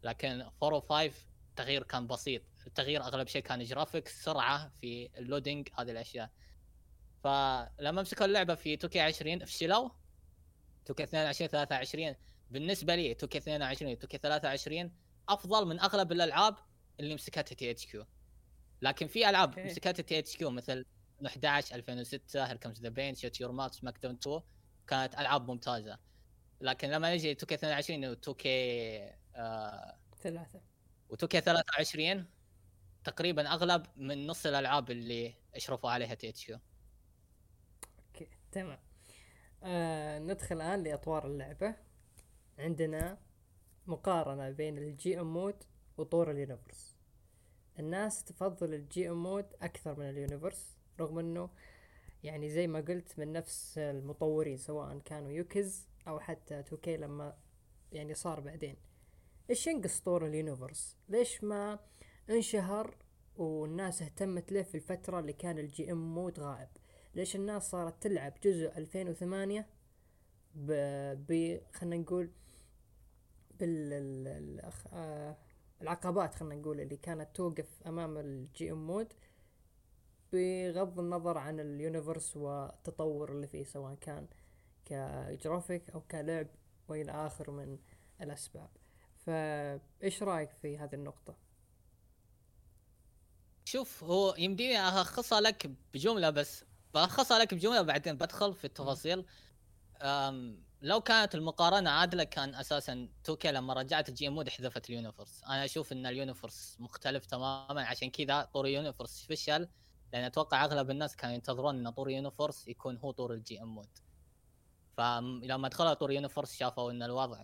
[0.04, 1.12] لكن 4 و 5
[1.50, 2.42] التغيير كان بسيط.
[2.68, 6.30] التغيير أغلب شيء كان جرافيك سرعة في ال loading هذه الأشياء.
[7.24, 9.90] فلما مسكوا اللعبة في 2K 20 فشلوا.
[10.86, 12.16] 2K 22 23
[12.52, 14.92] بالنسبة لي توكي 22 توكي 23
[15.30, 16.56] أفضل من أغلب الألعاب
[17.00, 18.06] اللي مسكتها THQ.
[18.82, 20.86] لكن في ألعاب مسكتها THQ مثل
[21.22, 24.42] 2011 2006 Here Comes the Pain Shut Your Mouth SmackDown 2
[24.88, 26.00] كانت ألعاب ممتازة.
[26.62, 29.14] لكن لما نجي 2K 22 و 2K
[30.24, 30.62] ثلاثة.
[31.10, 32.26] و 2K 23
[33.04, 36.60] تقريبا أغلب من نص الألعاب اللي أشرفوا عليها THQ.
[38.52, 38.80] تمام.
[39.64, 41.76] آه ندخل الآن لأطوار اللعبة.
[42.60, 43.18] عندنا
[43.88, 45.64] مقارنة بين ال GM mode
[45.98, 46.96] وطور ال universe
[47.80, 51.50] الناس تفضل ال GM mode أكثر من ال universe رغم إنه
[52.24, 57.38] يعني زي ما قلت من نفس المطورين سواء كانوا Yuke's أو حتى 2K لما
[57.92, 58.76] يعني صار بعدين.
[59.50, 61.80] إيش ينقص طور ال universe ليش ما
[62.30, 62.98] انشهر
[63.36, 66.70] والناس اهتمت له في الفترة اللي كان ال GM mode غائب؟
[67.16, 69.68] ليش الناس صارت تلعب جزء 2008
[70.56, 70.72] ب,
[71.28, 71.62] ب...
[71.74, 72.30] خلينا نقول
[73.60, 74.62] بال
[74.94, 75.38] آه،
[75.82, 79.14] العقبات خلينا نقول اللي كانت توقف أمام ال GM mode
[80.34, 84.28] بغض النظر عن ال universe والتطور اللي فيه سواء كان
[84.86, 86.48] كجرافيك أو كلعب
[86.88, 87.78] وإلى اخره من
[88.22, 88.70] الأسباب.
[89.26, 91.36] فايش رأيك في هذه النقطة؟
[93.66, 96.64] شوف هو يمديني الخصها لك بجملة بس.
[96.94, 99.26] بلخصها لك بجمله بعدين بدخل في التفاصيل.
[100.82, 105.44] لو كانت المقارنة عادلة كان أساسا 2K لما رجعت ال GM mode حذفت ال universe.
[105.44, 109.68] أنا أشوف إن ال universe مختلف تماما عشان كذا طور ال universe فشل
[110.14, 113.90] لأن أتوقع أغلب الناس كانوا ينتظرون إن طور universe يكون هو طور ال GM mode
[114.98, 117.44] فلما دخلوا طور universe شافوا إن الوضع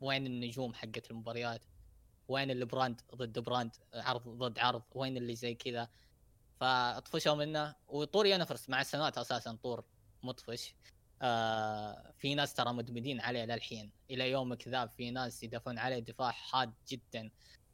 [0.00, 1.64] وين النجوم حقت المباريات؟
[2.28, 5.88] وين ال brand ضد brand عرض ضد عرض؟ وين اللي زي كذا؟
[6.64, 7.74] فطفشوا منه.
[7.88, 9.84] وطور universe مع السنوات أساسا طور
[10.22, 10.74] مطفش.
[11.22, 13.92] آه في ناس ترى مدمنين عليه للحين.
[14.10, 17.30] إلى يومك ذا في ناس يدافعون عليه دفاع حاد جدا.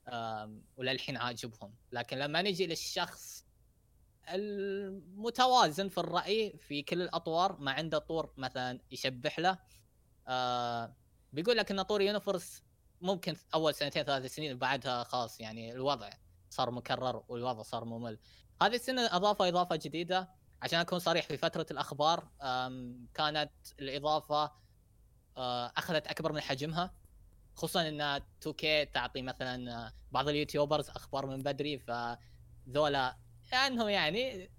[0.08, 1.74] آه وللحين عاجبهم.
[1.92, 3.46] لكن لما نجي للشخص
[4.28, 9.58] المتوازن في الرأي في كل الأطوار ما عنده طور مثلا يشبح له.
[10.28, 10.96] آه
[11.32, 12.62] بيقول لك إن طور Universe
[13.00, 16.10] ممكن أول سنتين ثلاث سنين بعدها خلاص يعني الوضع
[16.50, 18.18] صار مكرر والوضع صار ممل.
[18.62, 20.28] هذه السنة أضافوا إضافة جديدة.
[20.62, 22.28] عشان أكون صريح في فترة الأخبار
[23.14, 24.52] كانت الإضافة
[25.36, 26.94] آه، أخذت أكبر من حجمها.
[27.54, 33.16] خصوصا إن 2K تعطي مثلا بعض ال YouTubers أخبار من بدري فذولا
[33.52, 34.50] لأنهم يعني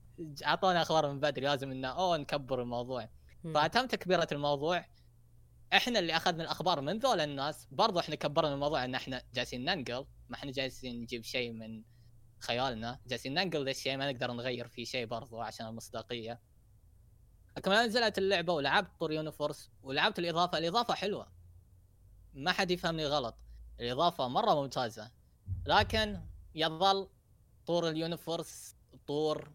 [0.45, 3.09] أعطونا أخبار من بدري لازم انه اوه نكبر الموضوع.
[3.53, 4.85] فتم تكبيرة الموضوع.
[5.73, 10.05] إحنا اللي أخذنا الأخبار من ذول الناس برضو إحنا كبرنا الموضوع إن إحنا جالسين ننقل
[10.29, 11.83] ما إحنا جالسين نجيب شيء من
[12.41, 12.99] خيالنا.
[13.07, 16.39] جالسين ننقل الشيء ما نقدر نغير فيه شيء برضو عشان المصداقية.
[17.57, 21.31] لكن نزلت اللعبة ولعبت طور Universe ولعبت الإضافة الإضافة حلوة.
[22.33, 23.35] ما حد يفهمني غلط.
[23.79, 25.11] الإضافة مرة ممتازة.
[25.65, 26.21] لكن
[26.55, 27.09] يظل
[27.65, 28.75] طور ال Universe
[29.07, 29.51] طور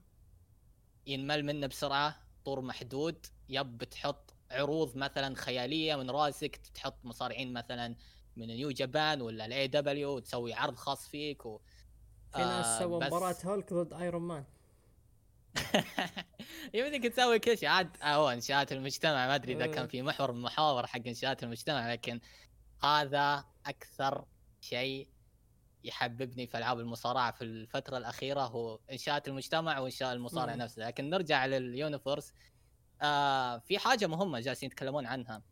[1.07, 3.26] ينمل منه بسرعة طور محدود.
[3.49, 7.97] yep تحط عروض مثلا خيالية من راسك تحط مصارعين مثلا
[8.37, 11.61] من New Japan ولا ال AEW وتسوي عرض خاص فيك و...
[12.37, 14.45] في ناس آه سووا مباراة هولك ضد Iron Man
[16.74, 17.68] يمديك تسوي كل شيء.
[17.68, 19.89] عاد هو انشاءات المجتمع ما أدري إذا كان إيه.
[19.89, 22.20] في محور من المحاور حق انشاءات المجتمع لكن
[22.84, 24.24] هذا أكثر
[24.61, 25.09] شيء
[25.84, 30.62] يحببني في ألعاب المصارعة في الفترة الأخيرة هو إنشاءات المجتمع وإنشاء المصارع مم.
[30.62, 32.33] نفسه لكن نرجع لل Universe
[33.03, 35.43] آه في حاجة مهمة جالسين يتكلمون عنها.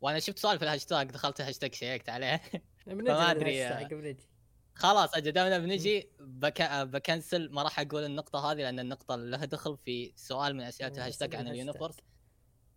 [0.00, 2.42] وأنا شفت سؤال في الهاشتاج دخلت الهاشتاج شيكت عليه.
[2.86, 4.35] فما أدري
[4.76, 6.62] خلاص أجل دامنا بنجي بك...
[6.62, 11.34] بكنسل ما راح أقول النقطة هذه لأن النقطة لها دخل في سؤال من أسئلة الهاشتاج
[11.34, 11.96] عن ال Universe.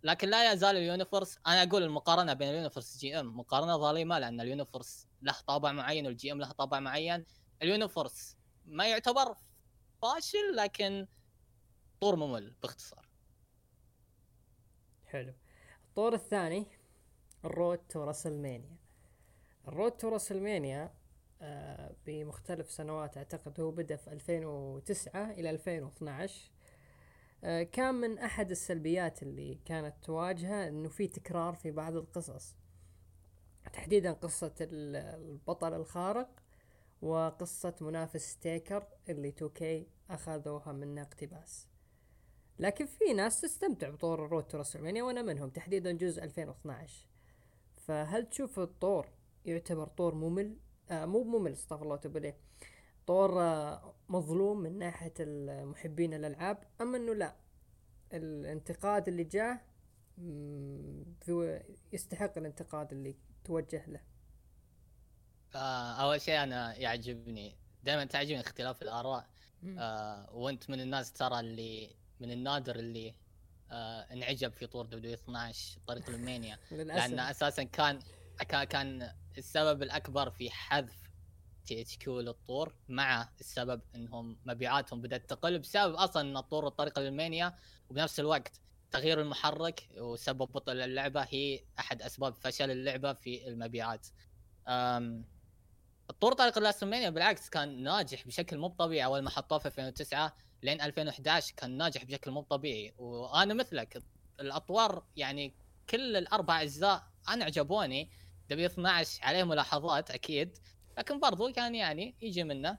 [0.03, 4.41] لكن لا يزال ال Universe أنا أقول المقارنة بين ال Universe GM مقارنة ظالمة لأن
[4.41, 7.25] ال Universe له طابع معين وال GM له طابع معين.
[7.61, 9.35] ال Universe ما يعتبر
[10.01, 11.07] فاشل لكن
[12.01, 13.09] طور ممل باختصار.
[15.05, 15.33] حلو.
[15.89, 16.67] الطور الثاني
[17.45, 18.77] ال Road to WrestleMania.
[19.67, 20.98] ال Road to WrestleMania
[22.05, 26.51] بمختلف سنوات أعتقد هو بدأ في 2009 إلى 2012
[27.43, 32.55] آه كان من أحد السلبيات اللي كانت تواجهه إنه في تكرار في بعض القصص.
[33.73, 36.29] تحديدا قصة البطل الخارق
[37.01, 39.63] وقصة منافس Taker اللي 2K
[40.11, 41.67] أخذوها منه اقتباس.
[42.59, 47.05] لكن في ناس تستمتع بطور ال Road to وأنا منهم تحديدا جزء 2012
[47.75, 49.07] فهل تشوف الطور
[49.45, 52.37] يعتبر طور ممل؟ آه مو ممل استغفر الله وتوب عليه
[53.07, 55.13] طور آه مظلوم من ناحية
[55.63, 57.35] محبين الالعاب أما إنه لا
[58.13, 59.61] الانتقاد اللي جاه
[61.93, 64.01] يستحق الانتقاد اللي توجه له.
[65.55, 69.29] آه أول شيء أنا يعجبني دائما تعجبني اختلاف الآراء.
[69.77, 73.15] آه وأنت من الناس ترى اللي من النادر اللي
[73.71, 77.99] آه انعجب في طور دبليو 12 طريق المانيا لأن أساسا كان
[78.43, 81.09] كان السبب الأكبر في حذف
[81.65, 87.55] THQ للطور مع السبب إنهم مبيعاتهم بدأت تقل بسبب أصلا إن الطور الطريق لل Mania
[87.89, 88.61] وبنفس الوقت
[88.91, 94.07] تغيير المحرك وسبب بطء اللعبة هي أحد أسباب فشل اللعبة في المبيعات.
[96.09, 100.33] الطور طريق ال WrestleMania بالعكس كان ناجح بشكل مو طبيعي أول ما حطوه في 2009
[100.63, 104.03] لين 2011 كان ناجح بشكل مو طبيعي وأنا مثلك
[104.39, 105.53] الأطوار يعني
[105.89, 108.09] كل الأربع أجزاء أنا عجبوني
[108.49, 110.57] دبي 12 عليه ملاحظات أكيد
[110.97, 112.77] لكن برضو كان يعني يجي منه.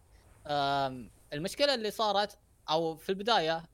[1.33, 2.39] المشكلة اللي صارت
[2.71, 3.65] أو في البداية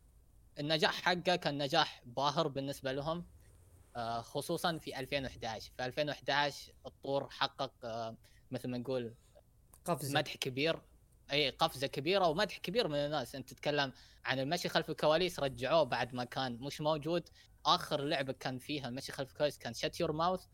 [0.59, 3.27] النجاح حقه كان نجاح باهر بالنسبة لهم
[3.97, 8.17] آه، خصوصا في 2011 في 2011 الطور حقق آه،
[8.51, 9.15] مثل ما نقول
[9.85, 10.19] قفزة.
[10.19, 10.81] مدح كبير.
[11.33, 13.35] إي قفزة كبيرة ومدح كبير من الناس.
[13.35, 13.93] أنت تتكلم
[14.25, 17.29] عن المشي خلف الكواليس رجعوه بعد ما كان مش موجود.
[17.67, 20.45] آخر لعبة كان فيها المشي خلف الكواليس كان شت يور ماوث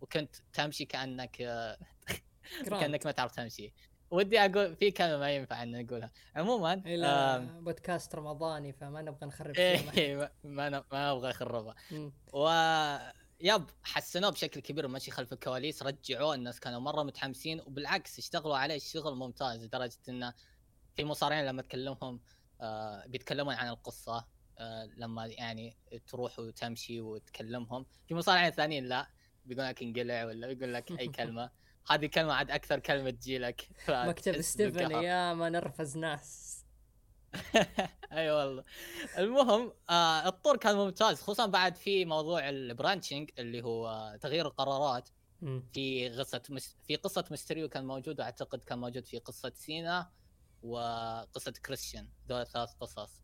[0.00, 1.36] وكنت تمشي كأنك
[2.80, 3.72] كانك ما تعرف تمشي.
[4.10, 6.82] ودي أقول في كلمة ما ينفع ان نقولها عموما
[7.60, 11.74] بودكاست رمضاني فما نبغى نخرب إيه ما ما أبغى اخربها
[12.32, 12.48] و
[13.40, 18.76] يب حسنوه بشكل كبير ماشي خلف الكواليس رجعوه الناس كانوا مرة متحمسين وبالعكس اشتغلوا عليه
[18.76, 20.34] الشغل ممتاز لدرجة إنه
[20.96, 22.20] في مصارعين لما تكلمهم
[22.60, 24.26] آه بيتكلمون عن القصة
[24.58, 25.76] آه لما يعني
[26.06, 27.86] تروح وتمشي وتكلمهم.
[28.08, 29.06] في مصارعين ثانيين لا
[29.50, 31.50] بيقول لك انقلع ولا بيقول لك أي كلمة.
[31.90, 33.68] هذه كلمة عاد أكثر كلمة تجي لك.
[33.88, 36.56] مكتب ستيفن يا ما نرفز ناس.
[38.12, 38.64] أي والله.
[39.18, 45.08] المهم آه الطور كان ممتاز خصوصا بعد في موضوع ال branching اللي هو تغيير القرارات.
[45.72, 46.76] في قصة مس...
[46.86, 50.10] في قصة مستريو كان موجود وأعتقد كان موجود في قصة سينا
[50.62, 52.08] وقصة كريستيان.
[52.28, 53.22] ذول ثلاث قصص.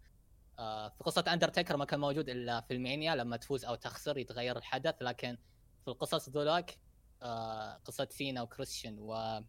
[0.58, 4.18] آه في قصة أندرتيكر ما كان موجود إلا في ال Mania لما تفوز أو تخسر
[4.18, 5.38] يتغير الحدث لكن
[5.86, 6.78] في القصص ذولاك
[7.22, 9.40] آه قصة سينا وكريستيان و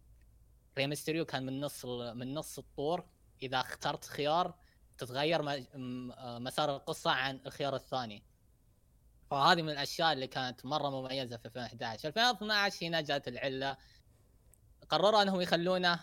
[0.78, 3.04] ري مستريو كان من نص من نص الطور.
[3.42, 4.54] إذا اخترت خيار
[4.98, 8.22] تتغير آه، مسار القصة عن الخيار الثاني.
[9.30, 13.76] فهذه من الأشياء اللي كانت مرة مميزة في 2011 2012 هنا جات العلة.
[14.88, 16.00] قرروا أنهم يخلونه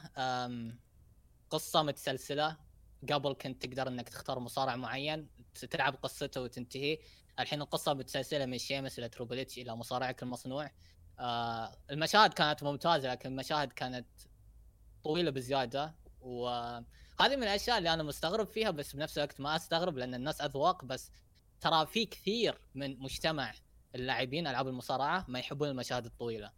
[1.50, 2.58] قصة متسلسلة.
[3.12, 5.30] قبل كنت تقدر إنك تختار مصارع معين
[5.72, 7.00] تلعب قصته وتنتهي.
[7.40, 10.72] الحين القصة متسلسلة من شيمس إلى تروبليتش إلى مصارعك المصنوع
[11.20, 14.08] آه المشاهد كانت ممتازة لكن المشاهد كانت
[15.06, 15.96] طويلة بزيادة.
[16.22, 20.86] وهذه من الأشياء اللي أنا مستغرب فيها بس بنفس الوقت ما أستغرب لأن الناس أذواق.
[20.86, 21.12] بس
[21.62, 23.54] ترى في كثير من مجتمع
[23.96, 26.52] اللاعبين ألعاب المصارعة ما يحبون المشاهد الطويلة.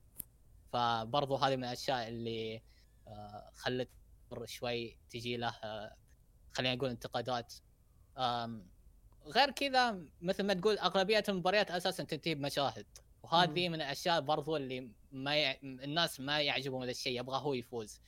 [0.74, 2.62] فبرضو هذه من الأشياء اللي
[3.08, 3.90] آه، خلت
[4.46, 5.96] شوي تجي له آه،
[6.54, 7.54] خلينا نقول انتقادات.
[9.28, 12.86] غير كذا مثل ما تقول أغلبية المباريات أساسا تنتهي بمشاهد.
[13.24, 15.60] وهذه من الأشياء برضو اللي ما ي...
[15.64, 18.00] الناس ما يعجبهم هذا الشيء يبغى هو يفوز.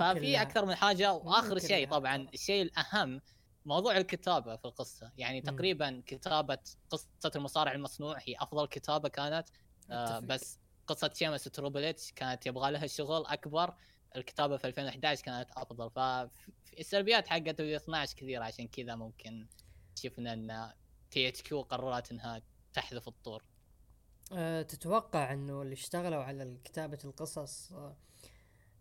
[0.00, 2.28] ففي أكثر من حاجة وآخر شيء طبعا.
[2.34, 3.20] الشيء الأهم
[3.64, 5.12] موضوع الكتابة في القصة.
[5.16, 6.58] يعني تقريبا كتابة
[6.90, 9.48] قصة المصارع المصنوع هي أفضل كتابة كانت.
[9.90, 13.74] آه بس قصة شيمس تروبليتش كانت يبغى لها شغل أكبر.
[14.16, 15.90] الكتابة في 2011 كانت أفضل.
[15.90, 19.46] فالسلبيات حقت 12 كثيرة عشان كذا ممكن
[20.02, 20.72] شفنا أن
[21.10, 22.42] THQ قررت إنها
[22.72, 23.42] تحذف الطور.
[24.32, 27.96] أه تتوقع إنه اللي اشتغلوا على كتابة القصص أه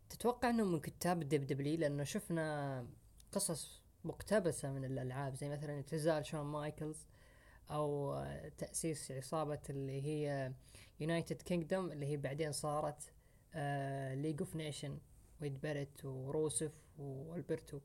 [0.09, 2.88] تتوقع انهم من كتاب ال WWE لأنه شفنا
[3.32, 7.05] قصص مقتبسة من الألعاب زي مثلا اعتزال شون مايكلز
[7.72, 8.24] أو
[8.57, 10.53] تأسيس عصابة اللي هي
[11.00, 13.13] United Kingdom اللي هي بعدين صارت
[14.14, 15.00] League of Nation
[15.41, 17.80] ويد باريت وروسف والبرتو.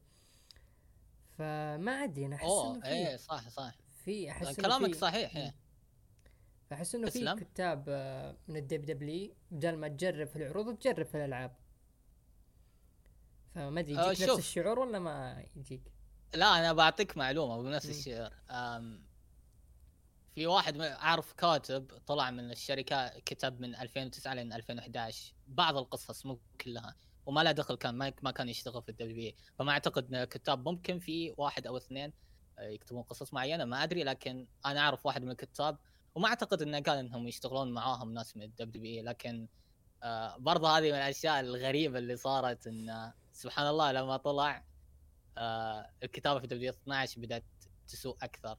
[1.42, 3.74] فما أدري أنا أحس إنه إيه صح صح
[4.04, 5.54] في أحس كلامك صحيح إيه.
[6.70, 11.14] فأحس إنه في كتاب آه، من ال WWE بدل ما تجرب في العروض تجرب في
[11.14, 11.56] الألعاب.
[13.54, 15.92] فما أدري يجيك نفس الشعور ولا ما يجيك؟
[16.34, 18.30] لا أنا بعطيك معلومة بنفس الشعور.
[20.34, 26.38] في واحد أعرف كاتب طلع من الشركة كتب من 2009 لين 2011 بعض القصص مو
[26.60, 26.96] كلها.
[27.26, 30.98] وما له دخل كان ما كان يشتغل في ال WWE فما أعتقد إن الكتاب ممكن
[30.98, 32.12] في واحد أو اثنين
[32.58, 35.78] آه، يكتبون قصص معينة ما أدري لكن أنا أعرف واحد من الكتاب
[36.14, 39.48] وما أعتقد إنه قال إنهم يشتغلون معاهم ناس من ال WWE لكن
[40.02, 44.64] آه برضه هذه من الأشياء الغريبة اللي صارت إن سبحان الله لما طلع
[45.38, 47.44] آه الكتابة في W 12 بدأت
[47.88, 48.58] تسوء أكثر.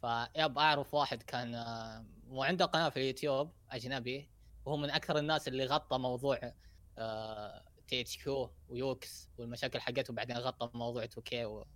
[0.00, 4.28] فيب أعرف واحد كان آه وعنده قناة في اليوتيوب أجنبي
[4.64, 6.52] وهو من أكثر الناس اللي غطى موضوع
[6.98, 11.66] آه THQ و Yuke's والمشاكل حقته وبعدين غطى موضوع 2K و...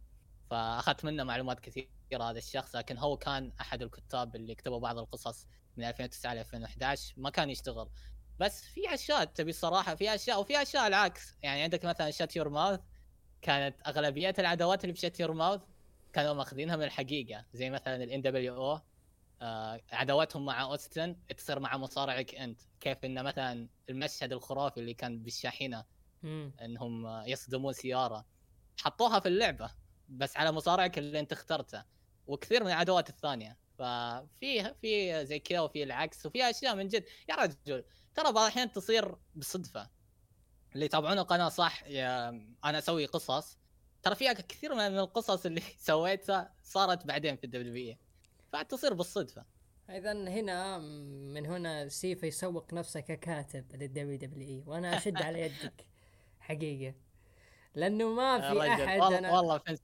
[0.50, 5.46] فأخذت منه معلومات كثيرة هذا الشخص لكن هو كان أحد الكتاب اللي كتبوا بعض القصص
[5.76, 7.90] من 2009 ل 2011 ما كان يشتغل.
[8.40, 11.36] بس في أشياء تبي الصراحة في أشياء وفي أشياء العكس.
[11.42, 12.80] يعني عندك مثلا Shut Your Mouth
[13.42, 15.60] كانت أغلبية العداوات اللي ب Shut Your Mouth
[16.12, 17.44] كانوا ماخذينها من الحقيقة.
[17.52, 18.80] زي مثلا الان دبليو أو
[19.92, 22.60] عداواتهم مع أوستن تصير مع مصارعك أنت.
[22.80, 25.84] كيف انه مثلا المشهد الخرافي اللي كان بالشاحنة
[26.24, 28.26] انهم يصدمون سيارة.
[28.80, 29.70] حطوها في اللعبة
[30.08, 31.84] بس على مصارعك اللي انت اخترته.
[32.26, 33.58] وكثير من العدوات الثانية.
[33.78, 37.04] ففي في زي كذا وفي العكس وفي أشياء من جد.
[37.28, 39.90] يا رجل ترى بعض الأحيان تصير بالصدفه
[40.74, 42.28] اللي يتابعون القناة صح يا
[42.64, 43.58] أنا أسوي قصص.
[44.02, 47.98] ترى في كثير من القصص اللي سويتها صارت بعدين في ال WWE
[48.52, 49.44] فتصير بالصدفة.
[49.90, 50.78] اذا هنا
[51.34, 54.62] من هنا سيفا يسوق نفسه ككاتب لل WWE.
[54.66, 55.87] وأنا أشد على يدك.
[56.48, 56.94] حقيقة.
[57.74, 59.32] لأنه ما في أحد والله أنا...
[59.32, 59.82] والله فنس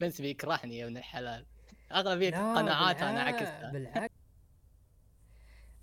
[0.00, 1.46] فنس بيكرهني يا ابن الحلال.
[1.92, 4.14] اغلبيه قناعات أنا عكستها بالعكس.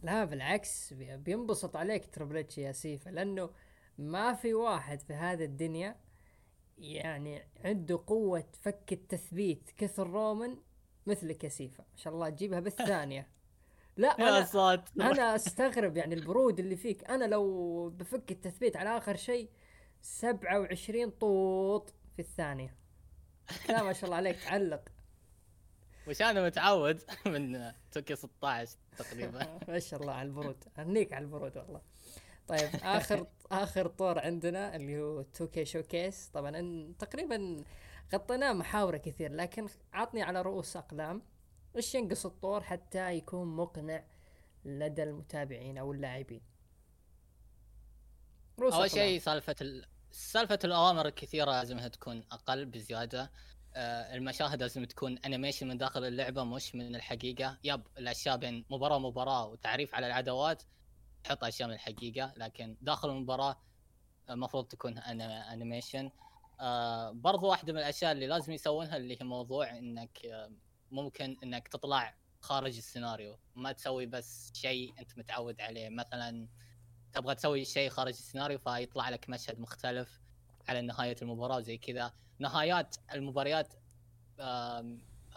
[0.03, 3.49] لا بالعكس بينبسط عليك triple يا سيفا لأنه
[3.97, 5.95] ما في واحد في هذه الدنيا
[6.77, 10.57] يعني عنده قوة فك التثبيت كثر رومان
[11.07, 13.27] مثلك يا سيفا ما شاء الله تجيبها بالثانية.
[13.97, 14.81] لا أنا, صوت.
[15.01, 17.09] أنا أستغرب يعني البرود اللي فيك.
[17.09, 19.49] أنا لو بفك التثبيت على آخر شيء
[20.03, 22.75] 27 طوط في الثانية.
[23.69, 24.81] لا ما شاء الله عليك تعلق.
[26.07, 29.59] وش أنا متعود من 2K 16 تقريبا.
[29.67, 30.63] ما شاء الله على البرود.
[30.79, 31.81] أهنيك على البرود والله.
[32.47, 36.27] طيب آخر آخر طور عندنا اللي هو 2K Showcase.
[36.33, 37.63] طبعا تقريبا
[38.13, 41.21] غطيناه محاورة كثير لكن عطني على رؤوس أقلام.
[41.75, 44.03] إيش ينقص الطور حتى يكون مقنع
[44.65, 46.41] لدى المتابعين أو اللاعبين؟
[48.59, 49.55] أول شيء سالفة
[50.15, 53.31] سالفة الأوامر الكثيرة لازم تكون أقل بزيادة.
[53.75, 57.59] آه، المشاهد لازم تكون animation من داخل اللعبة مش من الحقيقة.
[57.63, 60.63] yep الأشياء بين مباراة ومباراة وتعريف على العدوات
[61.23, 62.33] تحط أشياء من الحقيقة.
[62.37, 63.57] لكن داخل المباراة
[64.29, 66.11] المفروض تكون animation
[66.59, 70.51] آه برضو واحدة من الأشياء اللي لازم يسوونها اللي هي موضوع إنك آه
[70.91, 73.37] ممكن إنك تطلع خارج السيناريو.
[73.55, 75.89] ما تسوي بس شيء أنت متعود عليه.
[75.89, 76.47] مثلا
[77.13, 80.21] تبغى تسوي شيء خارج السيناريو فيطلع لك مشهد مختلف
[80.67, 82.13] على نهاية المباراة زي كذا.
[82.39, 83.73] نهايات المباريات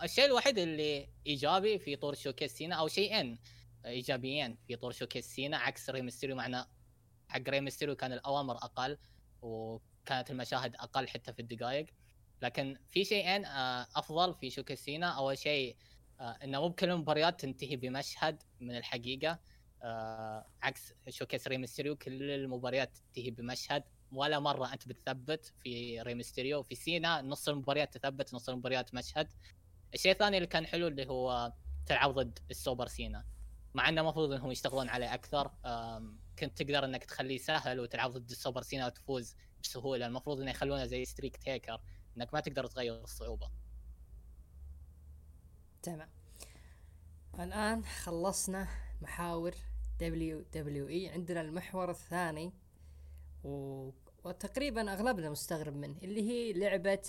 [0.03, 3.39] الشيء الوحيد اللي إيجابي في طور Showcase سينا أو شيئين
[3.87, 6.69] إيجابيين في طور Showcase سينا عكس ري ميستيريو مع إن
[7.29, 8.99] حق ري ميستيريو كان الأوامر أقل
[9.43, 11.87] وكانت المشاهد أقل حتى في الدقائق.
[12.43, 15.07] لكن في شيئين آه، أفضل في Showcase سينا.
[15.07, 15.77] أول شيء
[16.21, 19.39] آه، إنه مو بكل المباريات تنتهي بمشهد من الحقيقة.
[19.87, 23.85] آه، عكس Showcase ري ميستيريو كل المباريات تنتهي بمشهد.
[24.13, 29.33] ولا مرة أنت بتثبت في ري ميستيريو في سينا نص المباريات تثبت نص المباريات مشهد.
[29.95, 31.53] الشيء الثاني اللي كان حلو اللي هو
[31.87, 33.25] تلعب ضد السوبر سينا.
[33.75, 35.51] مع إنه المفروض إنهم يشتغلون عليه أكثر.
[36.39, 40.07] كنت تقدر إنك تخليه سهل وتلعب ضد السوبر سينا وتفوز بسهولة.
[40.07, 41.81] المفروض إنه يخلونه زي streak تيكر
[42.17, 43.51] إنك ما تقدر تغير الصعوبة.
[45.83, 46.11] تمام.
[47.41, 48.69] الآن خلصنا
[49.03, 49.55] محاور
[50.01, 52.53] WWE عندنا المحور الثاني
[53.45, 53.91] و...
[54.25, 57.03] وتقريبا أغلبنا مستغرب منه اللي هي لعبة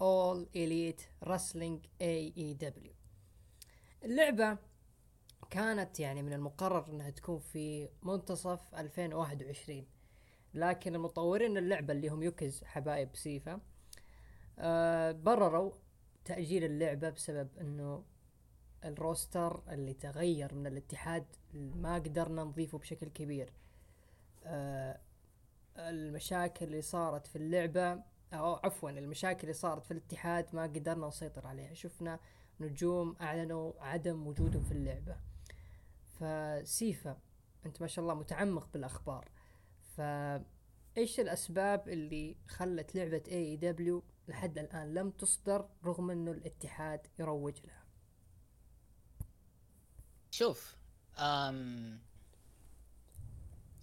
[0.00, 2.90] All Elite Wrestling AEW
[4.04, 4.58] اللعبة
[5.50, 9.86] كانت يعني من المقرر إنها تكون في منتصف 2021
[10.54, 13.60] لكن المطورين اللعبة اللي هم Yuke's حبايب سيفا
[14.58, 15.72] آه برروا
[16.24, 18.04] تأجيل اللعبة بسبب إنه
[18.84, 21.24] الروستر اللي تغير من الاتحاد
[21.54, 23.52] ما قدرنا نضيفه بشكل كبير.
[24.44, 25.00] آه
[25.76, 27.92] المشاكل اللي صارت في اللعبة
[28.32, 31.74] أو عفوا المشاكل اللي صارت في الاتحاد ما قدرنا نسيطر عليها.
[31.74, 32.20] شفنا
[32.60, 35.16] نجوم أعلنوا عدم وجودهم في اللعبة.
[36.06, 37.18] فسيفا
[37.66, 39.28] أنت ما شاء الله متعمق بالأخبار.
[39.96, 47.81] فإيش الأسباب اللي خلت لعبة AEW لحد الآن لم تصدر رغم أنه الاتحاد يروج لها؟
[50.32, 50.76] شوف
[51.18, 52.00] أم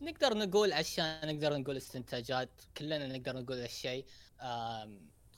[0.02, 4.06] نقدر نقول أشياء نقدر نقول استنتاجات كلنا نقدر نقول هالشيء.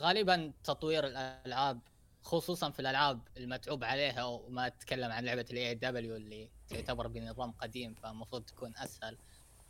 [0.02, 1.80] غالبا تطوير الألعاب
[2.24, 7.94] خصوصا في الألعاب المتعوب عليها وما أتكلم عن لعبة ال AEW اللي تعتبر بنظام قديم
[7.94, 9.18] فالمفروض تكون أسهل.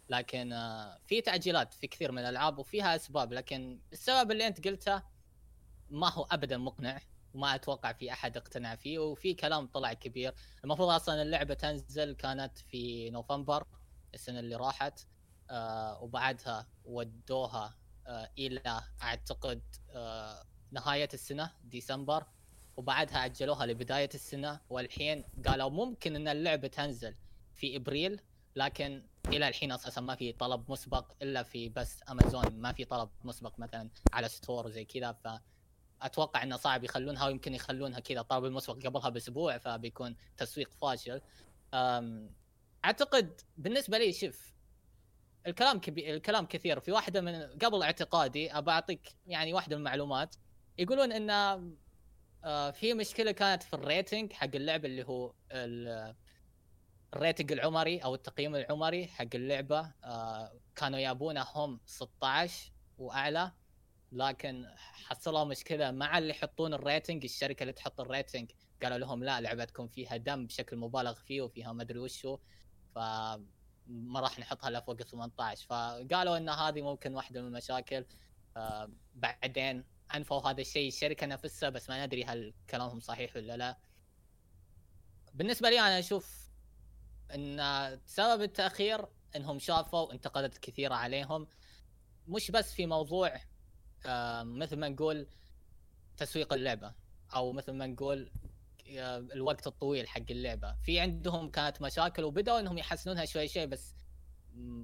[0.10, 5.04] لكن آه، في تعجيلات في كثير من الألعاب وفيها أسباب لكن السبب اللي أنت قلته
[5.90, 7.02] ما هو ابدا مقنع.
[7.34, 10.34] وما أتوقع في أحد اقتنع فيه وفي كلام طلع كبير.
[10.64, 13.66] المفروض أصلا اللعبة تنزل كانت في نوفمبر
[14.14, 15.00] السنة اللي راحت
[15.50, 17.78] آه وبعدها ودوها
[18.08, 22.26] آه إلى أعتقد آه نهاية السنة ديسمبر.
[22.78, 27.16] وبعدها أجلوها لبداية السنة والحين قالوا ممكن إن اللعبة تنزل
[27.56, 28.22] في إبريل
[28.56, 32.56] لكن إلى الحين أساسا ما في طلب مسبق إلا في بس أمازون.
[32.56, 35.28] ما في طلب مسبق مثلا على store وزي كذا ف
[36.02, 41.22] أتوقع إنه صعب يخلونها ويمكن يخلونها كذا طلب المسبق قبلها بأسبوع فبيكون تسويق فاشل.
[42.86, 44.54] أعتقد بالنسبة لي شوف
[45.48, 46.80] الكلام كبير الكلام كثير.
[46.80, 50.36] في واحدة من قبل اعتقادي أبى أعطيك يعني واحدة من المعلومات.
[50.78, 51.30] يقولون إن
[52.44, 55.34] آه، في مشكلة كانت في ال rating حق اللعبة اللي هو
[57.14, 59.94] ال rating العمري أو التقييم العمري حق اللعبة.
[60.04, 63.52] آه، كانوا يابونه هم 16 وأعلى.
[64.12, 68.52] لكن حصلوا مشكله مع اللي يحطون ال rating الشركة اللي تحط ال rating
[68.84, 72.38] قالوا لهم لا لعبتكم فيها دم بشكل مبالغ فيه وفيها ما أدري وشو
[72.96, 78.06] فما راح نحطها إلا فوق 18 فقالوا إن هذه ممكن واحدة من المشاكل.
[79.16, 79.86] بعدين
[80.16, 80.88] أنفوا هذا الشيء.
[80.88, 83.78] الشركة نفسها بس ما ندري هل كلامهم صحيح ولا لا.
[85.34, 86.50] بالنسبة لي أنا أشوف
[87.36, 89.06] إن سبب التأخير
[89.36, 91.48] إنهم شافوا انتقادات كثيرة عليهم.
[92.28, 93.42] مش بس في موضوع
[94.44, 95.28] مثل ما نقول
[96.18, 96.94] تسويق اللعبة
[97.36, 98.32] أو مثل ما نقول
[99.34, 100.76] الوقت الطويل حق اللعبة.
[100.84, 103.96] في عندهم كانت مشاكل وبدأوا إنهم يحسنونها شوي شوي بس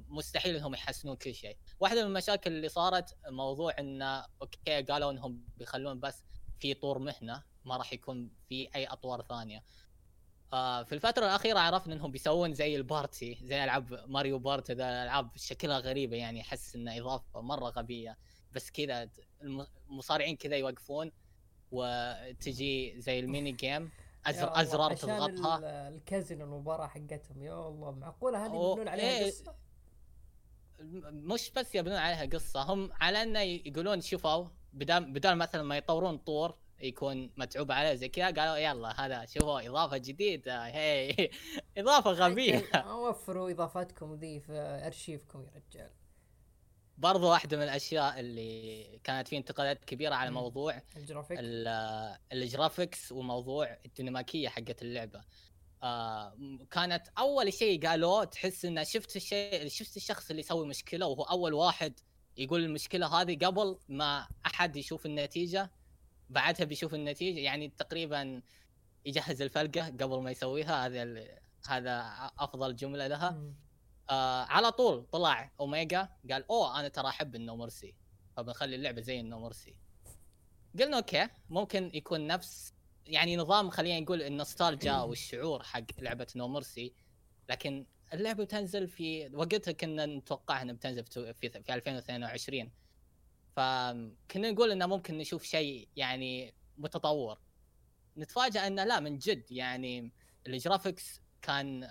[0.09, 1.57] مستحيل إنهم يحسنون كل شيء.
[1.79, 6.23] واحدة من المشاكل اللي صارت موضوع انه أوكي قالوا إنهم بيخلون بس
[6.59, 9.63] في طور مهنة ما راح يكون في أي أطوار ثانية.
[10.53, 14.89] آه في الفترة الأخيرة عرفنا إنهم بيسوون زي ال party زي ألعاب ماريو بارتي ذا
[14.89, 18.17] الالعاب شكلها غريبة يعني احس إنه إضافة مرة غبية.
[18.57, 19.09] بس كذا
[19.89, 21.11] المصارعين كذا يوقفون
[21.71, 23.91] وتجي زي ال mini game
[24.25, 25.87] أزرار ازرار تضغطها.
[25.89, 29.25] الكازينو المباراة حقتهم يا الله معقولة هذه يبنون عليها إيه.
[29.25, 29.55] قصة؟
[31.11, 36.17] مش بس يبنون عليها قصة هم على إنه يقولون شوفوا بدال بدال مثلا ما يطورون
[36.17, 41.29] طور يكون متعوب عليه زي كذا قالوا يلا هذا شوفوا إضافة جديدة هي
[41.77, 42.63] إضافة غبية.
[42.93, 44.53] وفروا إضافاتكم ذي في
[44.85, 45.89] أرشيفكم يا رجال.
[46.97, 51.37] برضو واحدة من الأشياء اللي كانت في انتقادات كبيرة على موضوع ال graphic؟
[52.33, 55.21] ال graphics وموضوع الديناميكية حقت اللعبة.
[55.83, 56.37] آه
[56.71, 61.53] كانت أول شيء قالوه تحس إنه شفت الشيء شفت الشخص اللي يسوي مشكلة وهو أول
[61.53, 61.99] واحد
[62.37, 65.71] يقول المشكلة هذه قبل ما أحد يشوف النتيجة
[66.29, 67.39] بعدها بيشوف النتيجة.
[67.39, 68.41] يعني تقريبا
[69.05, 70.85] يجهز الفلقة قبل ما يسويها.
[70.85, 71.27] هذا
[71.67, 72.01] هذا
[72.39, 73.53] أفضل جملة لها.
[74.09, 77.95] آه على طول طلع أوميجا قال أوه أنا ترى أحب ال No Mercy
[78.37, 79.75] فبنخلي اللعبة زي ال No Mercy
[80.79, 82.73] قلنا okay ممكن يكون نفس
[83.05, 86.93] يعني نظام خلينا نقول النوستالجيا أو الشعور حق لعبة No Mercy
[87.49, 92.71] لكن اللعبة بتنزل في وقتها كنا نتوقع إنها بتنزل في, في 2022
[93.55, 97.39] فكنا نقول إنه ممكن نشوف شيء يعني متطور.
[98.17, 100.11] نتفاجئ إنه لا من جد يعني
[100.47, 101.89] ال graphics كان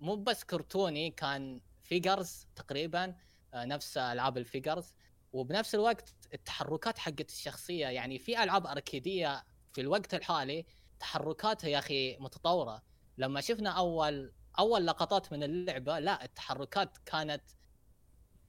[0.00, 3.14] مو بس كرتوني كان figures تقريبا
[3.54, 4.94] آه، نفس ألعاب ال figures
[5.32, 10.66] وبنفس الوقت التحركات حقت الشخصية يعني في ألعاب أركيدية في الوقت الحالي
[11.00, 12.82] تحركاتها يا أخي متطورة.
[13.18, 17.42] لما شفنا أول أول لقطات من اللعبة لا التحركات كانت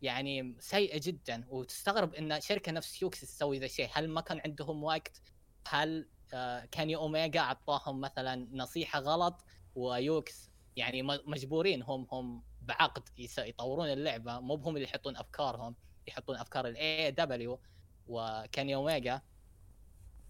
[0.02, 1.46] يعني سيئة جدا.
[1.50, 3.90] وتستغرب إن شركة نفس يوكس تسوي ذا الشيء.
[3.94, 5.22] هل ما كان عندهم وقت؟
[5.68, 9.46] هل آه كان اوميجا أعطاهم مثلا نصيحة غلط؟
[9.76, 14.40] ويوكس يعني مجبورين هم هم بعقد يطورون اللعبة.
[14.40, 15.76] مو بهم اللي يحطون أفكارهم.
[16.08, 17.60] يحطون أفكار ال AEW
[18.08, 19.22] وكيني أوميجا.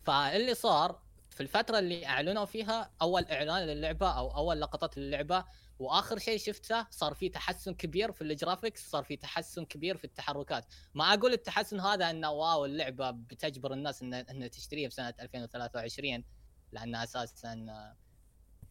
[0.04, 5.46] فاللي صار في الفترة اللي أعلنوا فيها أول إعلان للعبة أو أول لقطات للعبة
[5.80, 10.04] وآخر شيء شفته صار في تحسن كبير في ال graphics صار في تحسن كبير في
[10.04, 10.66] التحركات.
[10.94, 16.24] ما أقول التحسن هذا انه wow اللعبة بتجبر الناس إنها ان تشتريها في سنة 2023
[16.72, 17.66] لأنها أساسا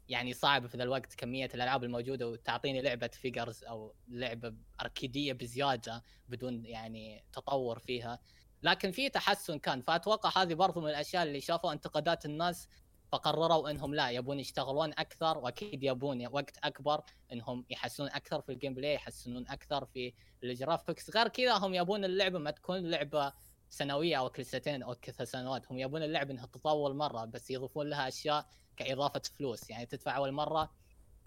[0.09, 6.03] يعني صعب في ذا الوقت كمية الألعاب الموجودة وتعطيني لعبة figures أو لعبة أركيدية بزيادة
[6.29, 8.19] بدون يعني تطور فيها.
[8.63, 12.69] لكن في تحسن كان فأتوقع هذه برضو من الأشياء اللي شافوا انتقادات الناس
[13.13, 17.03] فقرروا إنهم لا يبون يشتغلون أكثر وأكيد يبون وقت أكبر
[17.33, 20.15] إنهم يحسنون أكثر في ال gameplay يحسنون أكثر في
[20.45, 23.33] ال graphics غير كذا هم يبون اللعبة ما تكون لعبة
[23.71, 27.89] سنوية أو كل سنتين أو كل سنوات هم يبون اللعبة إنها تطول مرة بس يضيفون
[27.89, 28.47] لها أشياء
[28.77, 29.71] كإضافة فلوس.
[29.71, 30.73] يعني تدفع أول مرة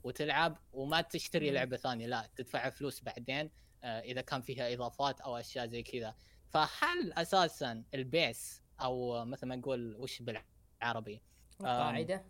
[0.04, 3.50] وتلعب وما تشتري لعبة ثانية لا تدفع فلوس بعدين
[3.84, 6.16] آه، إذا كان فيها إضافات أو أشياء زي كذا.
[6.50, 11.22] فهل أساسا البيس أو مثل ما نقول وش بالعربي؟
[11.62, 12.26] القاعدة.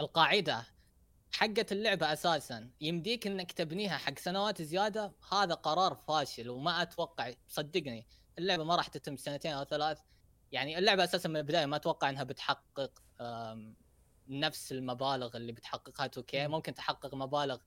[0.00, 0.66] القاعدة
[1.32, 2.70] حقت اللعبة أساسا.
[2.80, 5.12] يمديك إنك تبنيها حق سنوات زيادة.
[5.32, 8.06] هذا قرار فاشل وما أتوقع صدقني
[8.38, 9.98] اللعبة ما راح تتم سنتين أو ثلاث.
[10.52, 13.02] يعني اللعبة أساسا من البداية ما أتوقع إنها بتحقق
[14.28, 17.58] نفس المبالغ اللي بتحققها 2 ممكن تحقق مبالغ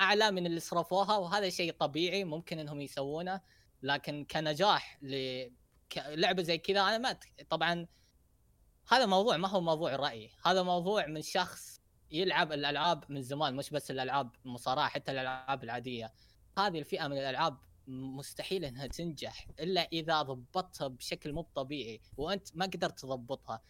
[0.00, 3.40] أعلى من اللي صرفوها وهذا شيء طبيعي ممكن إنهم يسوونه.
[3.82, 7.16] لكن كنجاح للعبه زي كذا أنا ما
[7.50, 7.86] طبعا
[8.88, 10.30] هذا موضوع ما هو موضوع رأي.
[10.44, 16.12] هذا موضوع من شخص يلعب الألعاب من زمان مش بس الألعاب المصارعه حتى الألعاب العادية.
[16.58, 17.58] هذه الفئة من الألعاب
[17.88, 23.62] مستحيل إنها تنجح إلا إذا ضبطتها بشكل مو طبيعي وأنت ما قدرت تضبطها.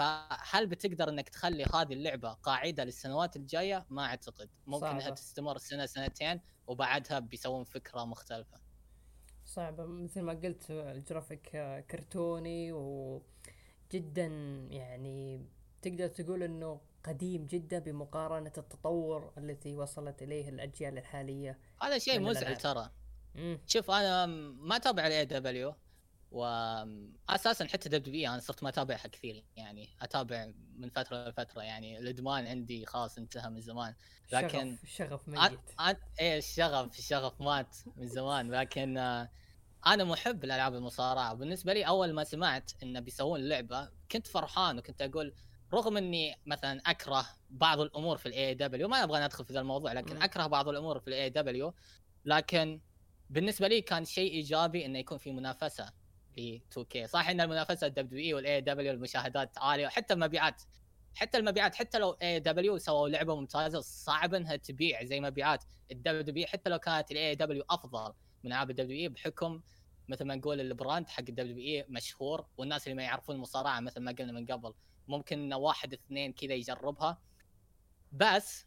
[0.00, 4.96] فهل بتقدر إنك تخلي هذه اللعبة قاعدة للسنوات الجاية؟ ما أعتقد، ممكن صعبة.
[4.96, 8.60] انها تستمر سنة سنتين وبعدها بيسوون فكرة مختلفة.
[9.44, 9.86] صعبة.
[9.86, 11.50] مثل ما قلت الجرافيك
[11.90, 14.26] كرتوني وجدا
[14.70, 15.46] يعني
[15.82, 21.58] تقدر تقول إنه قديم جدا بمقارنة التطور التي وصلت إليه الأجيال الحالية.
[21.82, 22.90] هذا شيء مزعج ترى.
[23.66, 25.74] شوف أنا ما أتابع ال AEW
[26.30, 32.46] واساسا حتى WWE أنا صرت ما اتابعها كثير يعني أتابع من فترة لفترة يعني الإدمان
[32.46, 33.94] عندي خلاص انتهى من زمان
[34.32, 35.52] لكن الشغف ميت.
[35.80, 35.96] أ...
[36.20, 38.98] إيه الشغف الشغف مات من زمان لكن
[39.86, 41.32] أنا محب لالعاب المصارعة.
[41.32, 45.34] وبالنسبه لي أول ما سمعت انه بيسوون لعبة كنت فرحان وكنت أقول
[45.74, 49.92] رغم إني مثلا أكره بعض الأمور في ال AEW ما أبغى ندخل في ذا الموضوع
[49.92, 50.22] لكن.
[50.22, 51.74] أكره بعض الأمور في ال AEW
[52.24, 52.80] لكن
[53.30, 55.99] بالنسبة لي كان شيء إيجابي إنه يكون في منافسة.
[56.34, 60.62] في 2K صح إن المنافسة الدبليو إي والاي دبليو المشاهدات عالية وحتى المبيعات.
[61.14, 66.46] حتى المبيعات حتى لو AEW سووا لعبة ممتازة صعب إنها تبيع زي مبيعات ال WWE
[66.46, 68.12] حتى لو كانت ال AEW أفضل
[68.44, 69.60] من ألعاب ال WWE بحكم
[70.08, 74.00] مثل ما نقول ال brand حق ال WWE مشهور والناس اللي ما يعرفون المصارعه مثل
[74.00, 74.74] ما قلنا من قبل.
[75.08, 77.18] ممكن واحد اثنين كذا يجربها.
[78.12, 78.66] بس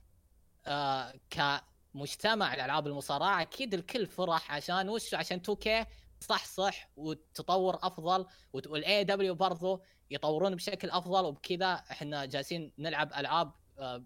[0.68, 1.62] آه ك
[1.94, 9.04] مجتمع الألعاب المصارعة أكيد الكل فرح عشان وش؟ عشان 2K صح صح وتطور أفضل وال
[9.04, 14.04] AEW برضو يطورون بشكل أفضل وبكذا إحنا جالسين نلعب ألعاب آه،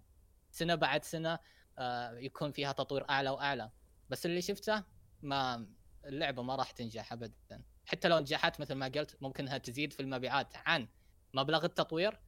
[0.50, 1.38] سنة بعد سنة
[1.78, 3.70] آه، يكون فيها تطوير أعلى وأعلى.
[4.08, 4.84] بس اللي شفته
[5.22, 5.66] ما
[6.04, 7.62] اللعبة ما راح تنجح ابدا.
[7.86, 10.88] حتى لو نجحت مثل ما قلت ممكن إنها تزيد في المبيعات عن
[11.34, 12.20] مبلغ التطوير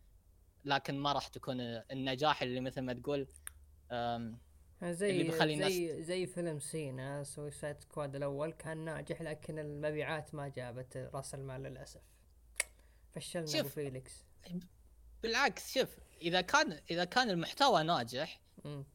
[0.64, 3.28] لكن ما راح تكون النجاح اللي مثل ما تقول
[4.84, 10.34] زي اللي بيخلي الناس زي زي فيلم سينا Suicide Squad الأول كان ناجح لكن المبيعات
[10.34, 12.00] ما جابت راس المال للأسف.
[13.12, 14.12] فشلنا أبو فيليكس.
[15.22, 15.88] بالعكس شوف
[16.22, 18.40] إذا كان إذا كان المحتوى ناجح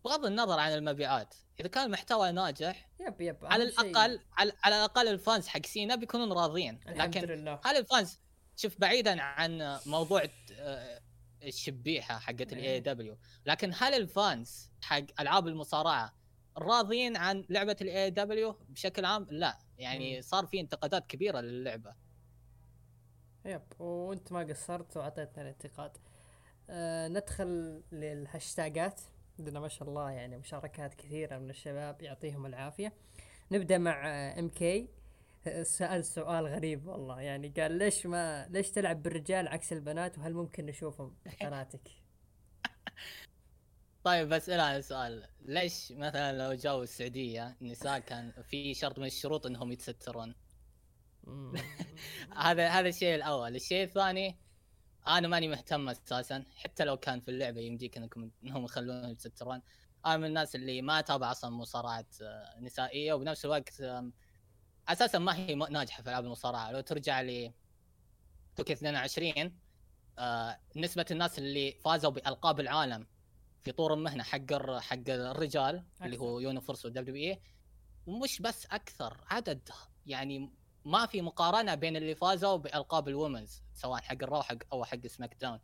[0.05, 5.07] بغض النظر عن المبيعات إذا كان المحتوى ناجح yep yep على الاقل على, على الأقل
[5.07, 6.79] ال fans حق سينا بيكونون راضيين.
[6.85, 7.59] لكن لله.
[7.65, 8.19] هل ال fans
[8.55, 11.01] شوف بعيدا عن موضوع آه،
[11.43, 16.13] الشبيحة حقت ال AEW لكن هل ال fans حق ألعاب المصارعة
[16.57, 19.57] راضيين عن لعبة ال AEW بشكل عام؟ لا.
[19.77, 21.95] يعني صار في انتقادات كبيرة للعبة.
[23.45, 23.61] yep.
[23.79, 25.97] وانت ما قصرت واعطيتنا الانتقاد.
[26.69, 29.01] أه ندخل لل hashtagات.
[29.39, 32.93] عندنا ما شاء الله يعني مشاركات كثيرة من الشباب يعطيهم العافية.
[33.51, 34.07] نبدأ مع
[34.39, 34.89] ام كي
[35.63, 37.21] سأل سؤال غريب والله.
[37.21, 41.91] يعني قال ليش ما ليش تلعب بالرجال عكس البنات وهل ممكن نشوفهم قناتك؟
[44.03, 45.27] طيب بس الان سؤال.
[45.41, 50.35] ليش مثلا لو جو السعودية النساء كان في شرط من الشروط إنهم يتسترون؟
[52.45, 53.55] هذا هذا الشيء الأول.
[53.55, 54.39] الشيء الثاني
[55.07, 56.45] أنا ماني مهتم أساسا.
[56.55, 59.61] حتى لو كان في اللعبة يمديك إنكم إنهم يخلونهم يتسترون.
[60.05, 63.81] أنا من الناس اللي ما أتابع أصلا مصارعات آه، نسائية وبنفس الوقت
[64.89, 66.71] أساسا ما هي ناجحة في ألعاب المصارعة.
[66.71, 67.51] لو ترجع ل
[68.59, 69.59] 22
[70.19, 73.07] آه نسبة الناس اللي فازوا بألقاب العالم
[73.63, 76.05] في طور المهنه حق حق الرجال أكثر.
[76.05, 77.41] اللي هو Universe وال WWE
[78.07, 79.69] مش بس أكثر عدد.
[80.05, 80.51] يعني
[80.85, 84.85] ما في مقارنة بين اللي فازوا بألقاب ال women's سواء حق ال Raw حق أو
[84.85, 85.59] حق SmackDown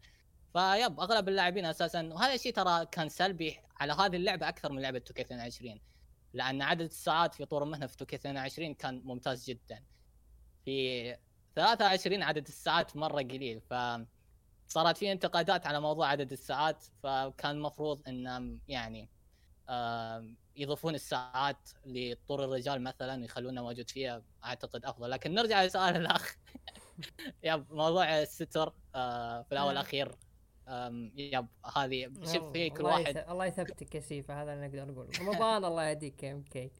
[0.53, 5.01] فيب أغلب اللاعبين أساسا وهذا الشيء ترى كان سلبي على هذه اللعبة أكثر من لعبة
[5.09, 5.79] 222
[6.33, 9.83] لأن عدد الساعات في طور المهنة في 222 كان ممتاز جدا.
[10.65, 11.17] في
[11.55, 13.73] 23 عدد الساعات مرة قليل ف
[14.67, 19.09] صارت في انتقادات على موضوع عدد الساعات فكان المفروض إن يعني
[20.55, 25.09] يضيفون الساعات لطور الرجال مثلا يخلونه موجود فيها أعتقد أفضل.
[25.09, 26.35] لكن نرجع لسؤال الأخ.
[27.43, 30.15] yep موضوع الستر آه، في الأول والأخير
[31.17, 33.17] yep هذه شوف في كل واحد.
[33.17, 36.71] الله يثبتك يا سيفا هذا اللي نقدر نقول رمضان الله يهديك يا MK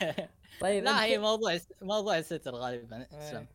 [0.60, 3.46] طيب لا هي موضوع موضوع الستر غالبا اسلم.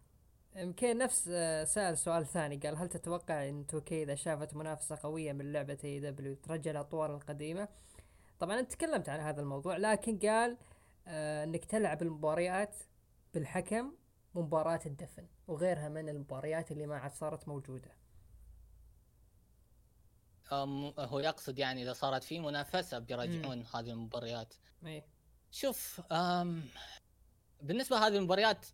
[0.56, 2.58] يمكن نفس آه، سأل سؤال ثاني.
[2.58, 7.68] قال هل تتوقع إن 2K إذا شافت منافسة قوية من لعبة AEW ترجع الاطوار القديمة؟
[8.40, 10.58] طبعا انت تكلمت عن هذا الموضوع لكن قال
[11.08, 12.76] آه إنك تلعب المباريات
[13.34, 13.94] بالحكم
[14.36, 17.99] مباراة الدفن وغيرها من المباريات اللي ما عاد صارت موجودة.
[20.54, 24.54] هو يقصد يعني إذا صارت في منافسة بيرجعون هذه المباريات.
[24.86, 25.06] إيه
[25.52, 26.02] شوف
[27.62, 28.66] بالنسبة لهذه المباريات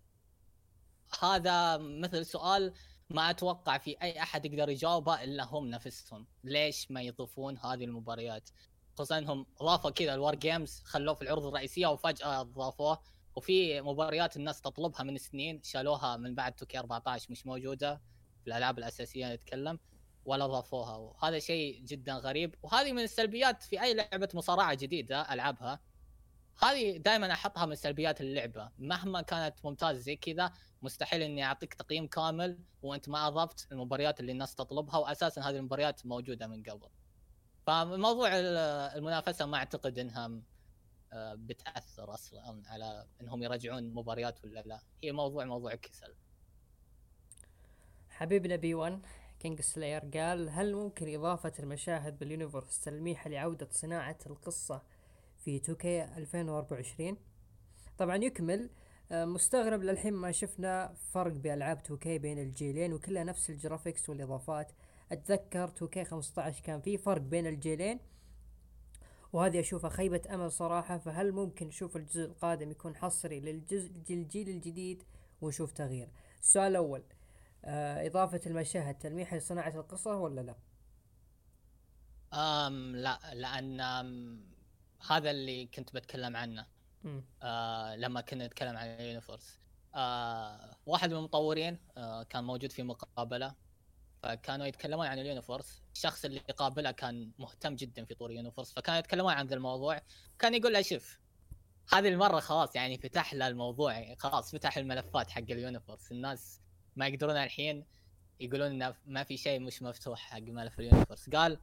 [1.22, 2.73] هذا مثل سؤال
[3.10, 6.27] ما أتوقع في أي أحد يقدر يجاوبه إلا هم نفسهم.
[6.43, 8.49] ليش ما يضيفون هذه المباريات؟
[8.93, 12.99] خصوصا انهم اضافوا كذا الور جيمز خلوه في العروض الرئيسية وفجأة اضافوه
[13.35, 18.02] وفي مباريات الناس تطلبها من سنين شالوها من بعد توكي 14 مش موجودة
[18.41, 19.80] في الألعاب الأساسية نتكلم.
[20.26, 20.95] ولا ضافوها.
[20.95, 22.56] وهذا شيء جدا غريب.
[22.64, 25.80] وهذه من السلبيات في أي لعبة مصارعة جديدة ألعبها.
[26.64, 28.72] هذه دائما أحطها من سلبيات اللعبة.
[28.77, 34.31] مهما كانت ممتازة زي كذا مستحيل إني أعطيك تقييم كامل وأنت ما أضفت المباريات اللي
[34.31, 36.89] الناس تطلبها واساسا هذه المباريات موجودة من قبل.
[37.68, 40.31] فموضوع المنافسة ما أعتقد إنها
[41.14, 44.80] آه، بتأثر أصلا على إنهم يرجعون مباريات ولا لا.
[45.03, 46.15] هي موضوع موضوع كسل.
[48.10, 49.06] حبيبنا بي 1
[49.45, 54.81] كينج سلاير قال هل ممكن إضافة المشاهد بال Universe تلميح لعودة صناعة القصة
[55.38, 57.17] في 2K 2024
[57.97, 58.69] طبعا يكمل
[59.11, 64.72] آه، مستغرب للحين ما شفنا فرق بألعاب 2K بين الجيلين وكلها نفس ال graphics والإضافات.
[65.11, 67.99] أتذكر 2K 15 كان في فرق بين الجيلين
[69.34, 70.97] وهذه أشوفها خيبة أمل صراحة.
[70.97, 75.03] فهل ممكن نشوف الجزء القادم يكون حصري للجزء الجديد
[75.41, 76.09] ونشوف تغيير؟
[76.41, 77.03] السؤال الأول
[77.64, 80.56] إضافة المشاهد تلميح لصناعة القصة ولا لا؟
[82.34, 84.40] أم لا لأن أم
[85.10, 86.65] هذا اللي كنت بتكلم عنه.
[87.44, 89.60] آه لما كنا نتكلم عن يونيفورس
[89.95, 93.56] آه واحد من المطورين آه كان موجود في مقابلة.
[94.23, 98.99] فكانوا يتكلمون عن ال Universe الشخص اللي قابله كان مهتم جدا في طور Universe فكانوا
[98.99, 100.02] يتكلمون عن ذا الموضوع.
[100.40, 101.19] كان يقول له شوف
[101.94, 106.61] هذه المرة خلاص يعني فتح له الموضوع يعني خلاص فتح الملفات حق ال Universe الناس
[106.95, 107.85] ما يقدرون الحين
[108.39, 111.30] يقولون إنه ما في شيء مش مفتوح حق ملف ال Universe.
[111.30, 111.59] قال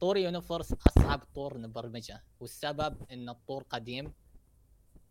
[0.00, 4.12] طور Universe أصعب طور نبرمجه والسبب إن الطور قديم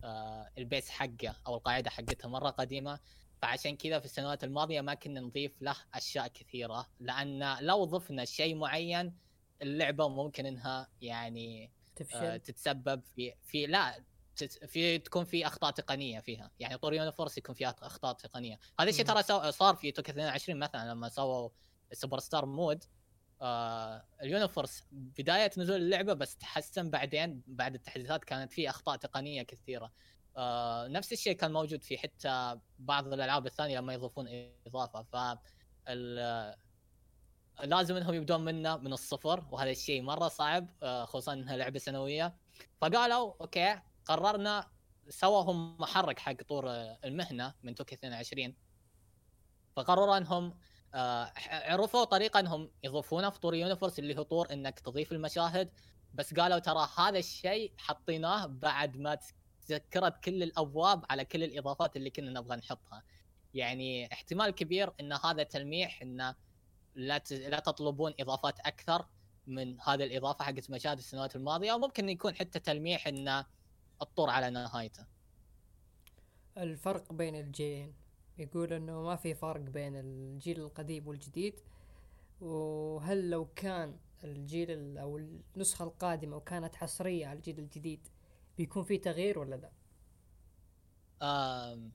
[0.03, 2.99] آه ال base حقه أو القاعدة حقتها مرة قديمة
[3.41, 8.55] فعشان كذا في السنوات الماضية ما كنا نضيف له أشياء كثيرة لأن لو ضفنا شيء
[8.55, 9.17] معين
[9.61, 12.17] اللعبة ممكن إنها يعني تفشل.
[12.17, 14.03] آه تتسبب في في لا
[14.67, 16.51] في تكون في أخطاء تقنية فيها.
[16.59, 18.59] يعني طور Universe يكون فيها أخطاء تقنية.
[18.79, 21.49] هذا الشيء ترى صار في 2K22 مثلا لما سووا
[21.91, 22.83] ال superstar mode
[23.41, 29.43] آه ال Universe بداية نزول اللعبة بس تحسن بعدين بعد التحديثات كانت في أخطاء تقنية
[29.43, 29.91] كثيرة.
[30.37, 34.27] آه نفس الشيء كان موجود في حتى بعض الألعاب الثانية لما يضيفون
[34.67, 35.03] إضافة.
[35.03, 35.37] ف
[37.63, 40.69] لازم إنهم يبدون منه من الصفر وهذا الشيء مرة صعب.
[40.83, 42.35] آه خصوصا إنها لعبة سنوية.
[42.81, 44.67] فقالوا okay قررنا
[45.09, 46.65] سواهم محرك حق طور
[47.05, 48.55] المهنة من 2K22
[49.75, 50.57] فقرروا أنهم
[50.95, 55.71] آه، عرفوا طريقة أنهم يضيفونه في طور Universe اللي هو طور إنك تضيف المشاهد.
[56.13, 59.17] بس قالوا ترى هذا الشيء حطيناه بعد ما
[59.67, 63.03] تذكرت كل الأبواب على كل الإضافات اللي كنا نبغى نحطها.
[63.53, 66.35] يعني احتمال كبير إن هذا تلميح انه
[66.95, 69.05] لا لا تطلبون إضافات أكثر
[69.47, 71.71] من هذه الإضافة حقت مشاهد السنوات الماضية.
[71.73, 73.45] أو ممكن يكون حتى تلميح انه
[74.01, 75.05] الطور على نهايته.
[76.57, 77.93] الفرق بين الجيلين.
[78.37, 81.59] يقول إنه ما في فرق بين الجيل القديم والجديد
[82.41, 88.07] وهل لو كان الجيل أو النسخة القادمة وكانت حصرية على الجيل الجديد
[88.57, 89.71] بيكون في تغيير ولا لا؟
[91.21, 91.91] آم...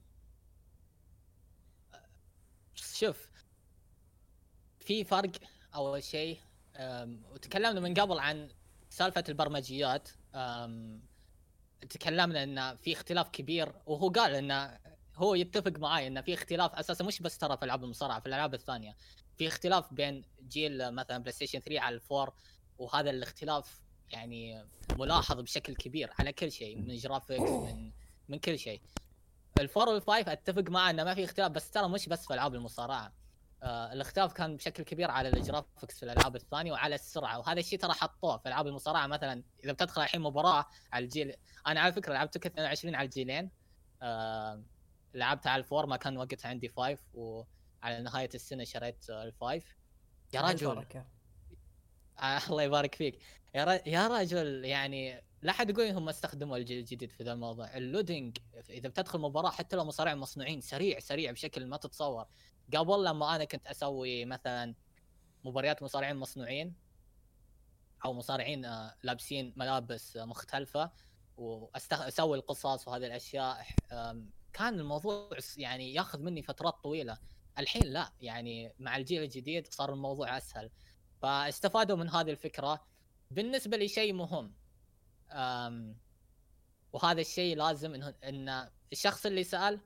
[2.75, 3.31] شوف
[4.79, 5.31] في فرق
[5.75, 6.39] أول شيء
[7.31, 8.49] وتكلمنا من قبل عن
[8.89, 10.09] سالفة البرمجيات.
[11.89, 14.79] تكلمنا إن في اختلاف كبير وهو قال انه
[15.15, 18.53] هو يتفق معي إن في اختلاف أساسا مش بس ترى في العاب المصارعة في الألعاب
[18.53, 18.95] الثانية.
[19.37, 22.33] في اختلاف بين جيل مثلا بلاي ستيشن 3 على ال four
[22.77, 24.65] وهذا الاختلاف يعني
[24.97, 27.91] ملاحظ بشكل كبير على كل شيء من graphics من
[28.29, 28.81] من كل شيء.
[29.59, 32.33] ال four وال five أتفق معه إنه ما في اختلاف بس ترى مش بس في
[32.33, 33.13] ألعاب المصارعة.
[33.63, 37.79] آه الاختلاف كان بشكل كبير على ال graphics في الألعاب الثانية وعلى السرعة وهذا الشيء
[37.79, 39.43] ترى حطوه في ألعاب المصارعة مثلا.
[39.63, 41.33] إذا بتدخل الحين مباراة على الجيل
[41.67, 43.51] أنا على فكرة لعبت 22 على الجيلين.
[44.01, 44.63] آه
[45.13, 49.75] لعبت على ال four ما كان وقتها عندي five وعلى نهاية السنة شريت ال five
[50.33, 50.67] يا رجل.
[52.19, 53.19] آه الله يبارك فيك.
[53.55, 57.77] يا رجل يا رجل يعني لا أحد يقول إنهم استخدموا الجيل الجديد في ذا الموضوع.
[57.77, 58.37] ال loading
[58.69, 62.25] إذا بتدخل مباراة حتى لو مصارعين مصنوعين سريع سريع بشكل ما تتصور.
[62.75, 64.75] قبل لما أنا كنت أسوي مثلا
[65.43, 66.75] مباريات مصارعين مصنوعين
[68.05, 70.91] أو مصارعين آه، لابسين ملابس مختلفة
[71.37, 73.65] واسوي القصص وهذه الأشياء
[74.53, 77.17] كان الموضوع يعني ياخذ مني فترات طويلة.
[77.59, 80.71] الحين لا يعني مع الجيل الجديد صار الموضوع أسهل.
[81.21, 82.85] فاستفادوا من هذه الفكرة.
[83.31, 84.53] بالنسبة لي شيء مهم
[86.93, 89.79] وهذا الشيء لازم إنه إن الشخص اللي سأل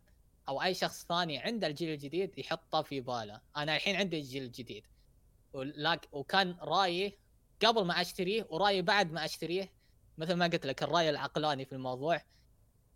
[0.49, 3.41] أو أي شخص ثاني عنده الجيل الجديد يحطه في باله.
[3.57, 4.86] أنا الحين عندي الجيل الجديد.
[6.11, 7.18] وكان رأيي
[7.65, 9.72] قبل ما أشتريه ورأيي بعد ما أشتريه
[10.18, 12.22] مثل ما قلت لك الرأي العقلاني في الموضوع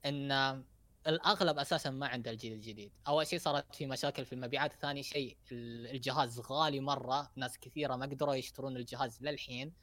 [0.06, 0.32] إن
[1.08, 2.92] الأغلب أساسا ما عنده الجيل الجديد.
[3.08, 8.06] أول شيء صارت في مشاكل في المبيعات ثاني شيء الجهاز غالي مرة ناس كثيرة ما
[8.06, 9.74] قدروا يشترون الجهاز للحين.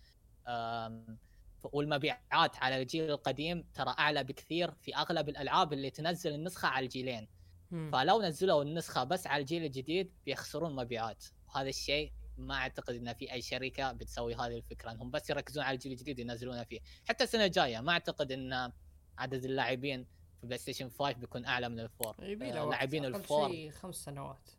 [1.73, 7.28] والمبيعات على الجيل القديم ترى أعلى بكثير في أغلب الألعاب اللي تنزل النسخة على الجيلين.
[7.70, 11.24] فلو نزلوا النسخة بس على الجيل الجديد بيخسرون مبيعات.
[11.49, 15.74] وهذا الشيء ما أعتقد إن في أي شركة بتسوي هذه الفكرة إنهم بس يركزون على
[15.74, 16.81] الجيل الجديد ينزلونها فيه.
[17.05, 18.73] حتى السنة الجاية ما أعتقد إن
[19.19, 20.07] عدد اللاعبين
[20.41, 24.51] في بلاي ستيشن 5 بيكون أعلى من ال four آه لاعبين ال four خمس سنوات.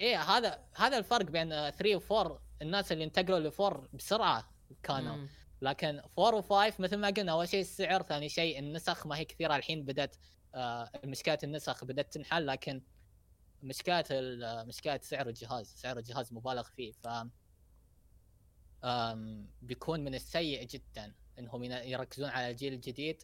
[0.00, 4.50] إيه هذا هذا الفرق بين 3 و4 الناس اللي انتقلوا ل four بسرعة
[4.82, 5.16] كانوا.
[5.16, 5.28] مم.
[5.62, 9.56] لكن 4 و5 مثل ما قلنا أول شيء السعر ثاني شيء النسخ ما هي كثيرة
[9.56, 10.16] الحين بدأت
[10.54, 12.82] آه مشكلات النسخ بدأت تنحل لكن
[13.62, 14.04] مشكلة
[14.64, 17.08] مشكلة سعر الجهاز سعر الجهاز مبالغ فيه ف
[19.62, 23.22] بيكون من السيء جدا إنهم يركزون على الجيل الجديد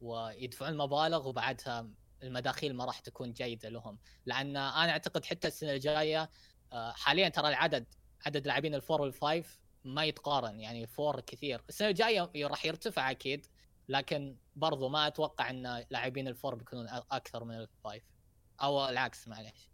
[0.00, 1.90] ويدفعون مبالغ وبعدها
[2.22, 3.98] المداخيل ما راح تكون جيدة لهم.
[4.26, 6.30] لأن أنا أعتقد حتى السنة الجاية
[6.72, 7.86] آه، حاليا ترى العدد
[8.26, 11.64] عدد لاعبين ال four وال five ما يتقارن يعني four كثير.
[11.68, 13.46] السنة الجاية راح يرتفع أكيد
[13.88, 18.04] لكن برضو ما أتوقع إن لاعبين ال four بيكونون أكثر من ال five
[18.62, 19.70] أو العكس معليش.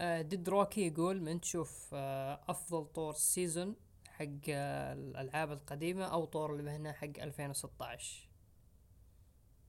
[0.00, 3.76] آه، Dead Rookie يقول من تشوف آه، أفضل طور season
[4.08, 8.28] حق الألعاب القديمة أو طور المهنه حق 2016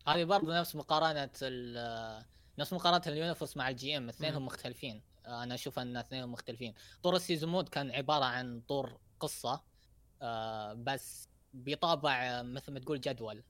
[0.08, 1.30] هذه برضه نفس مقارنة
[2.58, 5.02] نفس مقارنة ال universe مع ال GM اثنينهم مختلفين.
[5.26, 6.74] أنا أشوف أن اثنينهم مختلفين.
[7.04, 9.64] طور ال season mode كان عبارة عن طور قصة
[10.22, 13.44] آه، بس بطابع مثل ما تقول جدول.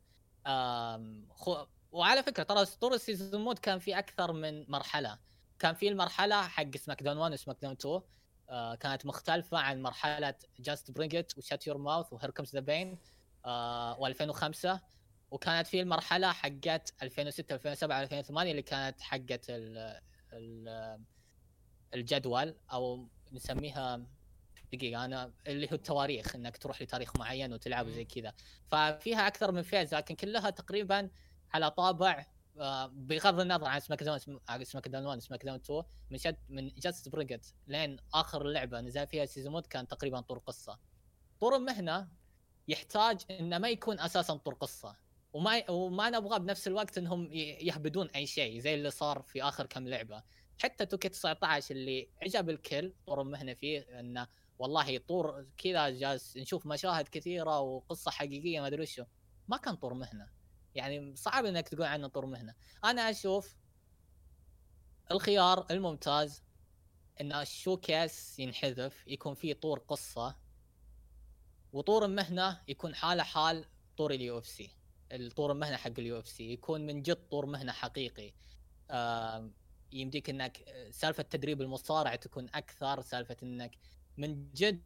[1.92, 5.20] وعلى فكرة ترى طور ال season mode كان في أكثر من مرحلة.
[5.60, 8.02] كان في المرحلة حق SmackDown 1 و SmackDown 2
[8.50, 12.56] آه كانت مختلفة عن مرحلة Just Bring It و Shut Your Mouth و Here Comes
[12.56, 12.98] the Pain
[13.96, 14.80] و2005
[15.32, 20.00] وكانت في المرحلة حقت 2006 2007 2008 اللي كانت حقت ال
[20.34, 21.00] ال
[21.94, 24.06] الجدول أو نسميها
[24.76, 28.34] دقيقة أنا اللي هو التواريخ إنك تروح لتاريخ معين وتلعب زي كذا.
[28.72, 31.10] ففيها أكثر من phase لكن كلها تقريبا
[31.54, 32.26] على طابع
[32.60, 34.20] آه، بغض النظر عن SmackDown
[34.64, 39.26] SmackDown 1 SmackDown 2 من Shut من Just Bring It لين آخر لعبة نزل فيها
[39.26, 40.80] season mode كان تقريبا طور قصة.
[41.40, 42.08] طور المهنه
[42.68, 44.95] يحتاج إنه ما يكون أساسا طور قصة.
[45.34, 49.88] وما وما نبغى بنفس الوقت إنهم يهبدون أي شيء زي اللي صار في آخر كم
[49.88, 50.24] لعبة.
[50.64, 54.28] حتى 2K 19 اللي عجب الكل طور المهنه فيه إنه
[54.60, 59.04] والله طور كذا جالس نشوف مشاهد كثيرة وقصة حقيقية ما أدري وشو.
[59.48, 60.30] ما كان طور مهنة.
[60.76, 62.56] يعني صعب إنك تقول عنه طور مهنة.
[62.84, 63.58] أنا أشوف
[65.12, 66.44] الخيار الممتاز
[67.22, 70.36] إن ال showcase ينحذف يكون فيه طور قصة
[71.74, 73.66] وطور المهنه يكون حاله حال
[73.98, 74.72] طور ال UFC
[75.12, 78.34] الطور المهنه حق ال UFC يكون من جد طور مهنة حقيقي.
[78.92, 79.52] آه
[79.92, 83.78] يمديك إنك سالفة تدريب المصارع تكون أكثر سالفة إنك
[84.18, 84.84] من جد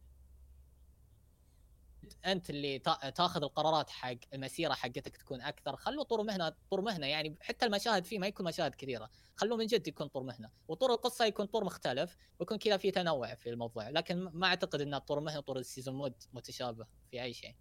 [2.24, 2.78] أنت اللي
[3.14, 5.76] تاخذ القرارات حق المسيرة حقتك تكون أكثر.
[5.76, 7.06] خلوا طور مهنة طور مهنة.
[7.06, 9.10] يعني حتى المشاهد فيه ما يكون مشاهد كثيرة.
[9.36, 10.50] خلوه من جد يكون طور مهنة.
[10.68, 13.88] وطور القصة يكون طور مختلف ويكون كذا في تنوع في الموضوع.
[13.88, 17.54] لكن ما أعتقد ان طور مهنة وطور ال season mode متشابه في أي شيء.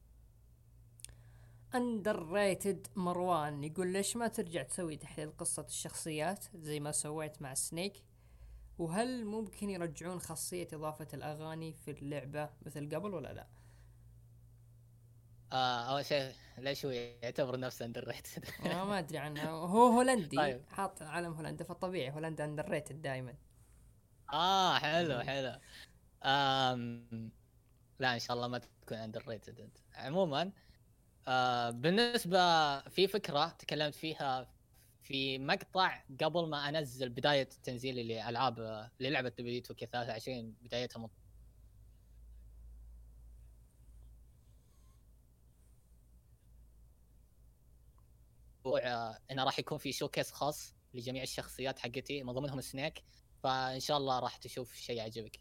[1.75, 8.03] underrated مروان يقول ليش ما ترجع تسوي تحليل قصة الشخصيات زي ما سويت مع سنيك
[8.77, 13.47] وهل ممكن يرجعون خاصية إضافة الأغاني في اللعبة مثل قبل ولا لا؟
[15.53, 20.65] آه أول شيء ليش هو يعتبر نفسه underrated؟ آه ما أدري عنه هو هولندي طيب.
[20.69, 23.35] حاط علم هولندا فطبيعي هولندا underrated دائما
[24.33, 25.59] آه حلو حلو
[26.23, 27.31] آم
[27.99, 30.51] لا إن شاء الله ما تكون underrated عموما
[31.27, 34.56] آه بالنسبة في فكرة تكلمت فيها
[35.07, 41.09] في مقطع قبل ما أنزل بداية تنزيلي لألعاب للعبة W 2K 23 بدايتها
[48.65, 53.03] آه، إنه راح يكون في showcase خاص لجميع الشخصيات حقتي من ضمنهم سنيك
[53.43, 55.39] فإن شاء الله راح تشوف شيء يعجبك.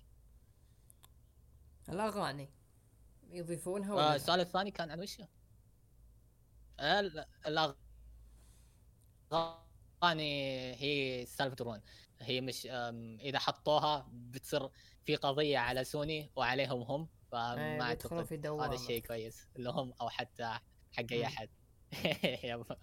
[1.89, 2.51] الاغاني
[3.31, 5.23] يضيفونها ولا آه السؤال الثاني كان عن وش؟
[7.47, 7.86] الاغاني
[10.75, 11.81] هي سالفة درون
[12.21, 12.67] هي مش
[13.21, 14.69] إذا حطوها بتصير
[15.05, 20.59] في قضية على سوني وعليهم هم فما إيه، أعتقد هذا الشيء كويس لهم أو حتى
[20.93, 21.49] حق أي أحد.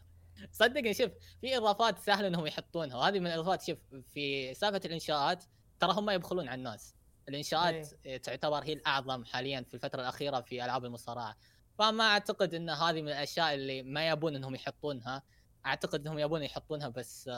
[0.52, 1.12] صدقني شوف
[1.42, 3.78] في إضافات سهل إنهم يحطونها وهذه من الإضافات شوف
[4.14, 5.44] في سالفة الإنشاءات
[5.80, 6.96] ترى هم يبخلون على الناس.
[7.30, 8.18] الإنشاءات أيه.
[8.18, 11.36] تعتبر هي الأعظم حاليا في الفترة الأخيرة في ألعاب المصارعة.
[11.80, 15.24] فما أعتقد إن هذه من الأشياء اللي ما يبون إنهم يحطونها.
[15.66, 17.30] أعتقد إنهم يبون يحطونها بس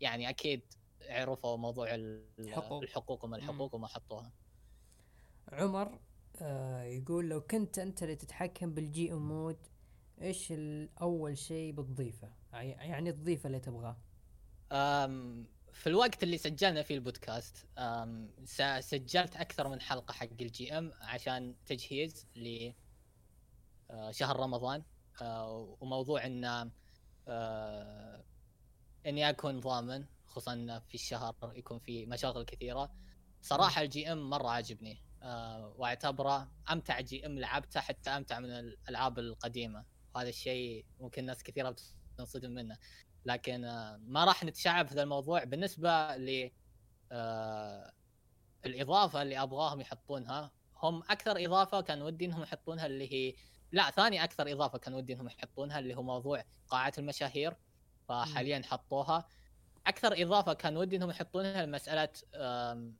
[0.00, 0.62] يعني أكيد
[1.08, 4.32] عرفوا موضوع الحقوق, الحقوق وما الحقوق وما حطوها.
[5.52, 5.98] عمر
[6.40, 9.66] آه يقول لو كنت أنت اللي تتحكم بال GM mode
[10.22, 10.52] إيش
[11.00, 13.96] أول شيء بتضيفه؟ يعني تضيفه اللي تبغاه.
[15.72, 17.66] في الوقت اللي سجلنا فيه البودكاست
[18.80, 22.72] سجلت أكثر من حلقة حق ال GM عشان تجهيز ل
[23.90, 24.82] آه، شهر رمضان
[25.22, 26.70] آه، وموضوع إن
[27.28, 28.24] آه،
[29.06, 32.94] إني أكون ضامن خصوصا في الشهر يكون في مشاغل كثيرة.
[33.42, 35.02] صراحة ال GM مرة عاجبني
[35.76, 39.84] وأعتبره أمتع GM لعبته حتى أمتع من الالعاب القديمة.
[40.14, 41.76] وهذا الشيء ممكن ناس كثيرة
[42.18, 42.78] تنصدم منه.
[43.24, 43.60] لكن
[44.06, 45.44] ما راح نتشعب في ذا الموضوع.
[45.44, 46.50] بالنسبة ل
[48.66, 50.52] الإضافة اللي أبغاهم يحطونها
[50.82, 53.34] هم أكثر إضافة كان ودي إنهم يحطونها اللي هي
[53.74, 57.56] لا ثاني أكثر إضافة كان ودي إنهم يحطونها اللي هو موضوع قاعه المشاهير
[58.08, 59.28] فحاليا حطوها.
[59.86, 62.08] أكثر إضافة كان ودي إنهم يحطونها مساله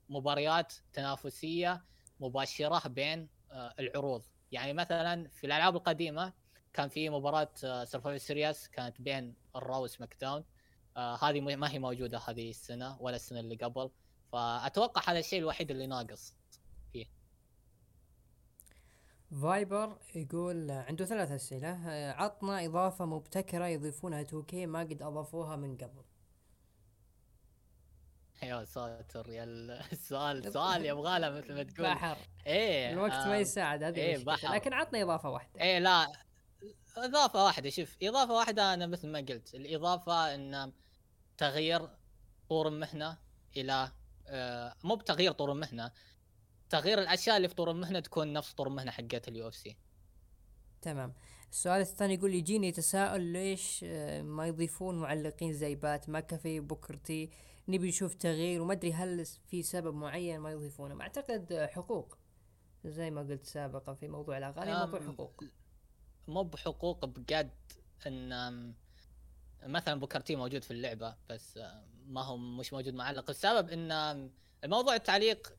[0.09, 1.85] مباريات تنافسية
[2.21, 4.23] مباشرة بين آه، العروض.
[4.53, 6.33] يعني مثلا في الألعاب القديمة
[6.73, 7.51] كان في مباراة
[7.85, 10.45] Survivor Series كانت بين ال Raw و SmackDown
[10.97, 13.91] آه هذه ما هي موجودة هذه السنة ولا السنة اللي قبل.
[14.33, 16.35] فأتوقع هذا الشيء الوحيد اللي ناقص.
[19.43, 21.69] Viper يقول عنده ثلاث أسئلة.
[22.17, 26.03] عطنا إضافة مبتكرة يضيفونها 2 ما قد أضافوها من قبل.
[28.43, 29.45] يا ساتر يا
[29.93, 31.87] السؤال سؤال يبغى له مثل ما تقول.
[31.87, 32.17] بحر.
[32.47, 34.55] إيه الوقت آه ما يساعد هذه إيه بحر.
[34.55, 35.61] لكن عطني إضافة واحدة.
[35.61, 36.13] إيه لا
[36.97, 37.71] إضافة واحدة.
[37.71, 39.55] شوف إضافة واحدة أنا مثل ما قلت.
[39.55, 40.73] الإضافة إن
[41.39, 41.89] تغيير
[42.49, 43.19] طور المهنه
[43.57, 43.93] إلى
[44.27, 45.93] آه مو بتغيير طور المهنه
[46.75, 49.77] تغيير الأشياء اللي في طور المهنة تكون نفس طور المهنة حقت ال UFC
[50.83, 51.15] تمام.
[51.51, 57.31] السؤال الثاني يقول يجيني تساؤل ليش آه، ما يضيفون معلقين زي Pat McAfee بوكرتي
[57.69, 61.01] نبي نشوف تغيير وما أدري هل في سبب معين ما يضيفونه.
[61.01, 62.19] أعتقد حقوق.
[62.85, 65.45] زي ما قلت سابقا في موضوع الأغاني موضوع حقوق.
[66.29, 67.51] مو بحقوق بجد
[68.07, 68.75] إن
[69.63, 71.59] مثلا بوكرتي موجود في اللعبة بس
[72.07, 73.31] ما هو مش موجود معلق.
[73.31, 74.31] السبب إن
[74.65, 75.57] الموضوع التعليق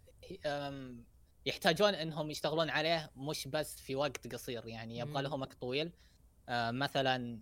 [1.45, 5.91] يحتاجون إنهم يشتغلون عليه مش بس في وقت قصير يعني يبغى لهم وقت طويل.
[6.49, 7.39] آه، مثلا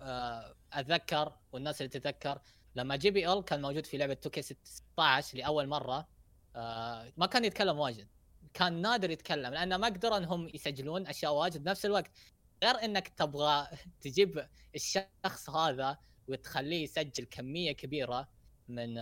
[0.00, 2.40] آه، أتذكر والناس اللي تتذكر
[2.74, 6.08] لما جي بي ال كان موجود في لعبة 2 16 لأول مرة
[6.56, 8.08] آه، ما كان يتكلم واجد.
[8.54, 12.10] كان نادر يتكلم لأنه ما قدروا إنهم يسجلون أشياء واجد بنفس الوقت.
[12.64, 13.66] غير إنك تبغى
[14.02, 15.98] تجيب الشخص هذا
[16.28, 18.28] وتخليه يسجل كمية كبيرة
[18.68, 18.94] من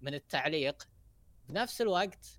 [0.00, 0.88] من التعليق
[1.48, 2.38] بنفس الوقت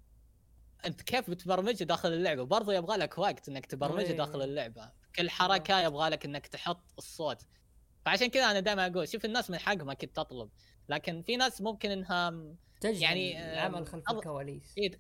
[0.86, 4.92] انت كيف بتبرمجه داخل اللعبة؟ برضو يبغى لك وقت انك تبرمجه داخل اللعبة.
[5.16, 7.42] كل حركة يبغى لك انك تحط الصوت.
[8.06, 10.50] فعشان كذا أنا دائما أقول شوف الناس من حقهم أكيد تطلب.
[10.90, 14.78] لكن في ناس ممكن انها تجهل يعني العمل خلف الكواليس.
[14.78, 14.92] إيه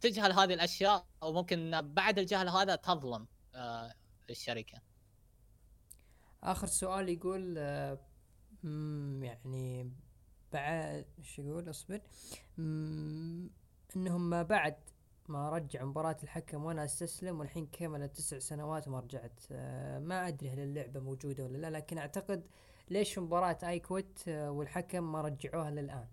[0.00, 3.94] تجهل هذه الأشياء أو ممكن بعد الجهل هذا تظلم آه
[4.30, 4.82] الشركة.
[6.42, 7.98] آخر سؤال يقول آه
[9.22, 9.92] يعني
[10.52, 12.00] بعد إيش يقول؟ أصبر.
[13.96, 14.76] إنهم ما بعد
[15.28, 19.40] ما رجع مباراة الحكم وأنا أستسلم والحين كملت تسع سنوات وما رجعت.
[19.52, 22.46] آه ما أدري هل اللعبة موجودة ولا لا لكن أعتقد
[22.90, 26.08] ليش مباراة اي كويت آه والحكم ما رجعوها للآن؟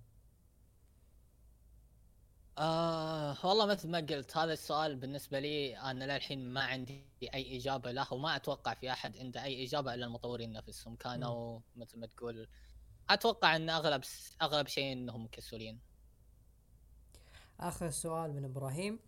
[2.57, 7.91] آه والله مثل ما قلت هذا السؤال بالنسبة لي أنا للحين ما عندي أي إجابة
[7.91, 10.95] له وما أتوقع في أحد عنده أي إجابة إلا المطورين نفسهم.
[10.95, 12.47] كانوا مثل ما تقول
[13.09, 14.03] أتوقع إن أغلب
[14.41, 15.79] أغلب شيء إنهم كسولين
[17.59, 18.99] آخر سؤال من إبراهيم.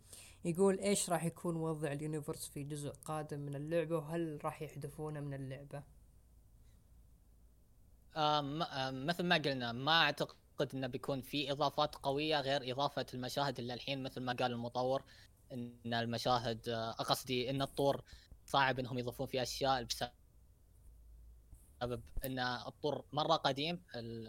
[0.45, 5.33] يقول إيش راح يكون وضع اليونيفرس في جزء قادم من اللعبة وهل راح يحذفونه من
[5.33, 5.83] اللعبة؟
[8.15, 8.41] آه
[8.91, 10.35] مثل ما قلنا ما أعتقد
[10.73, 15.03] إنه بيكون في إضافات قوية غير إضافة المشاهد اللي الحين مثل ما قال المطور
[15.51, 18.03] إن المشاهد آه قصدي إن الطور
[18.45, 20.11] صعب إنهم يضيفون فيه أشياء بسبب
[21.77, 23.83] بسبب إن الطور مرة قديم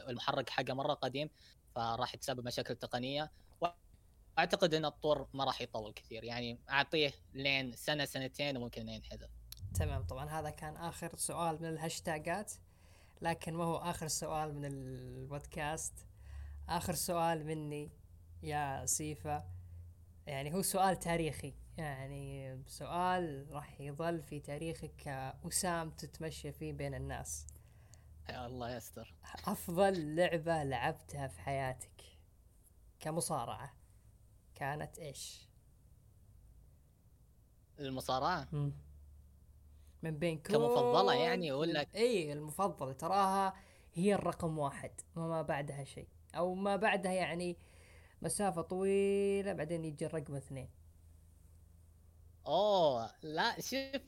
[0.09, 1.31] المحرك حقه مرة قديم
[1.75, 3.31] فراح تسبب مشاكل تقنية.
[3.61, 9.31] وأعتقد إن الطور ما راح يطول كثير يعني أعطيه لين سنة سنتين وممكن ينحذف
[9.75, 12.53] تمام طبعا هذا كان آخر سؤال من الهاشتاجات
[13.23, 16.07] لكن ما هو آخر سؤال من البودكاست؟
[16.69, 17.91] آخر سؤال مني
[18.43, 19.45] يا سيفا
[20.27, 21.55] يعني هو سؤال تاريخي.
[21.83, 27.47] يعني سؤال راح يظل في تاريخك كأسام تتمشى فيه بين الناس.
[28.29, 29.15] يا الله يستر.
[29.47, 32.05] أفضل لعبة لعبتها في حياتك
[33.01, 33.75] كمصارعة
[34.55, 35.49] كانت إيش؟
[37.79, 38.49] المصارعة؟
[40.03, 42.93] من بين كل كمفضلة يعني ولا إي المفضلة.
[42.93, 43.55] تراها
[43.95, 46.09] هي الرقم واحد وما بعدها شيء.
[46.35, 47.57] أو ما بعدها يعني
[48.23, 50.69] مسافة طويلة بعدين يجي الرقم اثنين.
[52.47, 54.03] أوه لا شوف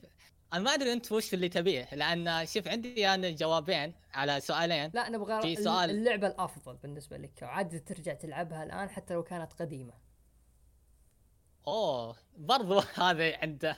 [0.53, 4.91] أنا ما أدري أنت وش اللي تبيه لأن شوف عندي أنا جوابين على سؤالين.
[4.93, 5.89] لا نبغى في سؤال.
[5.89, 9.93] اللعبة الأفضل بالنسبة لك عاد ترجع تلعبها الآن حتى لو كانت قديمة.
[11.67, 13.77] أوه برضو هذا عنده.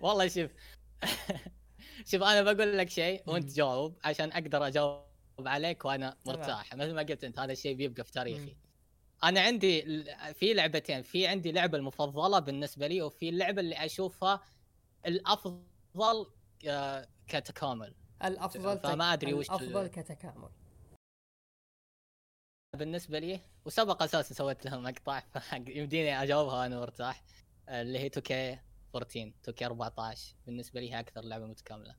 [0.00, 0.50] والله شوف
[2.10, 5.06] شوف أنا بقول لك شيء وأنت جاوب عشان أقدر أجاوب
[5.40, 6.74] عليك وأنا مرتاح.
[6.74, 8.56] مثل ما قلت أنت هذا الشيء بيبقى في تاريخي.
[9.24, 10.04] أنا عندي
[10.34, 14.40] في لعبتين في عندي لعبة المفضلة بالنسبة لي وفي اللعبة اللي أشوفها
[15.06, 16.26] الأفضل
[16.68, 17.94] آه، كتكامل.
[18.24, 20.50] الأفضل فما أدري وش الأفضل كتكامل.
[22.76, 25.22] بالنسبة لي وسبق أساسا سويت لها مقطع
[25.76, 27.22] يمديني أجاوبها وأنا مرتاح
[27.68, 28.58] اللي هي 2 K
[28.94, 31.96] 14 2 K 14 بالنسبة لي هي أكثر لعبة متكاملة.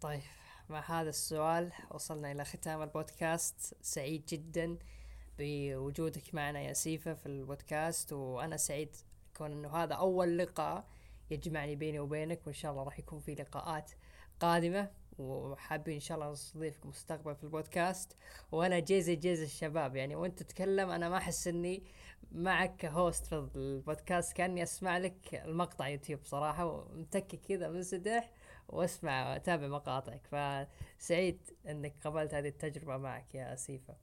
[0.00, 0.22] طيب
[0.68, 3.76] مع هذا السؤال وصلنا إلى ختام البودكاست.
[3.82, 4.78] سعيد جدا.
[5.38, 8.96] بوجودك معنا يا سيفا في البودكاست وأنا سعيد
[9.36, 10.84] كون إنه هذا أول لقاء
[11.30, 13.90] يجمعني بيني وبينك وإن شاء الله راح يكون في لقاءات
[14.40, 18.16] قادمة وحابين إن شاء الله نستضيفك مستقبل في البودكاست.
[18.52, 21.82] وأنا جيزي جيز الشباب يعني وأنت تتكلم أنا ما أحس إني
[22.32, 28.32] معك ك host في البودكاست كأني أسمع لك المقطع يوتيوب صراحة ومتكي كذا منسدح
[28.68, 30.26] وأسمع وأتابع مقاطعك.
[30.26, 33.96] فسعيد إنك قبلت هذه التجربة معك يا سيفا.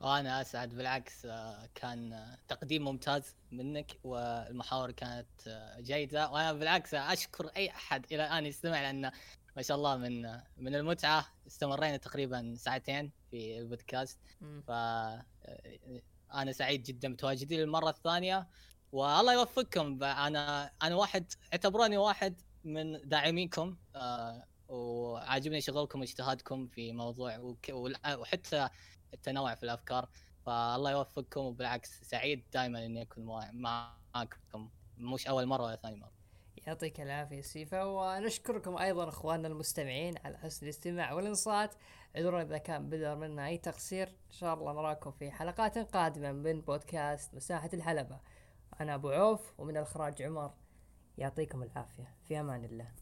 [0.00, 6.30] وأنا اسعد بالعكس آه، كان تقديم ممتاز منك والمحاور كانت آه، جيدة.
[6.30, 9.10] وأنا بالعكس أشكر أي أحد إلى الآن يستمع لأن
[9.56, 10.22] ما شاء الله من
[10.56, 14.18] من المتعة استمرينا تقريبا ساعتين في البودكاست.
[14.66, 15.24] ف آه،
[16.34, 18.48] أنا سعيد جدا بتواجدي للمرة الثانية.
[18.92, 23.76] والله يوفقكم أنا أنا واحد اعتبروني واحد من داعمينكم
[24.68, 27.54] وعاجبني شغلكم واجتهادكم في موضوع
[28.14, 28.68] وحتى
[29.14, 30.08] التنوع في الأفكار
[30.46, 34.68] فالله يوفقكم وبالعكس سعيد دائما إني أكون معاكم.
[34.98, 36.12] مش أول مرة ولا ثاني مرة.
[36.66, 41.74] يعطيك العافية سيفا ونشكركم أيضا أخواننا المستمعين على حسن الاستماع والإنصات.
[42.16, 44.08] اعذرونا إذا كان بدر منا أي تقصير.
[44.08, 48.20] إن شاء الله نراكم في حلقات قادمة من بودكاست مساحة الحلبة.
[48.80, 50.54] أنا أبو عوف ومن الأخراج عمر.
[51.18, 52.14] يعطيكم العافية.
[52.24, 52.92] في أمان الله.